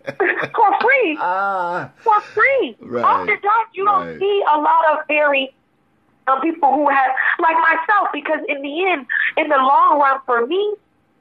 for 0.54 0.80
free. 0.80 1.18
Uh, 1.20 1.88
for 1.98 2.20
free. 2.20 2.76
Right, 2.80 3.04
Oftentimes 3.04 3.68
you 3.74 3.84
don't 3.84 4.18
see 4.18 4.42
a 4.52 4.58
lot 4.58 4.84
of 4.92 5.06
very 5.08 5.54
some 6.28 6.40
people 6.42 6.72
who 6.72 6.88
have, 6.88 7.10
like 7.40 7.56
myself, 7.56 8.08
because 8.12 8.40
in 8.48 8.60
the 8.60 8.86
end, 8.86 9.06
in 9.36 9.48
the 9.48 9.56
long 9.56 9.98
run, 9.98 10.20
for 10.26 10.46
me, 10.46 10.74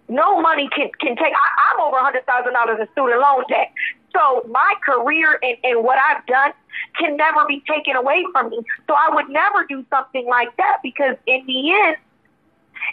no 0.10 0.42
money 0.42 0.70
can 0.76 0.90
can 1.00 1.16
take. 1.16 1.34
I, 1.34 1.48
I'm 1.72 1.80
over 1.82 1.98
a 1.98 2.04
hundred 2.04 2.26
thousand 2.26 2.54
dollars 2.54 2.78
in 2.80 2.88
student 2.92 3.20
loan 3.20 3.44
debt. 3.50 3.72
So 4.14 4.48
my 4.50 4.74
career 4.86 5.40
and, 5.42 5.58
and 5.64 5.84
what 5.84 5.98
I've 6.00 6.26
done 6.26 6.52
can 6.98 7.18
never 7.18 7.46
be 7.48 7.62
taken 7.68 7.96
away 7.96 8.26
from 8.32 8.50
me. 8.50 8.60
So 8.88 8.94
I 8.94 9.14
would 9.14 9.30
never 9.30 9.66
do 9.68 9.86
something 9.90 10.26
like 10.28 10.56
that 10.58 10.78
because 10.82 11.16
in 11.26 11.46
the 11.46 11.72
end, 11.72 11.98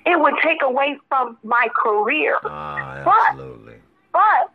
it 0.07 0.21
would 0.21 0.35
take 0.43 0.63
away 0.63 0.99
from 1.09 1.39
my 1.45 1.69
career. 1.83 2.37
Ah, 2.45 3.31
absolutely. 3.31 3.75
But, 4.13 4.51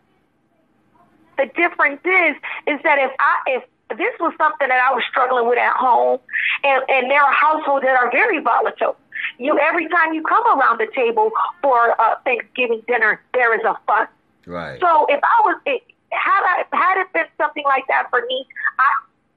but 1.37 1.47
the 1.47 1.53
difference 1.55 2.01
is, 2.03 2.35
is 2.67 2.79
that 2.83 2.99
if 2.99 3.11
I 3.19 3.35
if 3.47 3.63
this 3.97 4.13
was 4.19 4.33
something 4.37 4.67
that 4.67 4.79
I 4.79 4.93
was 4.93 5.03
struggling 5.09 5.47
with 5.49 5.57
at 5.57 5.75
home, 5.75 6.19
and, 6.63 6.83
and 6.89 7.09
there 7.09 7.21
are 7.21 7.33
households 7.33 7.83
that 7.83 7.97
are 7.97 8.11
very 8.11 8.39
volatile. 8.39 8.95
You 9.37 9.57
every 9.59 9.87
time 9.89 10.13
you 10.13 10.23
come 10.23 10.45
around 10.59 10.79
the 10.79 10.87
table 10.95 11.31
for 11.61 11.99
uh, 11.99 12.15
Thanksgiving 12.23 12.81
dinner, 12.87 13.21
there 13.33 13.57
is 13.57 13.63
a 13.65 13.75
fuss. 13.85 14.07
Right. 14.45 14.79
So 14.79 15.05
if 15.09 15.19
I 15.23 15.41
was, 15.43 15.61
it, 15.65 15.83
had 16.11 16.41
I 16.43 16.63
had 16.71 17.01
it 17.01 17.13
been 17.13 17.25
something 17.37 17.63
like 17.65 17.83
that 17.87 18.07
for 18.09 18.23
me, 18.27 18.45
I 18.77 18.89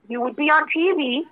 you 0.09 0.21
would 0.21 0.37
be 0.37 0.51
on 0.51 0.69
TV 0.69 1.23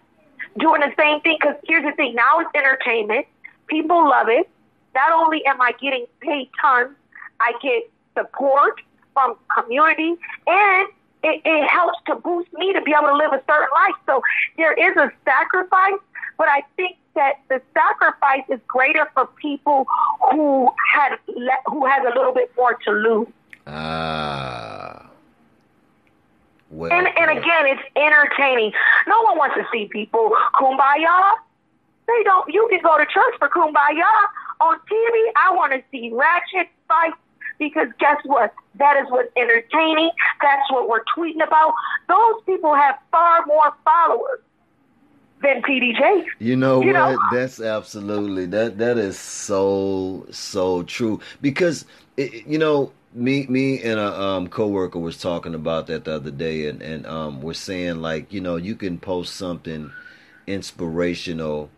doing 0.59 0.81
the 0.81 0.93
same 0.99 1.21
thing. 1.21 1.37
Because 1.41 1.57
here's 1.69 1.85
the 1.85 1.93
thing: 1.93 2.15
now 2.15 2.41
it's 2.41 2.51
entertainment. 2.55 3.27
People 3.69 4.09
love 4.09 4.29
it. 4.29 4.49
Not 4.95 5.13
only 5.13 5.45
am 5.47 5.61
I 5.61 5.73
getting 5.81 6.07
paid 6.21 6.51
tons, 6.61 6.97
I 7.39 7.53
get 7.63 7.89
support 8.19 8.81
from 9.13 9.37
community, 9.57 10.17
and 10.47 10.89
it, 11.23 11.43
it 11.45 11.69
helps 11.69 11.99
to 12.07 12.17
boost 12.17 12.53
me 12.55 12.73
to 12.73 12.81
be 12.83 12.93
able 12.93 13.09
to 13.09 13.17
live 13.17 13.33
a 13.33 13.43
certain 13.47 13.69
life. 13.75 13.97
So 14.07 14.23
there 14.57 14.73
is 14.73 14.97
a 14.97 15.13
sacrifice, 15.25 16.01
but 16.39 16.49
I 16.49 16.63
think 16.77 16.97
that 17.15 17.41
the 17.49 17.61
sacrifice 17.75 18.45
is 18.49 18.61
greater 18.67 19.11
for 19.15 19.27
people 19.27 19.87
who 20.31 20.69
had 20.95 21.17
le- 21.29 21.63
who 21.67 21.87
has 21.87 22.03
a 22.05 22.17
little 22.17 22.33
bit 22.33 22.51
more 22.57 22.75
to 22.75 22.91
lose. 22.91 23.29
Ah. 23.67 25.11
Well, 26.71 26.93
And 26.93 27.09
and 27.19 27.37
again, 27.37 27.67
it's 27.67 27.83
entertaining. 27.97 28.73
No 29.09 29.21
one 29.23 29.39
wants 29.39 29.57
to 29.57 29.67
see 29.73 29.87
people 29.87 30.31
kumbaya. 30.55 31.33
They 32.07 32.23
don't. 32.25 32.53
You 32.53 32.67
can 32.71 32.81
go 32.83 32.97
to 32.97 33.05
church 33.07 33.35
for 33.39 33.49
kumbaya 33.49 34.11
on 34.61 34.79
TV. 34.91 35.31
I 35.37 35.53
want 35.53 35.73
to 35.73 35.83
see 35.91 36.11
ratchet 36.13 36.69
fights 36.87 37.17
because 37.61 37.87
guess 38.01 38.17
what? 38.25 38.53
That 38.75 38.97
is 38.97 39.09
what's 39.11 39.31
entertaining. 39.37 40.11
That's 40.43 40.69
what 40.73 40.89
we're 40.89 41.05
tweeting 41.17 41.45
about. 41.47 41.73
Those 42.09 42.43
people 42.47 42.75
have 42.75 42.99
far 43.13 43.47
more 43.47 43.73
followers 43.85 44.41
than 45.43 45.63
PDJ. 45.63 46.25
You 46.41 46.57
know 46.57 46.81
You 46.83 46.93
what? 46.93 47.13
know- 47.13 47.19
That's 47.33 47.61
absolutely 47.61 48.47
that. 48.47 48.79
That 48.79 48.99
is 48.99 49.17
so 49.19 50.27
so 50.31 50.83
true 50.83 51.21
because 51.41 51.85
it, 52.17 52.47
you 52.47 52.59
know 52.59 52.93
me 53.15 53.47
me 53.49 53.81
and 53.83 53.99
a 53.99 54.21
um, 54.21 54.49
coworker 54.49 54.99
was 54.99 55.19
talking 55.19 55.55
about 55.55 55.87
that 55.89 56.05
the 56.05 56.15
other 56.15 56.31
day, 56.31 56.67
and 56.69 56.81
and 56.83 57.07
um, 57.07 57.41
we're 57.43 57.55
saying 57.55 57.97
like 58.03 58.33
you 58.33 58.41
know 58.41 58.57
you 58.57 58.75
can 58.75 58.99
post 58.99 59.35
something 59.37 59.91
inspirational, 60.47 61.71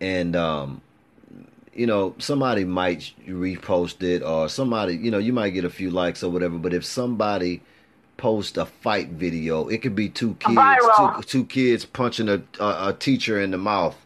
and 0.00 0.36
um, 0.36 0.80
you 1.78 1.86
know 1.86 2.14
somebody 2.18 2.64
might 2.64 3.12
repost 3.26 4.02
it 4.02 4.22
or 4.22 4.48
somebody 4.48 4.96
you 4.96 5.10
know 5.10 5.18
you 5.18 5.32
might 5.32 5.50
get 5.50 5.64
a 5.64 5.70
few 5.70 5.90
likes 5.90 6.22
or 6.22 6.30
whatever, 6.30 6.58
but 6.58 6.74
if 6.74 6.84
somebody 6.84 7.62
post 8.18 8.58
a 8.58 8.66
fight 8.66 9.08
video. 9.08 9.68
It 9.68 9.78
could 9.78 9.94
be 9.94 10.10
two 10.10 10.34
kids, 10.34 10.84
two, 10.96 11.22
two 11.22 11.44
kids 11.46 11.86
punching 11.86 12.28
a, 12.28 12.42
a 12.60 12.88
a 12.88 12.96
teacher 12.98 13.40
in 13.40 13.52
the 13.52 13.58
mouth, 13.58 13.96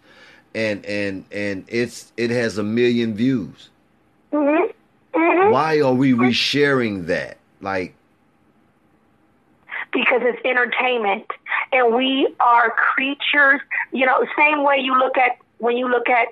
and 0.54 0.86
and 0.86 1.24
and 1.32 1.64
it's 1.66 2.12
it 2.16 2.30
has 2.30 2.58
a 2.58 2.62
million 2.62 3.14
views. 3.14 3.70
hmm 4.30 4.66
hmm 5.12 5.50
Why 5.50 5.80
are 5.80 5.94
we 5.94 6.12
resharing 6.12 7.06
that? 7.06 7.38
Like, 7.60 7.94
because 9.92 10.20
it's 10.24 10.44
entertainment 10.44 11.26
and 11.72 11.94
we 11.94 12.34
are 12.38 12.70
creatures 12.70 13.60
you 13.92 14.06
know 14.06 14.24
same 14.36 14.62
way 14.62 14.78
you 14.78 14.96
look 14.98 15.16
at 15.16 15.38
when 15.58 15.76
you 15.76 15.88
look 15.88 16.08
at 16.08 16.28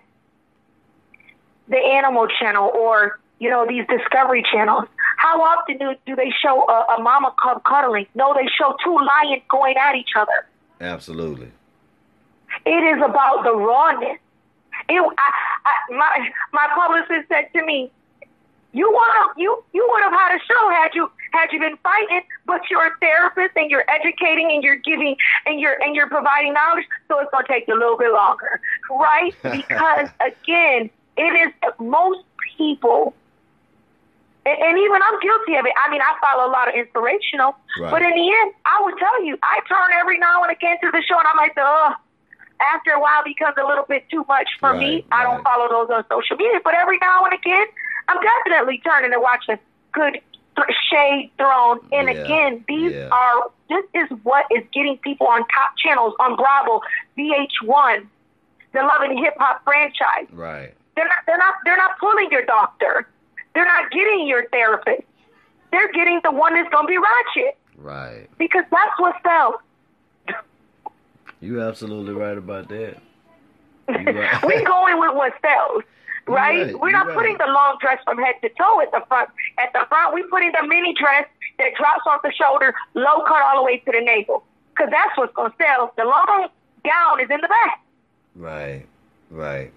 the 1.70 1.78
animal 1.78 2.26
channel 2.38 2.70
or 2.74 3.18
you 3.38 3.48
know 3.48 3.66
these 3.66 3.86
discovery 3.88 4.44
channels 4.52 4.84
how 5.16 5.40
often 5.40 5.78
do, 5.78 5.94
do 6.06 6.16
they 6.16 6.30
show 6.42 6.64
a, 6.68 6.98
a 6.98 7.02
mama 7.02 7.34
cub 7.42 7.62
cuddling 7.64 8.06
no 8.14 8.34
they 8.34 8.48
show 8.58 8.76
two 8.84 8.96
lions 8.96 9.42
going 9.48 9.76
at 9.76 9.94
each 9.94 10.10
other 10.16 10.46
absolutely. 10.80 11.50
it 12.66 12.96
is 12.96 13.02
about 13.02 13.42
the 13.44 13.54
rawness 13.54 14.18
it, 14.88 15.00
I, 15.00 15.30
I, 15.64 15.94
my 15.94 16.30
my 16.52 16.68
publicist 16.74 17.28
said 17.28 17.48
to 17.54 17.64
me 17.64 17.90
you 18.72 18.90
want 18.90 19.38
you 19.38 19.64
you 19.72 19.88
would 19.90 20.02
have 20.02 20.12
had 20.12 20.36
a 20.36 20.40
show 20.44 20.70
had 20.70 20.90
you 20.94 21.10
had 21.32 21.52
you 21.52 21.60
been 21.60 21.76
fighting, 21.78 22.22
but 22.46 22.62
you're 22.70 22.86
a 22.86 22.90
therapist 23.00 23.56
and 23.56 23.70
you're 23.70 23.84
educating 23.88 24.50
and 24.52 24.62
you're 24.62 24.76
giving 24.76 25.16
and 25.46 25.60
you're 25.60 25.80
and 25.82 25.94
you're 25.94 26.08
providing 26.08 26.52
knowledge, 26.52 26.86
so 27.08 27.18
it's 27.20 27.30
gonna 27.30 27.46
take 27.48 27.66
you 27.68 27.74
a 27.74 27.78
little 27.78 27.96
bit 27.96 28.12
longer, 28.12 28.60
right? 28.90 29.34
Because 29.42 30.08
again, 30.20 30.90
it 31.20 31.32
is 31.44 31.72
most 31.78 32.24
people. 32.56 33.14
And, 34.46 34.56
and 34.58 34.78
even 34.78 34.98
I'm 35.02 35.20
guilty 35.20 35.54
of 35.56 35.66
it. 35.66 35.72
I 35.76 35.90
mean, 35.90 36.00
I 36.00 36.16
follow 36.20 36.48
a 36.48 36.52
lot 36.52 36.68
of 36.68 36.74
inspirational, 36.74 37.56
Right. 37.78 37.90
but 37.90 38.00
in 38.02 38.10
the 38.10 38.28
end, 38.40 38.54
I 38.64 38.80
would 38.84 38.96
tell 38.98 39.22
you, 39.24 39.36
I 39.42 39.60
turn 39.68 39.90
every 40.00 40.18
now 40.18 40.42
and 40.42 40.50
again 40.50 40.76
to 40.82 40.90
the 40.90 41.02
show, 41.02 41.18
and 41.18 41.28
I 41.28 41.34
might 41.34 41.54
say, 41.54 41.60
"Oh, 41.62 41.92
after 42.60 42.90
a 42.92 43.00
while, 43.00 43.20
it 43.20 43.26
becomes 43.36 43.56
a 43.62 43.66
little 43.66 43.84
bit 43.84 44.08
too 44.10 44.24
much 44.28 44.48
for 44.58 44.72
me. 44.74 44.94
Right, 44.94 45.04
I 45.12 45.22
don't 45.24 45.42
follow 45.44 45.68
those 45.68 45.90
on 45.90 46.04
social 46.08 46.36
media, 46.36 46.60
but 46.64 46.74
every 46.74 46.98
now 47.02 47.24
and 47.24 47.34
again, 47.34 47.66
I'm 48.08 48.18
definitely 48.22 48.78
turning 48.84 49.12
to 49.12 49.20
watch 49.20 49.44
a 49.48 49.58
good 49.92 50.20
th- 50.56 50.76
shade 50.90 51.30
thrown. 51.36 51.80
And 51.92 52.08
Yeah, 52.08 52.24
again, 52.24 52.64
these 52.66 52.92
yeah. 52.92 53.08
are 53.12 53.50
this 53.68 53.84
is 53.94 54.08
what 54.24 54.46
is 54.50 54.64
getting 54.72 54.96
people 54.98 55.26
on 55.28 55.40
top 55.48 55.76
channels 55.76 56.14
on 56.18 56.34
Bravo, 56.36 56.80
VH1, 57.16 58.06
the 58.72 58.80
Love 58.80 59.02
and 59.02 59.18
Hip 59.18 59.34
Hop 59.38 59.62
franchise. 59.64 60.26
Right. 60.32 60.74
They're 61.00 61.08
not 61.08 61.24
they're 61.26 61.38
not 61.38 61.54
they're 61.64 61.76
not 61.78 61.98
pulling 61.98 62.30
your 62.30 62.44
doctor. 62.44 63.08
They're 63.54 63.64
not 63.64 63.90
getting 63.90 64.26
your 64.26 64.46
therapist. 64.50 65.02
They're 65.72 65.90
getting 65.92 66.20
the 66.22 66.30
one 66.30 66.52
that's 66.52 66.68
gonna 66.70 66.86
be 66.86 66.98
ratchet 66.98 67.56
Right. 67.78 68.26
because 68.36 68.64
that's 68.70 68.98
what 69.00 69.16
sells. 69.22 69.54
You're 71.40 71.60
absolutely 71.66 72.12
right 72.12 72.36
about 72.36 72.68
that. 72.68 72.98
Right. 73.88 74.44
We're 74.44 74.62
going 74.64 75.00
with 75.00 75.14
what 75.16 75.32
sells, 75.42 75.82
right? 76.28 76.66
right, 76.66 76.78
We're 76.80 76.90
not 76.92 77.06
right. 77.08 77.16
putting 77.16 77.38
the 77.38 77.46
long 77.46 77.78
dress 77.80 77.98
from 78.04 78.18
head 78.18 78.34
to 78.42 78.48
toe 78.50 78.80
at 78.82 78.92
the 78.92 79.02
front. 79.08 79.30
At 79.58 79.72
the 79.72 79.84
front, 79.88 80.12
we're 80.14 80.28
putting 80.28 80.52
the 80.52 80.64
mini 80.68 80.94
dress 80.94 81.26
that 81.58 81.74
drops 81.76 82.02
off 82.06 82.20
the 82.22 82.30
shoulder, 82.30 82.72
low 82.94 83.24
cut 83.26 83.42
all 83.42 83.56
the 83.56 83.62
way 83.64 83.78
to 83.78 83.90
the 83.90 84.00
navel, 84.00 84.44
because 84.70 84.90
that's 84.92 85.16
what's 85.16 85.34
going 85.34 85.50
to 85.50 85.56
sell. 85.58 85.92
The 85.96 86.04
long 86.04 86.48
gown 86.84 87.20
is 87.20 87.30
in 87.30 87.40
the 87.40 87.48
back. 87.48 87.82
Right, 88.36 88.86
right. 89.30 89.72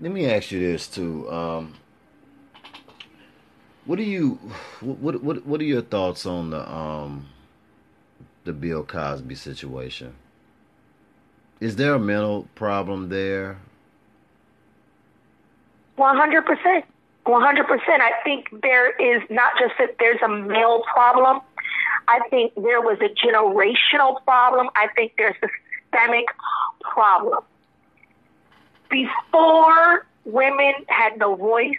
Let 0.00 0.12
me 0.12 0.26
ask 0.30 0.50
you 0.50 0.60
this 0.60 0.88
too. 0.88 1.30
Um, 1.30 1.74
what 3.84 3.96
do 3.96 4.02
you, 4.02 4.38
what 4.80 5.22
what 5.22 5.44
what 5.44 5.60
are 5.60 5.64
your 5.64 5.82
thoughts 5.82 6.24
on 6.24 6.50
the 6.50 6.70
um, 6.72 7.28
the 8.44 8.54
Bill 8.54 8.82
Cosby 8.82 9.34
situation? 9.34 10.14
Is 11.60 11.76
there 11.76 11.94
a 11.94 11.98
mental 11.98 12.48
problem 12.54 13.10
there? 13.10 13.58
One 15.96 16.16
hundred 16.16 16.46
percent. 16.46 16.86
One 17.24 17.42
hundred 17.42 17.66
percent. 17.66 18.00
I 18.00 18.12
think 18.24 18.48
there 18.62 18.92
is 18.92 19.22
not 19.28 19.52
just 19.58 19.74
that 19.78 19.96
there's 19.98 20.22
a 20.22 20.28
male 20.28 20.82
problem. 20.90 21.40
I 22.08 22.20
think 22.30 22.54
there 22.54 22.80
was 22.80 22.98
a 23.02 23.10
generational 23.26 24.24
problem. 24.24 24.70
I 24.74 24.88
think 24.96 25.12
there's 25.18 25.36
a 25.42 25.48
systemic 25.92 26.24
problem. 26.80 27.42
Before 28.90 30.06
women 30.24 30.72
had 30.88 31.18
no 31.18 31.34
voice, 31.36 31.76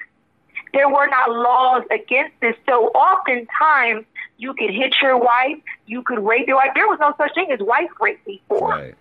there 0.74 0.90
were 0.90 1.08
not 1.08 1.30
laws 1.30 1.84
against 1.92 2.34
this. 2.42 2.56
So 2.68 2.88
oftentimes 2.88 4.06
you 4.38 4.54
could 4.54 4.72
hit 4.72 4.96
your 5.02 5.18
wife, 5.18 5.58
you 5.86 6.02
could 6.02 6.20
rape 6.20 6.48
your 6.48 6.58
wife. 6.58 6.72
There 6.76 6.88
was 6.88 6.98
no 7.00 7.14
such 7.18 7.34
thing 7.36 7.52
as 7.52 7.60
wife 7.60 7.90
rape 8.00 8.24
before 8.26 8.70
Right. 8.70 8.96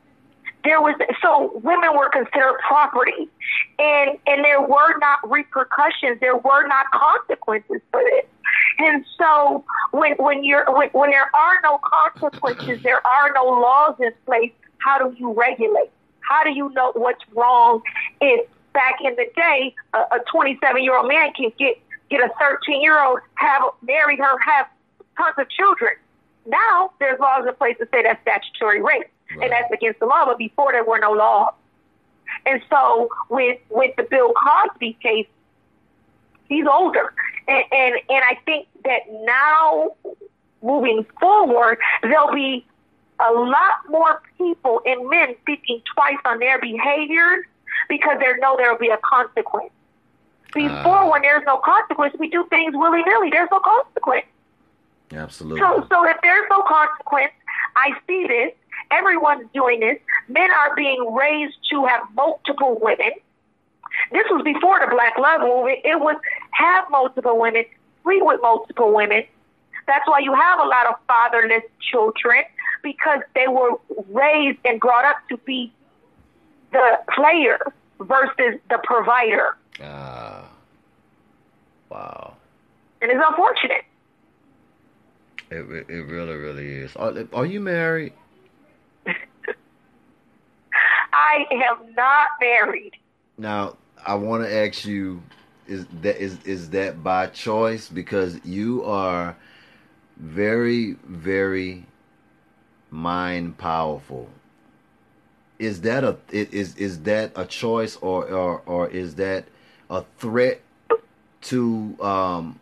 there 0.65 0.81
was 0.81 0.95
so 1.23 1.53
women 1.63 1.91
were 1.97 2.11
considered 2.11 2.59
property 2.67 3.29
and 3.79 4.19
and 4.27 4.45
there 4.45 4.61
were 4.61 4.99
not 4.99 5.19
repercussions 5.31 6.19
there 6.21 6.37
were 6.37 6.67
not 6.67 6.85
consequences 6.93 7.81
for 7.91 8.03
this 8.03 8.27
and 8.79 9.05
so 9.17 9.65
when 9.93 10.13
when 10.19 10.45
you're 10.45 10.67
when, 10.77 10.89
when 10.91 11.11
there 11.11 11.31
are 11.35 11.55
no 11.63 11.79
consequences 11.83 12.81
there 12.83 13.01
are 13.07 13.33
no 13.35 13.45
laws 13.45 13.95
in 14.01 14.13
place 14.27 14.53
how 14.79 14.99
do 14.99 15.17
you 15.19 15.33
regulate 15.33 15.91
how 16.31 16.45
do 16.45 16.51
you 16.51 16.71
know 16.71 16.93
what's 16.95 17.23
wrong 17.35 17.83
if 18.21 18.49
back 18.73 18.95
in 19.03 19.15
the 19.17 19.27
day 19.37 19.75
a 19.95 20.19
27 20.33 20.83
year 20.83 20.97
old 20.97 21.09
man 21.09 21.33
can 21.33 21.53
get 21.59 21.77
get 22.09 22.21
a 22.21 22.31
13 22.39 22.81
year 22.81 23.03
old 23.05 23.19
have 23.35 23.63
marry 23.83 24.17
her 24.17 24.39
have 24.39 24.67
tons 25.17 25.35
of 25.39 25.49
children 25.51 25.93
now 26.47 26.91
there's 27.01 27.19
laws 27.21 27.45
in 27.47 27.55
place 27.57 27.77
to 27.79 27.87
say 27.93 28.03
that's 28.03 28.21
statutory 28.23 28.81
rape 28.81 29.05
Right. 29.37 29.45
and 29.45 29.53
that's 29.53 29.73
against 29.73 30.01
the 30.01 30.07
law. 30.07 30.25
But 30.27 30.39
before 30.39 30.73
there 30.73 30.83
were 30.85 30.99
no 30.99 31.13
laws, 31.13 31.55
and 32.47 32.61
so 32.69 33.09
with 33.29 33.59
with 33.69 33.95
the 33.97 34.03
Bill 34.03 34.33
Cosby 34.33 34.97
case, 35.01 35.29
he's 36.49 36.67
older, 36.67 37.13
and 37.47 37.65
and, 37.71 37.95
and 38.09 38.25
I 38.25 38.37
think 38.45 38.67
that 38.85 39.03
now 39.23 39.93
moving 40.63 41.07
forward, 41.21 41.79
there'll 42.03 42.35
be 42.35 42.67
a 43.29 43.33
lot 43.33 43.75
more 43.89 44.23
people 44.39 44.81
and 44.87 45.09
men 45.09 45.35
thinking 45.47 45.83
twice 45.95 46.17
on 46.25 46.39
their 46.39 46.59
behaviors 46.61 47.45
because 47.89 48.19
they 48.21 48.33
know 48.41 48.57
there 48.57 48.71
will 48.73 48.79
be 48.79 48.89
a 48.89 48.99
consequence. 48.99 49.71
Before, 50.55 50.99
Ah. 50.99 51.09
when 51.11 51.23
there's 51.23 51.45
no 51.47 51.59
consequence, 51.59 52.15
we 52.19 52.29
do 52.29 52.45
things 52.51 52.75
willy 52.75 53.03
nilly. 53.05 53.31
There's 53.31 53.49
no 53.51 53.61
consequence. 53.61 54.27
Absolutely. 55.13 55.61
So, 55.61 55.87
so 55.91 56.05
if 56.09 56.17
there's 56.23 56.47
no 56.51 56.63
consequence, 56.63 57.33
I 57.77 57.93
see 58.07 58.27
this. 58.27 58.53
Everyone's 58.91 59.49
doing 59.55 59.81
this. 59.81 59.99
Men 60.29 60.51
are 60.53 60.75
being 60.75 61.15
raised 61.15 61.57
to 61.71 61.85
have 61.87 62.03
multiple 62.15 62.79
women. 62.81 63.13
This 64.13 64.25
was 64.31 64.43
before 64.43 64.81
the 64.81 64.87
Black 64.91 65.17
Love 65.19 65.43
movement. 65.43 65.81
It 65.85 66.01
was 66.01 66.17
have 66.53 66.85
multiple 66.91 67.39
women, 67.39 67.65
sleep 68.03 68.23
with 68.25 68.41
multiple 68.43 68.93
women. 68.93 69.25
That's 69.91 70.07
why 70.07 70.21
you 70.21 70.33
have 70.33 70.61
a 70.61 70.65
lot 70.65 70.87
of 70.87 70.95
fatherless 71.09 71.65
children 71.91 72.45
because 72.81 73.23
they 73.35 73.49
were 73.49 73.73
raised 74.09 74.61
and 74.65 74.79
brought 74.79 75.05
up 75.05 75.17
to 75.31 75.37
be 75.39 75.73
the 76.71 77.01
player 77.13 77.59
versus 77.99 78.61
the 78.71 78.79
provider. 78.85 79.57
Ah. 79.83 80.49
Wow. 81.91 82.35
And 83.03 83.11
it's 83.11 83.21
unfortunate. 83.29 83.85
It 85.51 85.87
it 85.89 86.07
really 86.07 86.37
really 86.37 86.69
is. 86.69 86.95
Are, 86.95 87.13
are 87.33 87.47
you 87.47 87.59
married? 87.59 88.13
I 91.13 91.47
am 91.51 91.93
not 91.97 92.29
married. 92.41 92.93
Now 93.37 93.77
I 94.07 94.15
want 94.15 94.45
to 94.45 94.55
ask 94.55 94.85
you: 94.85 95.21
Is 95.67 95.85
that 96.03 96.23
is 96.23 96.39
is 96.45 96.71
that 96.71 97.03
by 97.03 97.27
choice? 97.27 97.89
Because 97.89 98.39
you 98.45 98.85
are 98.85 99.35
very 100.21 100.93
very 101.07 101.87
mind 102.91 103.57
powerful. 103.59 104.29
Is 105.59 105.81
that 105.83 106.05
a 106.05 106.17
is 106.31 106.77
is 106.77 107.01
that 107.03 107.33
a 107.37 107.45
choice 107.45 107.97
or 107.97 108.25
or 108.31 108.63
or 108.67 108.89
is 108.89 109.15
that 109.17 109.47
a 109.89 110.05
threat 110.19 110.61
to 111.43 111.97
um, 112.01 112.61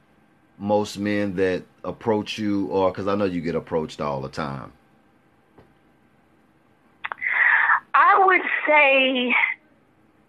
most 0.58 0.98
men 0.98 1.34
that 1.36 1.62
approach 1.84 2.38
you, 2.38 2.66
or 2.66 2.90
because 2.90 3.06
I 3.06 3.14
know 3.14 3.24
you 3.24 3.40
get 3.40 3.54
approached 3.54 4.00
all 4.00 4.20
the 4.20 4.28
time? 4.28 4.72
I 7.94 8.24
would 8.24 8.42
say 8.66 9.34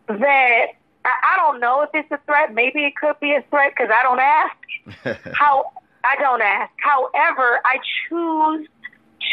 that 0.08 0.66
I 1.06 1.36
don't 1.38 1.60
know 1.60 1.82
if 1.82 1.90
it's 1.94 2.12
a 2.12 2.20
threat. 2.26 2.54
Maybe 2.54 2.86
it 2.86 2.96
could 2.96 3.20
be 3.20 3.34
a 3.34 3.44
threat 3.50 3.74
because 3.76 3.92
I 3.94 4.04
don't 4.04 4.20
ask. 4.20 5.36
How 5.36 5.72
I 6.10 6.16
don't 6.20 6.42
ask. 6.42 6.72
However, 6.78 7.60
I 7.66 7.78
choose 8.08 8.68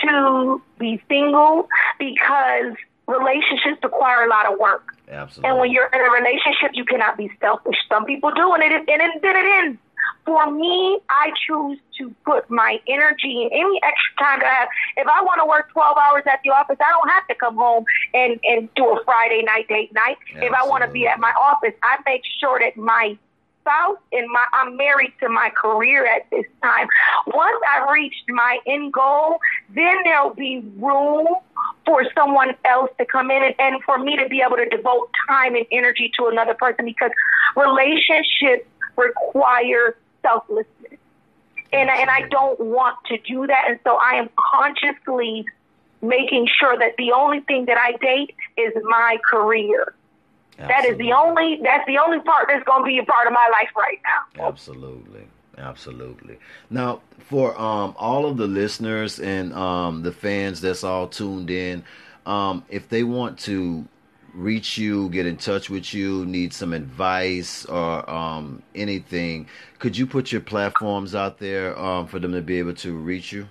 to 0.05 0.63
be 0.79 1.01
single 1.09 1.69
because 1.99 2.75
relationships 3.09 3.79
require 3.83 4.27
a 4.27 4.29
lot 4.29 4.53
of 4.53 4.59
work. 4.59 4.83
Absolutely. 5.09 5.49
And 5.49 5.59
when 5.59 5.71
you're 5.71 5.87
in 5.87 6.01
a 6.01 6.11
relationship, 6.11 6.73
you 6.75 6.85
cannot 6.85 7.17
be 7.17 7.31
selfish. 7.41 7.77
Some 7.89 8.05
people 8.05 8.31
do, 8.33 8.53
and 8.53 8.63
it 8.63 8.73
and 8.73 9.03
it, 9.03 9.23
then 9.23 9.37
it 9.37 9.65
ends. 9.65 9.79
For 10.25 10.51
me, 10.51 10.99
I 11.09 11.31
choose 11.47 11.79
to 11.99 12.13
put 12.25 12.51
my 12.51 12.81
energy 12.89 13.43
and 13.43 13.53
any 13.53 13.81
extra 13.83 14.13
time 14.19 14.41
that 14.41 14.47
I 14.47 14.55
have. 14.61 14.69
If 14.97 15.07
I 15.07 15.23
want 15.23 15.41
to 15.41 15.47
work 15.47 15.71
12 15.73 15.97
hours 15.97 16.25
at 16.27 16.41
the 16.43 16.51
office, 16.51 16.77
I 16.81 16.91
don't 16.91 17.09
have 17.09 17.27
to 17.29 17.35
come 17.37 17.57
home 17.57 17.85
and, 18.13 18.39
and 18.43 18.69
do 18.75 18.87
a 18.87 19.05
Friday 19.05 19.43
night 19.43 19.69
date 19.69 19.93
night. 19.95 20.17
Absolutely. 20.23 20.47
If 20.49 20.53
I 20.53 20.67
want 20.67 20.85
to 20.85 20.91
be 20.91 21.07
at 21.07 21.21
my 21.21 21.33
office, 21.41 21.75
I 21.83 21.99
make 22.05 22.23
sure 22.41 22.59
that 22.59 22.77
my 22.77 23.17
spouse 23.67 23.99
and 24.13 24.31
my 24.31 24.47
I'm 24.53 24.77
married 24.77 25.13
to 25.21 25.29
my 25.29 25.51
career 25.51 26.07
at 26.07 26.29
this 26.31 26.45
time. 26.63 26.89
Once 27.27 27.61
I've 27.75 27.89
reached 27.91 28.25
my 28.29 28.59
end 28.67 28.93
goal, 28.93 29.39
then 29.75 29.97
there'll 30.05 30.35
be 30.35 30.65
room 30.77 31.27
for 31.85 32.05
someone 32.15 32.55
else 32.65 32.91
to 32.99 33.05
come 33.05 33.31
in 33.31 33.43
and, 33.43 33.55
and 33.59 33.83
for 33.85 33.99
me 33.99 34.17
to 34.17 34.29
be 34.29 34.41
able 34.41 34.57
to 34.57 34.69
devote 34.69 35.11
time 35.29 35.55
and 35.55 35.67
energy 35.73 36.11
to 36.19 36.27
another 36.27 36.55
person 36.55 36.85
because 36.85 37.11
relationships 37.57 38.69
require 38.97 39.97
selflessness. 40.23 41.01
And, 41.73 41.91
and 41.91 42.09
I 42.09 42.29
don't 42.31 42.59
want 42.61 42.97
to 43.07 43.19
do 43.19 43.47
that. 43.47 43.65
And 43.69 43.79
so 43.85 43.99
I 44.01 44.15
am 44.15 44.31
consciously 44.53 45.45
making 46.01 46.49
sure 46.59 46.79
that 46.79 46.97
the 46.97 47.13
only 47.13 47.41
thing 47.41 47.67
that 47.67 47.77
I 47.77 47.93
date 47.99 48.35
is 48.57 48.73
my 48.85 49.19
career. 49.29 49.95
Absolutely. 50.59 50.75
That 50.75 50.91
is 50.91 50.99
the 50.99 51.13
only 51.13 51.61
that's 51.63 51.87
the 51.87 51.99
only 51.99 52.21
part 52.21 52.47
that's 52.49 52.65
going 52.65 52.83
to 52.83 52.87
be 52.87 52.99
a 52.99 53.05
part 53.05 53.27
of 53.27 53.33
my 53.33 53.49
life 53.53 53.71
right 53.77 53.99
now. 54.37 54.49
Absolutely. 54.49 55.27
Absolutely. 55.59 56.39
Now, 56.69 57.01
for 57.19 57.59
um, 57.59 57.95
all 57.97 58.27
of 58.27 58.37
the 58.37 58.47
listeners 58.47 59.19
and 59.19 59.55
um, 59.55 60.03
the 60.03 60.13
fans 60.13 60.61
that's 60.61 60.85
all 60.85 61.09
tuned 61.09 61.51
in, 61.51 61.83
um, 62.27 62.65
if 62.69 62.89
they 62.89 63.05
want 63.05 63.39
to 63.41 63.87
reach 64.35 64.77
you, 64.77 65.09
get 65.09 65.25
in 65.27 65.37
touch 65.39 65.71
with 65.71 65.95
you, 65.95 66.27
need 66.27 66.53
some 66.53 66.75
advice 66.75 67.65
or 67.65 68.09
um, 68.09 68.63
anything, 68.75 69.49
could 69.79 69.97
you 69.97 70.07
put 70.07 70.31
your 70.31 70.43
platforms 70.43 71.15
out 71.15 71.39
there 71.39 71.79
um, 71.79 72.07
for 72.07 72.19
them 72.19 72.33
to 72.33 72.43
be 72.43 72.59
able 72.59 72.75
to 72.75 72.95
reach 72.95 73.33
you? 73.33 73.49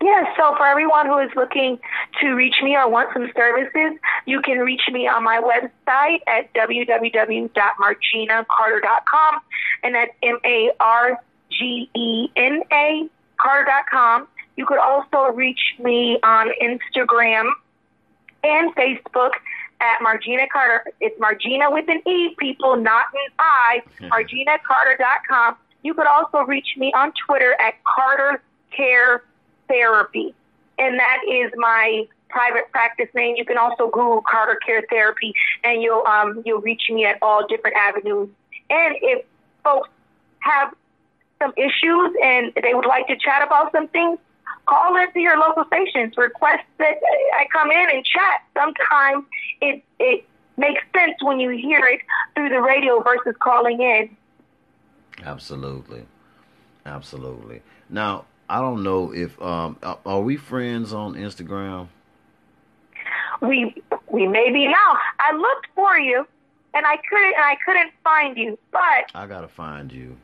Yes, 0.00 0.28
so 0.36 0.54
for 0.56 0.64
everyone 0.64 1.06
who 1.06 1.18
is 1.18 1.30
looking 1.34 1.80
to 2.20 2.34
reach 2.34 2.54
me 2.62 2.76
or 2.76 2.88
want 2.88 3.12
some 3.12 3.28
services, 3.36 3.98
you 4.26 4.40
can 4.42 4.58
reach 4.58 4.82
me 4.92 5.08
on 5.08 5.24
my 5.24 5.40
website 5.40 6.20
at 6.28 6.54
www.margenacarter.com, 6.54 9.40
and 9.82 9.94
that's 9.94 10.12
M-A-R-G-E-N-A 10.22 11.18
Carter.com. 13.40 14.26
You 14.56 14.66
could 14.66 14.78
also 14.78 15.32
reach 15.34 15.60
me 15.78 16.18
on 16.22 16.50
Instagram 16.62 17.50
and 18.44 18.74
Facebook 18.74 19.32
at 19.80 20.00
Margena 20.00 20.48
Carter. 20.52 20.84
It's 21.00 21.18
Margena 21.20 21.72
with 21.72 21.88
an 21.88 22.02
E, 22.06 22.34
people, 22.38 22.76
not 22.76 23.06
an 23.14 23.30
I. 23.38 23.82
Hmm. 23.98 24.06
MargenaCarter.com. 24.06 25.56
You 25.82 25.94
could 25.94 26.06
also 26.06 26.38
reach 26.38 26.76
me 26.76 26.92
on 26.94 27.12
Twitter 27.26 27.54
at 27.60 27.74
Carter 27.84 28.42
Care 28.76 29.22
Therapy, 29.68 30.34
and 30.78 30.98
that 30.98 31.18
is 31.28 31.52
my 31.56 32.06
private 32.28 32.70
practice 32.70 33.08
name. 33.14 33.36
You 33.36 33.44
can 33.44 33.58
also 33.58 33.86
Google 33.86 34.22
Carter 34.28 34.58
Care 34.64 34.82
Therapy, 34.88 35.32
and 35.64 35.82
you'll 35.82 36.06
um, 36.06 36.42
you'll 36.44 36.60
reach 36.60 36.82
me 36.90 37.04
at 37.04 37.18
all 37.22 37.46
different 37.46 37.76
avenues. 37.76 38.28
And 38.70 38.96
if 39.00 39.24
folks 39.64 39.88
have 40.40 40.74
some 41.40 41.52
issues 41.56 42.14
and 42.22 42.52
they 42.62 42.74
would 42.74 42.86
like 42.86 43.06
to 43.06 43.16
chat 43.16 43.42
about 43.46 43.72
some 43.72 43.88
things, 43.88 44.18
call 44.66 44.96
into 44.96 45.20
your 45.20 45.38
local 45.38 45.64
stations. 45.66 46.14
Request 46.16 46.64
that 46.78 46.96
I 47.34 47.46
come 47.52 47.70
in 47.70 47.86
and 47.90 48.04
chat. 48.04 48.42
Sometimes 48.54 49.24
it 49.60 49.82
it 49.98 50.24
makes 50.56 50.82
sense 50.94 51.14
when 51.22 51.40
you 51.40 51.50
hear 51.50 51.80
it 51.84 52.00
through 52.34 52.48
the 52.48 52.60
radio 52.60 53.02
versus 53.02 53.34
calling 53.40 53.80
in. 53.80 54.16
Absolutely, 55.24 56.06
absolutely. 56.86 57.62
Now, 57.88 58.24
I 58.48 58.60
don't 58.60 58.82
know 58.82 59.12
if 59.12 59.40
um, 59.42 59.78
are 59.82 60.20
we 60.20 60.36
friends 60.36 60.92
on 60.92 61.14
Instagram. 61.14 61.88
We 63.40 63.74
we 64.10 64.26
may 64.26 64.50
be 64.50 64.66
now. 64.66 64.98
I 65.20 65.32
looked 65.36 65.68
for 65.74 65.98
you, 65.98 66.26
and 66.74 66.86
I 66.86 66.96
couldn't. 67.08 67.34
And 67.34 67.44
I 67.44 67.56
couldn't 67.64 67.92
find 68.02 68.36
you. 68.36 68.58
But 68.72 69.10
I 69.14 69.26
gotta 69.26 69.48
find 69.48 69.92
you. 69.92 70.16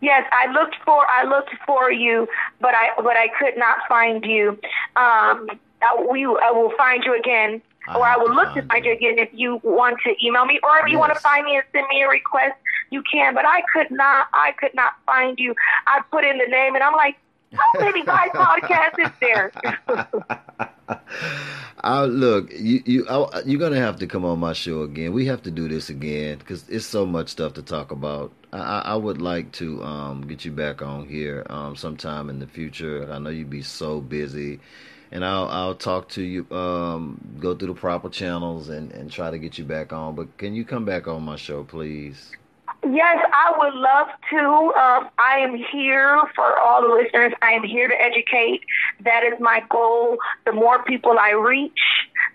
Yes, 0.00 0.26
I 0.32 0.50
looked 0.52 0.76
for 0.84 1.06
I 1.08 1.24
looked 1.24 1.50
for 1.66 1.92
you, 1.92 2.26
but 2.60 2.74
I 2.74 2.90
but 2.96 3.16
I 3.16 3.28
could 3.38 3.56
not 3.56 3.78
find 3.88 4.24
you. 4.24 4.58
Um, 4.96 5.48
we 6.10 6.24
I 6.24 6.50
will 6.50 6.72
find 6.76 7.04
you 7.04 7.16
again, 7.18 7.60
I 7.88 7.96
or 7.96 8.06
I 8.06 8.16
will 8.16 8.34
look 8.34 8.54
to 8.54 8.62
find 8.62 8.84
you. 8.84 8.92
you 8.92 8.96
again 8.96 9.18
if 9.18 9.28
you 9.32 9.60
want 9.62 9.98
to 10.04 10.14
email 10.24 10.46
me, 10.46 10.60
or 10.62 10.78
if 10.78 10.84
yes. 10.86 10.92
you 10.92 10.98
want 10.98 11.14
to 11.14 11.20
find 11.20 11.44
me 11.44 11.56
and 11.56 11.64
send 11.72 11.86
me 11.88 12.02
a 12.02 12.08
request, 12.08 12.54
you 12.90 13.02
can. 13.10 13.34
But 13.34 13.44
I 13.46 13.62
could 13.72 13.90
not 13.90 14.28
I 14.32 14.52
could 14.52 14.74
not 14.74 14.92
find 15.06 15.38
you. 15.38 15.54
I 15.86 16.00
put 16.10 16.24
in 16.24 16.38
the 16.38 16.46
name, 16.46 16.74
and 16.74 16.82
I'm 16.82 16.94
like, 16.94 17.16
how 17.54 17.80
many 17.80 18.04
guys 18.04 18.30
podcast 18.30 18.98
is 18.98 19.10
there? 19.20 19.52
I 21.82 22.04
look, 22.04 22.52
you 22.52 22.82
you 22.84 23.08
I, 23.08 23.42
you're 23.44 23.60
gonna 23.60 23.80
have 23.80 23.98
to 24.00 24.06
come 24.06 24.24
on 24.24 24.38
my 24.38 24.52
show 24.52 24.82
again. 24.82 25.12
We 25.12 25.26
have 25.26 25.42
to 25.42 25.50
do 25.50 25.68
this 25.68 25.88
again 25.90 26.38
because 26.38 26.68
it's 26.68 26.86
so 26.86 27.06
much 27.06 27.28
stuff 27.28 27.54
to 27.54 27.62
talk 27.62 27.90
about. 27.90 28.32
I, 28.52 28.82
I 28.84 28.96
would 28.96 29.20
like 29.20 29.52
to 29.52 29.82
um, 29.82 30.26
get 30.26 30.44
you 30.44 30.52
back 30.52 30.82
on 30.82 31.08
here 31.08 31.46
um, 31.50 31.76
sometime 31.76 32.30
in 32.30 32.38
the 32.38 32.46
future. 32.46 33.10
I 33.10 33.18
know 33.18 33.30
you'd 33.30 33.50
be 33.50 33.62
so 33.62 34.00
busy, 34.00 34.60
and 35.10 35.24
I'll 35.24 35.48
I'll 35.48 35.74
talk 35.74 36.08
to 36.10 36.22
you, 36.22 36.46
um, 36.50 37.20
go 37.40 37.54
through 37.54 37.68
the 37.68 37.80
proper 37.80 38.08
channels, 38.08 38.68
and 38.68 38.92
and 38.92 39.10
try 39.10 39.30
to 39.30 39.38
get 39.38 39.58
you 39.58 39.64
back 39.64 39.92
on. 39.92 40.14
But 40.14 40.36
can 40.38 40.54
you 40.54 40.64
come 40.64 40.84
back 40.84 41.08
on 41.08 41.22
my 41.22 41.36
show, 41.36 41.64
please? 41.64 42.32
Yes, 42.90 43.24
I 43.32 43.54
would 43.58 43.74
love 43.74 44.08
to. 44.30 44.38
Um, 44.38 45.10
I 45.18 45.38
am 45.38 45.56
here 45.56 46.20
for 46.34 46.58
all 46.58 46.82
the 46.82 46.94
listeners. 46.94 47.32
I 47.40 47.52
am 47.52 47.62
here 47.62 47.88
to 47.88 47.94
educate. 47.94 48.60
That 49.04 49.22
is 49.24 49.40
my 49.40 49.62
goal. 49.70 50.18
The 50.44 50.52
more 50.52 50.82
people 50.84 51.18
I 51.18 51.30
reach, 51.30 51.78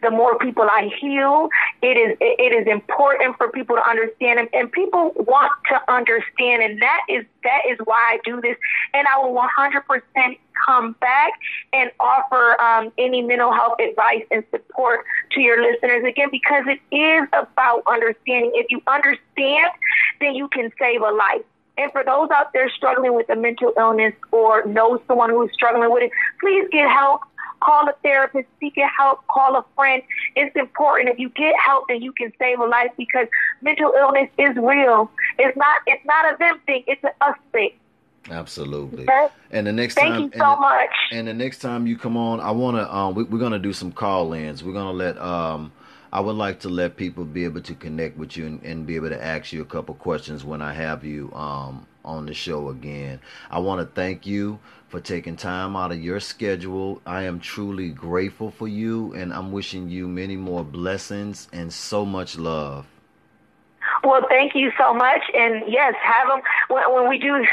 the 0.02 0.10
more 0.10 0.38
people 0.40 0.64
I 0.64 0.90
heal. 1.00 1.50
It 1.82 1.98
is 1.98 2.18
it 2.20 2.54
is 2.54 2.68
important 2.68 3.38
for 3.38 3.52
people 3.52 3.76
to 3.76 3.88
understand, 3.88 4.40
and, 4.40 4.50
and 4.54 4.72
people 4.72 5.12
want 5.16 5.52
to 5.70 5.92
understand, 5.92 6.64
and 6.64 6.82
that 6.82 7.02
is 7.10 7.26
that 7.44 7.62
is 7.70 7.78
why 7.84 8.00
I 8.00 8.20
do 8.24 8.42
this. 8.42 8.58
And 8.94 9.08
I 9.08 9.20
will 9.20 9.36
100% 9.36 10.38
come 10.66 10.94
back 11.00 11.32
and 11.74 11.92
offer 12.00 12.60
um, 12.62 12.92
any 12.98 13.22
mental 13.22 13.52
health 13.52 13.80
advice 13.80 14.26
and 14.32 14.44
support 14.52 15.06
to 15.32 15.42
your 15.42 15.62
listeners 15.62 16.04
again 16.06 16.30
because 16.32 16.66
it 16.68 16.96
is 16.96 17.28
about 17.34 17.84
understanding. 17.90 18.52
If 18.56 18.68
you 18.70 18.82
understand, 18.88 19.72
then 20.20 20.36
you 20.36 20.48
can 20.50 20.72
save 20.80 21.02
a 21.02 21.12
life. 21.12 21.44
And 21.78 21.92
for 21.94 22.04
those 22.04 22.30
out 22.32 22.52
there 22.52 22.70
struggling 22.70 23.14
with 23.16 23.30
a 23.30 23.38
mental 23.38 23.72
illness 23.78 24.14
or 24.32 24.66
know 24.66 25.02
someone 25.08 25.30
who 25.30 25.44
is 25.44 25.52
struggling 25.54 25.90
with 25.92 26.04
it, 26.04 26.12
please 26.40 26.68
get 26.72 26.90
help. 26.90 27.22
Call 27.62 27.88
a 27.90 27.94
therapist, 28.04 28.48
seek 28.60 28.76
help, 28.98 29.26
call 29.28 29.56
a 29.56 29.66
friend. 29.76 30.02
It's 30.36 30.56
important. 30.56 31.10
If 31.10 31.20
you 31.20 31.30
get 31.30 31.54
help, 31.66 31.86
then 31.90 32.02
you 32.02 32.14
can 32.14 32.32
save 32.40 32.60
a 32.60 32.66
life 32.66 32.92
because 32.98 33.28
mental 33.62 33.94
illness 33.98 34.30
is 34.38 34.56
real. 34.56 35.12
It's 35.38 35.58
not 35.58 35.82
it's 35.88 36.06
not 36.06 36.34
a 36.34 36.38
them 36.38 36.60
thing, 36.66 36.84
it's 36.88 37.04
an 37.04 37.12
us 37.22 37.36
thing. 37.52 37.72
Absolutely. 38.30 39.08
And 39.52 39.66
the 39.66 39.74
next 39.74 39.96
Thank 39.96 40.14
time, 40.14 40.22
you 40.22 40.32
so 40.38 40.52
and, 40.52 40.62
much. 40.62 40.90
And 41.12 41.28
the 41.28 41.34
next 41.34 41.60
time 41.60 41.88
you 41.88 41.98
come 41.98 42.18
on, 42.18 42.40
I 42.40 42.52
want 42.52 42.78
to. 42.78 42.94
Um, 42.94 43.16
we, 43.16 43.24
are 43.24 43.40
gonna 43.40 43.60
do 43.60 43.74
some 43.74 43.92
call-ins. 43.92 44.64
We're 44.64 44.74
gonna 44.74 44.92
let. 44.92 45.18
Um, 45.18 45.72
I 46.12 46.20
would 46.20 46.36
like 46.36 46.60
to 46.62 46.70
let 46.70 46.98
people 46.98 47.24
be 47.24 47.44
able 47.44 47.62
to 47.62 47.76
connect 47.76 48.18
with 48.18 48.36
you 48.36 48.48
and, 48.48 48.64
and 48.64 48.88
be 48.88 48.96
able 48.96 49.10
to 49.10 49.24
ask 49.24 49.54
you 49.54 49.62
a 49.62 49.66
couple 49.66 49.94
questions 49.94 50.44
when 50.44 50.60
I 50.60 50.74
have 50.74 51.04
you 51.04 51.32
um, 51.34 51.86
on 52.04 52.26
the 52.26 52.34
show 52.34 52.70
again. 52.70 53.20
I 53.52 53.60
want 53.60 53.82
to 53.82 53.94
thank 53.94 54.26
you 54.26 54.60
for 54.88 55.00
taking 55.00 55.36
time 55.36 55.76
out 55.76 55.92
of 55.92 56.02
your 56.04 56.20
schedule. 56.20 57.00
I 57.06 57.24
am 57.24 57.40
truly 57.40 57.90
grateful 57.90 58.50
for 58.50 58.68
you, 58.68 59.14
and 59.14 59.32
I'm 59.32 59.52
wishing 59.52 59.88
you 59.88 60.08
many 60.08 60.36
more 60.36 60.64
blessings 60.64 61.48
and 61.54 61.72
so 61.72 62.06
much 62.06 62.38
love. 62.40 62.88
Well, 64.04 64.26
thank 64.30 64.56
you 64.56 64.72
so 64.78 64.94
much, 64.94 65.22
and 65.34 65.64
yes, 65.68 65.94
have 66.02 66.28
them 66.28 66.42
when, 66.70 66.94
when 66.94 67.10
we 67.10 67.18
do 67.18 67.46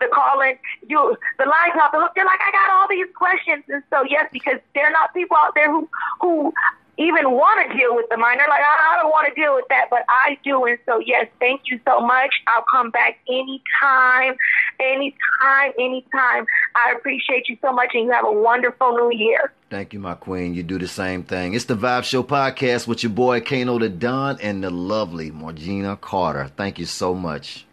the 0.00 0.08
calling. 0.12 0.58
You 0.88 1.16
the 1.38 1.44
lines 1.44 1.74
off 1.80 1.92
the 1.92 2.00
hook. 2.00 2.12
They're 2.14 2.24
like, 2.24 2.40
I 2.42 2.50
got 2.50 2.70
all 2.70 2.88
these 2.88 3.06
questions, 3.14 3.64
and 3.68 3.82
so 3.90 4.02
yes, 4.08 4.28
because 4.32 4.58
there 4.74 4.86
are 4.86 4.90
not 4.90 5.14
people 5.14 5.36
out 5.36 5.54
there 5.54 5.70
who 5.70 5.88
who 6.20 6.52
even 6.96 7.30
want 7.30 7.70
to 7.70 7.76
deal 7.76 7.94
with 7.94 8.06
the 8.10 8.16
minor. 8.16 8.44
Like, 8.48 8.60
I, 8.60 8.94
I 8.94 9.02
don't 9.02 9.10
want 9.10 9.28
to 9.28 9.34
deal 9.34 9.54
with 9.54 9.66
that, 9.68 9.86
but 9.90 10.04
I 10.08 10.38
do. 10.44 10.64
And 10.64 10.78
so, 10.86 11.00
yes, 11.00 11.26
thank 11.40 11.62
you 11.66 11.80
so 11.84 12.00
much. 12.00 12.30
I'll 12.46 12.64
come 12.70 12.90
back 12.90 13.18
anytime, 13.28 14.36
anytime, 14.80 15.72
anytime. 15.78 16.46
I 16.76 16.94
appreciate 16.96 17.48
you 17.48 17.56
so 17.60 17.72
much, 17.72 17.90
and 17.94 18.04
you 18.04 18.12
have 18.12 18.26
a 18.26 18.32
wonderful 18.32 18.92
new 18.92 19.16
year. 19.16 19.52
Thank 19.70 19.92
you, 19.92 19.98
my 19.98 20.14
queen. 20.14 20.54
You 20.54 20.62
do 20.62 20.78
the 20.78 20.88
same 20.88 21.24
thing. 21.24 21.54
It's 21.54 21.64
the 21.64 21.76
Vibe 21.76 22.04
Show 22.04 22.22
podcast 22.22 22.86
with 22.86 23.02
your 23.02 23.10
boy 23.10 23.40
Kano 23.40 23.78
the 23.78 23.88
Don 23.88 24.38
and 24.40 24.62
the 24.62 24.70
lovely 24.70 25.30
Margena 25.30 26.00
Carter. 26.00 26.50
Thank 26.56 26.78
you 26.78 26.86
so 26.86 27.14
much. 27.14 27.66